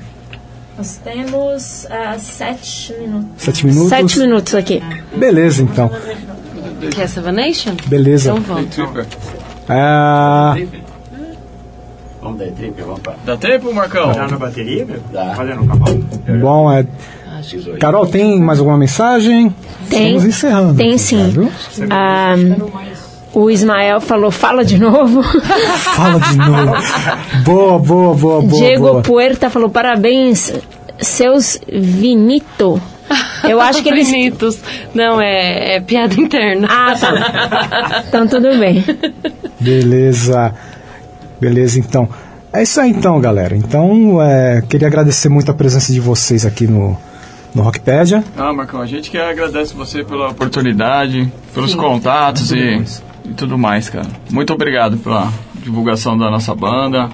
Nós 0.78 0.98
temos 1.05 1.86
ah, 1.90 2.16
sete 2.18 2.94
minutos. 2.98 3.28
Sete 3.36 3.66
minutos? 3.66 3.90
Sete 3.90 4.18
minutos 4.18 4.55
aqui. 4.55 4.82
Beleza, 5.14 5.62
então. 5.62 5.90
Quer 6.90 7.06
Seven 7.06 7.32
Nation? 7.32 7.74
Beleza. 7.86 8.31
Então 8.31 8.40
vamos. 8.40 9.06
Ah, 9.68 10.56
Vamos 12.23 12.39
dar 12.39 12.51
trip, 12.52 12.81
vamos 12.81 13.01
pra... 13.01 13.14
Dá 13.27 13.36
tempo, 13.36 13.74
Marcão? 13.74 14.10
Tá 14.14 14.27
na 14.27 14.39
bateria, 14.39 14.86
meu? 14.86 15.01
Dá. 15.12 15.35
Olha 15.39 15.55
no 15.55 15.66
cavalo. 15.66 16.02
bom, 16.40 16.73
é, 16.73 16.86
Carol, 17.78 18.06
tem 18.06 18.40
mais 18.40 18.59
alguma 18.59 18.78
mensagem? 18.78 19.55
Tem. 19.89 20.16
Estamos 20.16 20.24
encerrando. 20.24 20.74
Tem 20.74 20.98
sim. 20.98 21.48
Ah, 21.90 22.35
o 23.36 23.51
Ismael 23.51 24.01
falou, 24.01 24.31
fala 24.31 24.64
de 24.64 24.78
novo. 24.78 25.23
Fala 25.94 26.18
de 26.20 26.36
novo. 26.39 26.73
boa, 27.44 27.78
boa, 27.78 28.14
boa, 28.14 28.43
boa. 28.43 28.62
Diego 28.62 28.85
boa. 28.85 29.02
Puerta 29.02 29.51
falou, 29.51 29.68
parabéns, 29.68 30.52
seus 30.98 31.60
Vinito. 31.70 32.81
Eu 33.44 33.60
acho 33.60 33.82
que 33.82 33.89
eles... 33.93 34.09
Bonitos. 34.09 34.59
Não, 34.94 35.20
é, 35.20 35.77
é 35.77 35.81
piada 35.81 36.14
interna. 36.14 36.66
Ah, 36.70 36.94
tá. 36.98 38.05
Então 38.09 38.27
tudo 38.27 38.59
bem. 38.59 38.82
Beleza. 39.60 40.55
Beleza, 41.39 41.78
então. 41.78 42.09
É 42.52 42.62
isso 42.62 42.81
aí, 42.81 42.90
então, 42.90 43.20
galera. 43.20 43.55
Então, 43.55 44.23
é, 44.23 44.62
queria 44.66 44.89
agradecer 44.89 45.28
muito 45.28 45.51
a 45.51 45.55
presença 45.55 45.93
de 45.93 46.01
vocês 46.01 46.47
aqui 46.47 46.66
no, 46.66 46.97
no 47.56 47.62
Rockpedia. 47.62 48.22
Ah, 48.36 48.52
Marcão, 48.52 48.82
a 48.82 48.86
gente 48.86 49.10
que 49.10 49.16
agradece 49.16 49.74
você 49.74 50.04
pela 50.04 50.28
oportunidade, 50.28 51.32
pelos 51.54 51.70
Sim. 51.70 51.78
contatos 51.78 52.52
e, 52.52 52.84
e 53.24 53.32
tudo 53.32 53.56
mais, 53.56 53.88
cara. 53.88 54.06
Muito 54.30 54.52
obrigado 54.52 54.98
pela 54.98 55.32
divulgação 55.62 56.18
da 56.18 56.30
nossa 56.30 56.54
banda. 56.54 57.08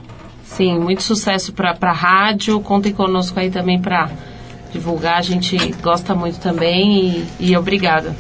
Sim, 0.45 0.81
muito 0.81 1.05
sucesso 1.05 1.53
pra, 1.53 1.75
pra 1.75 1.93
rádio. 1.93 2.61
Contem 2.61 2.93
conosco 2.93 3.39
aí 3.39 3.51
também 3.51 3.81
pra 3.81 4.11
divulgar. 4.73 5.19
A 5.19 5.23
gente 5.23 5.57
gosta 5.81 6.13
muito 6.13 6.41
também 6.41 7.25
e, 7.39 7.53
e 7.53 7.57
obrigada 7.57 8.13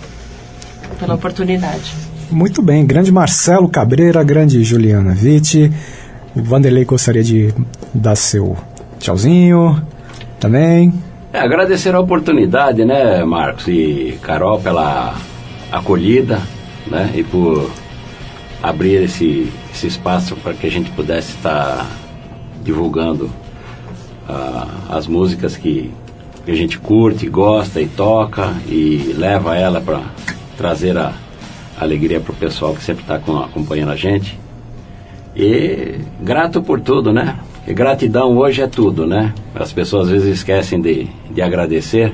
pela 1.00 1.14
oportunidade. 1.14 1.92
Muito 2.30 2.62
bem, 2.62 2.86
grande 2.86 3.10
Marcelo 3.10 3.68
Cabreira, 3.68 4.22
grande 4.22 4.62
Juliana 4.62 5.12
Vitti. 5.12 5.72
O 6.36 6.42
Vanderlei 6.42 6.84
gostaria 6.84 7.24
de 7.24 7.52
dar 7.92 8.14
seu 8.14 8.56
tchauzinho 9.00 9.84
também. 10.38 10.94
É, 11.32 11.38
agradecer 11.38 11.94
a 11.94 12.00
oportunidade, 12.00 12.84
né, 12.84 13.24
Marcos 13.24 13.66
e 13.66 14.18
Carol, 14.20 14.60
pela 14.60 15.14
acolhida, 15.70 16.38
né, 16.86 17.10
e 17.14 17.24
por 17.24 17.70
abrir 18.62 19.04
esse, 19.04 19.50
esse 19.72 19.86
espaço 19.86 20.36
para 20.36 20.52
que 20.52 20.66
a 20.66 20.70
gente 20.70 20.90
pudesse 20.90 21.34
estar 21.34 21.86
divulgando 22.62 23.30
ah, 24.28 24.68
as 24.90 25.06
músicas 25.06 25.56
que, 25.56 25.90
que 26.44 26.50
a 26.50 26.54
gente 26.54 26.78
curte, 26.78 27.26
gosta 27.30 27.80
e 27.80 27.86
toca 27.86 28.52
e 28.68 29.14
leva 29.16 29.56
ela 29.56 29.80
para 29.80 30.02
trazer 30.58 30.98
a 30.98 31.14
alegria 31.80 32.20
para 32.20 32.32
o 32.32 32.36
pessoal 32.36 32.74
que 32.74 32.84
sempre 32.84 33.04
está 33.04 33.14
acompanhando 33.14 33.92
a 33.92 33.96
gente. 33.96 34.38
E 35.34 35.98
grato 36.20 36.60
por 36.60 36.78
tudo, 36.78 37.10
né? 37.10 37.38
Porque 37.62 37.74
gratidão 37.74 38.36
hoje 38.36 38.60
é 38.60 38.66
tudo, 38.66 39.06
né? 39.06 39.32
As 39.54 39.72
pessoas 39.72 40.06
às 40.06 40.10
vezes 40.10 40.38
esquecem 40.38 40.80
de, 40.80 41.06
de 41.30 41.40
agradecer. 41.40 42.12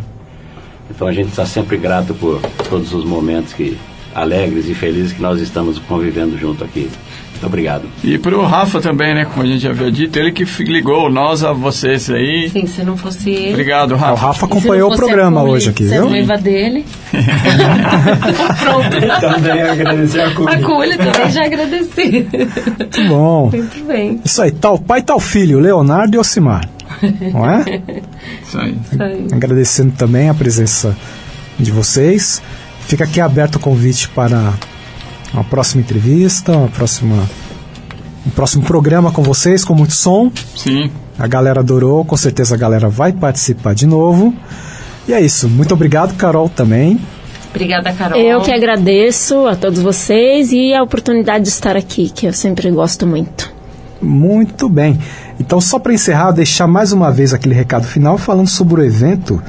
Então 0.90 1.08
a 1.08 1.12
gente 1.12 1.30
está 1.30 1.46
sempre 1.46 1.78
grato 1.78 2.12
por 2.12 2.38
todos 2.68 2.92
os 2.92 3.02
momentos 3.02 3.54
que 3.54 3.78
alegres 4.14 4.68
e 4.68 4.74
felizes 4.74 5.14
que 5.14 5.22
nós 5.22 5.40
estamos 5.40 5.78
convivendo 5.78 6.36
junto 6.36 6.62
aqui. 6.62 6.90
Muito 7.38 7.46
obrigado. 7.46 7.84
E 8.02 8.18
pro 8.18 8.44
Rafa 8.44 8.80
também, 8.80 9.14
né? 9.14 9.24
Como 9.24 9.44
a 9.44 9.46
gente 9.46 9.60
já 9.60 9.70
havia 9.70 9.92
dito, 9.92 10.18
ele 10.18 10.32
que 10.32 10.42
ligou 10.64 11.08
nós 11.08 11.44
a 11.44 11.52
vocês 11.52 12.10
aí. 12.10 12.50
Sim, 12.50 12.66
se 12.66 12.82
não 12.82 12.96
fosse 12.96 13.30
ele. 13.30 13.50
Obrigado, 13.50 13.92
O 13.92 13.96
Rafa. 13.96 14.26
Rafa 14.26 14.36
E 14.36 14.38
se 14.40 14.44
acompanhou 14.44 14.92
o 14.92 14.96
programa 14.96 15.40
a 15.40 15.44
Culi, 15.44 15.54
hoje 15.54 15.70
aqui, 15.70 15.84
viu? 15.84 16.10
noiva 16.10 16.36
dele. 16.36 16.84
Também 19.20 19.62
agradecer 19.62 20.20
a 20.20 20.28
A 20.28 20.34
Curi. 20.34 20.62
Culi 20.62 20.96
também 20.96 21.30
já 21.30 21.44
agradeci. 21.44 22.26
Muito 22.78 23.04
bom. 23.08 23.50
Muito 23.54 23.84
bem. 23.86 24.20
Isso 24.24 24.42
aí, 24.42 24.50
tal 24.50 24.76
pai, 24.76 25.02
tal 25.02 25.20
filho, 25.20 25.60
Leonardo 25.60 26.16
e 26.16 26.18
Ocimar. 26.18 26.68
Não 27.32 27.48
é? 27.48 27.64
Isso 28.42 28.58
aí. 28.58 28.76
Isso 28.90 29.00
aí. 29.02 29.26
Agradecendo 29.32 29.92
também 29.92 30.28
a 30.28 30.34
presença 30.34 30.96
de 31.56 31.70
vocês. 31.70 32.42
Fica 32.80 33.04
aqui 33.04 33.20
aberto 33.20 33.56
o 33.56 33.60
convite 33.60 34.08
para 34.08 34.54
uma 35.32 35.44
próxima 35.44 35.82
entrevista, 35.82 36.52
uma 36.52 36.68
próxima, 36.68 37.28
um 38.26 38.30
próximo 38.30 38.64
programa 38.64 39.12
com 39.12 39.22
vocês, 39.22 39.64
com 39.64 39.74
muito 39.74 39.94
som. 39.94 40.30
Sim. 40.56 40.90
A 41.18 41.26
galera 41.26 41.60
adorou, 41.60 42.04
com 42.04 42.16
certeza 42.16 42.54
a 42.54 42.58
galera 42.58 42.88
vai 42.88 43.12
participar 43.12 43.74
de 43.74 43.86
novo. 43.86 44.34
E 45.06 45.12
é 45.12 45.20
isso. 45.20 45.48
Muito 45.48 45.74
obrigado, 45.74 46.14
Carol, 46.16 46.48
também. 46.48 47.00
Obrigada, 47.50 47.92
Carol. 47.92 48.18
Eu 48.18 48.40
que 48.42 48.52
agradeço 48.52 49.46
a 49.46 49.56
todos 49.56 49.80
vocês 49.80 50.52
e 50.52 50.74
a 50.74 50.82
oportunidade 50.82 51.44
de 51.44 51.50
estar 51.50 51.76
aqui, 51.76 52.10
que 52.10 52.26
eu 52.26 52.32
sempre 52.32 52.70
gosto 52.70 53.06
muito. 53.06 53.52
Muito 54.00 54.68
bem. 54.68 54.98
Então, 55.40 55.60
só 55.60 55.78
para 55.78 55.92
encerrar, 55.92 56.30
deixar 56.32 56.66
mais 56.66 56.92
uma 56.92 57.10
vez 57.10 57.32
aquele 57.32 57.54
recado 57.54 57.86
final 57.86 58.16
falando 58.16 58.48
sobre 58.48 58.80
o 58.80 58.84
evento, 58.84 59.42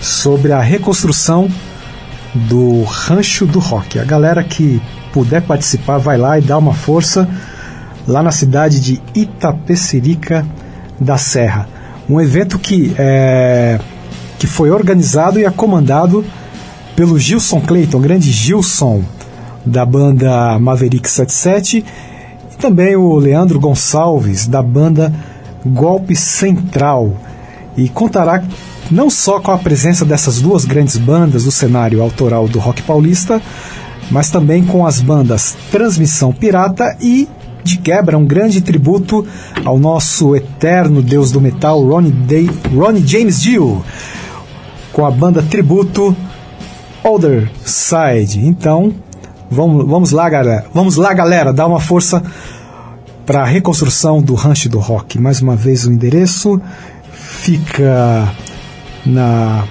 sobre 0.00 0.52
a 0.52 0.60
reconstrução 0.60 1.48
do 2.34 2.82
Rancho 2.84 3.46
do 3.46 3.58
Rock. 3.58 3.98
A 3.98 4.04
galera 4.04 4.44
que 4.44 4.80
puder 5.12 5.42
participar, 5.42 5.98
vai 5.98 6.16
lá 6.16 6.38
e 6.38 6.42
dá 6.42 6.56
uma 6.58 6.74
força 6.74 7.28
lá 8.06 8.22
na 8.22 8.30
cidade 8.30 8.80
de 8.80 9.00
Itapecerica 9.14 10.46
da 10.98 11.16
Serra. 11.16 11.68
Um 12.08 12.20
evento 12.20 12.58
que, 12.58 12.94
é, 12.98 13.78
que 14.38 14.46
foi 14.46 14.70
organizado 14.70 15.38
e 15.38 15.46
acomandado 15.46 16.24
pelo 16.96 17.18
Gilson 17.18 17.60
Clayton, 17.60 18.00
grande 18.00 18.30
Gilson 18.30 19.02
da 19.64 19.84
banda 19.86 20.58
Maverick 20.58 21.08
77 21.08 21.84
e 22.52 22.56
também 22.56 22.96
o 22.96 23.16
Leandro 23.16 23.60
Gonçalves 23.60 24.46
da 24.46 24.62
banda 24.62 25.12
Golpe 25.64 26.16
Central 26.16 27.16
e 27.76 27.88
contará 27.88 28.42
não 28.90 29.08
só 29.08 29.40
com 29.40 29.52
a 29.52 29.58
presença 29.58 30.04
dessas 30.04 30.40
duas 30.40 30.64
grandes 30.64 30.98
bandas 30.98 31.44
do 31.44 31.50
cenário 31.50 32.02
autoral 32.02 32.46
do 32.46 32.58
rock 32.58 32.82
paulista, 32.82 33.40
mas 34.12 34.30
também 34.30 34.64
com 34.64 34.86
as 34.86 35.00
bandas 35.00 35.56
Transmissão 35.72 36.32
Pirata 36.32 36.96
e 37.00 37.26
de 37.64 37.78
quebra 37.78 38.18
um 38.18 38.26
grande 38.26 38.60
tributo 38.60 39.26
ao 39.64 39.78
nosso 39.78 40.36
eterno 40.36 41.02
deus 41.02 41.32
do 41.32 41.40
metal 41.40 41.82
Ronnie, 41.82 42.12
Day, 42.12 42.50
Ronnie 42.74 43.06
James 43.06 43.40
Dio 43.40 43.82
com 44.92 45.06
a 45.06 45.10
banda 45.10 45.42
tributo 45.42 46.14
Other 47.02 47.50
Side. 47.64 48.38
Então, 48.46 48.92
vamos, 49.50 49.86
vamos 49.86 50.10
lá, 50.10 50.28
galera. 50.28 50.66
Vamos 50.74 50.96
lá, 50.96 51.14
galera, 51.14 51.52
dar 51.52 51.66
uma 51.66 51.80
força 51.80 52.22
para 53.24 53.42
a 53.42 53.46
reconstrução 53.46 54.20
do 54.20 54.34
Rancho 54.34 54.68
do 54.68 54.78
Rock. 54.78 55.18
Mais 55.18 55.40
uma 55.40 55.56
vez 55.56 55.86
o 55.86 55.92
endereço 55.92 56.60
fica 57.12 58.28
na 59.06 59.64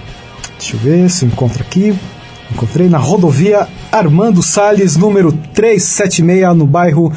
Deixa 0.57 0.75
eu 0.75 0.79
ver 0.79 1.09
se 1.09 1.25
eu 1.25 1.29
encontro 1.29 1.61
aqui. 1.61 1.95
Encontrei 2.53 2.89
na 2.89 2.97
rodovia 2.97 3.67
Armando 3.91 4.43
Salles, 4.43 4.97
número 4.97 5.31
376, 5.53 6.55
no 6.55 6.67
bairro 6.67 7.11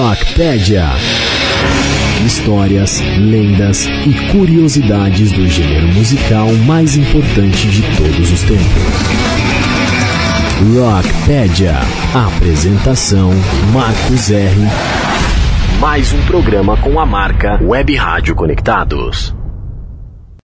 Rockpedia. 0.01 0.87
Histórias, 2.27 3.01
lendas 3.19 3.87
e 3.87 4.33
curiosidades 4.33 5.33
do 5.33 5.47
gênero 5.49 5.89
musical 5.89 6.53
mais 6.67 6.97
importante 6.97 7.69
de 7.69 7.83
todos 7.97 8.33
os 8.33 8.43
tempos. 8.43 8.83
Rockpedia. 10.75 11.77
Apresentação 12.15 13.31
Marcos 13.73 14.31
R. 14.31 14.57
Mais 15.81 16.13
um 16.13 16.23
programa 16.23 16.77
com 16.77 16.99
a 17.01 17.07
marca 17.07 17.59
Web 17.63 17.97
Rádio 17.97 18.35
Conectados. 18.35 19.35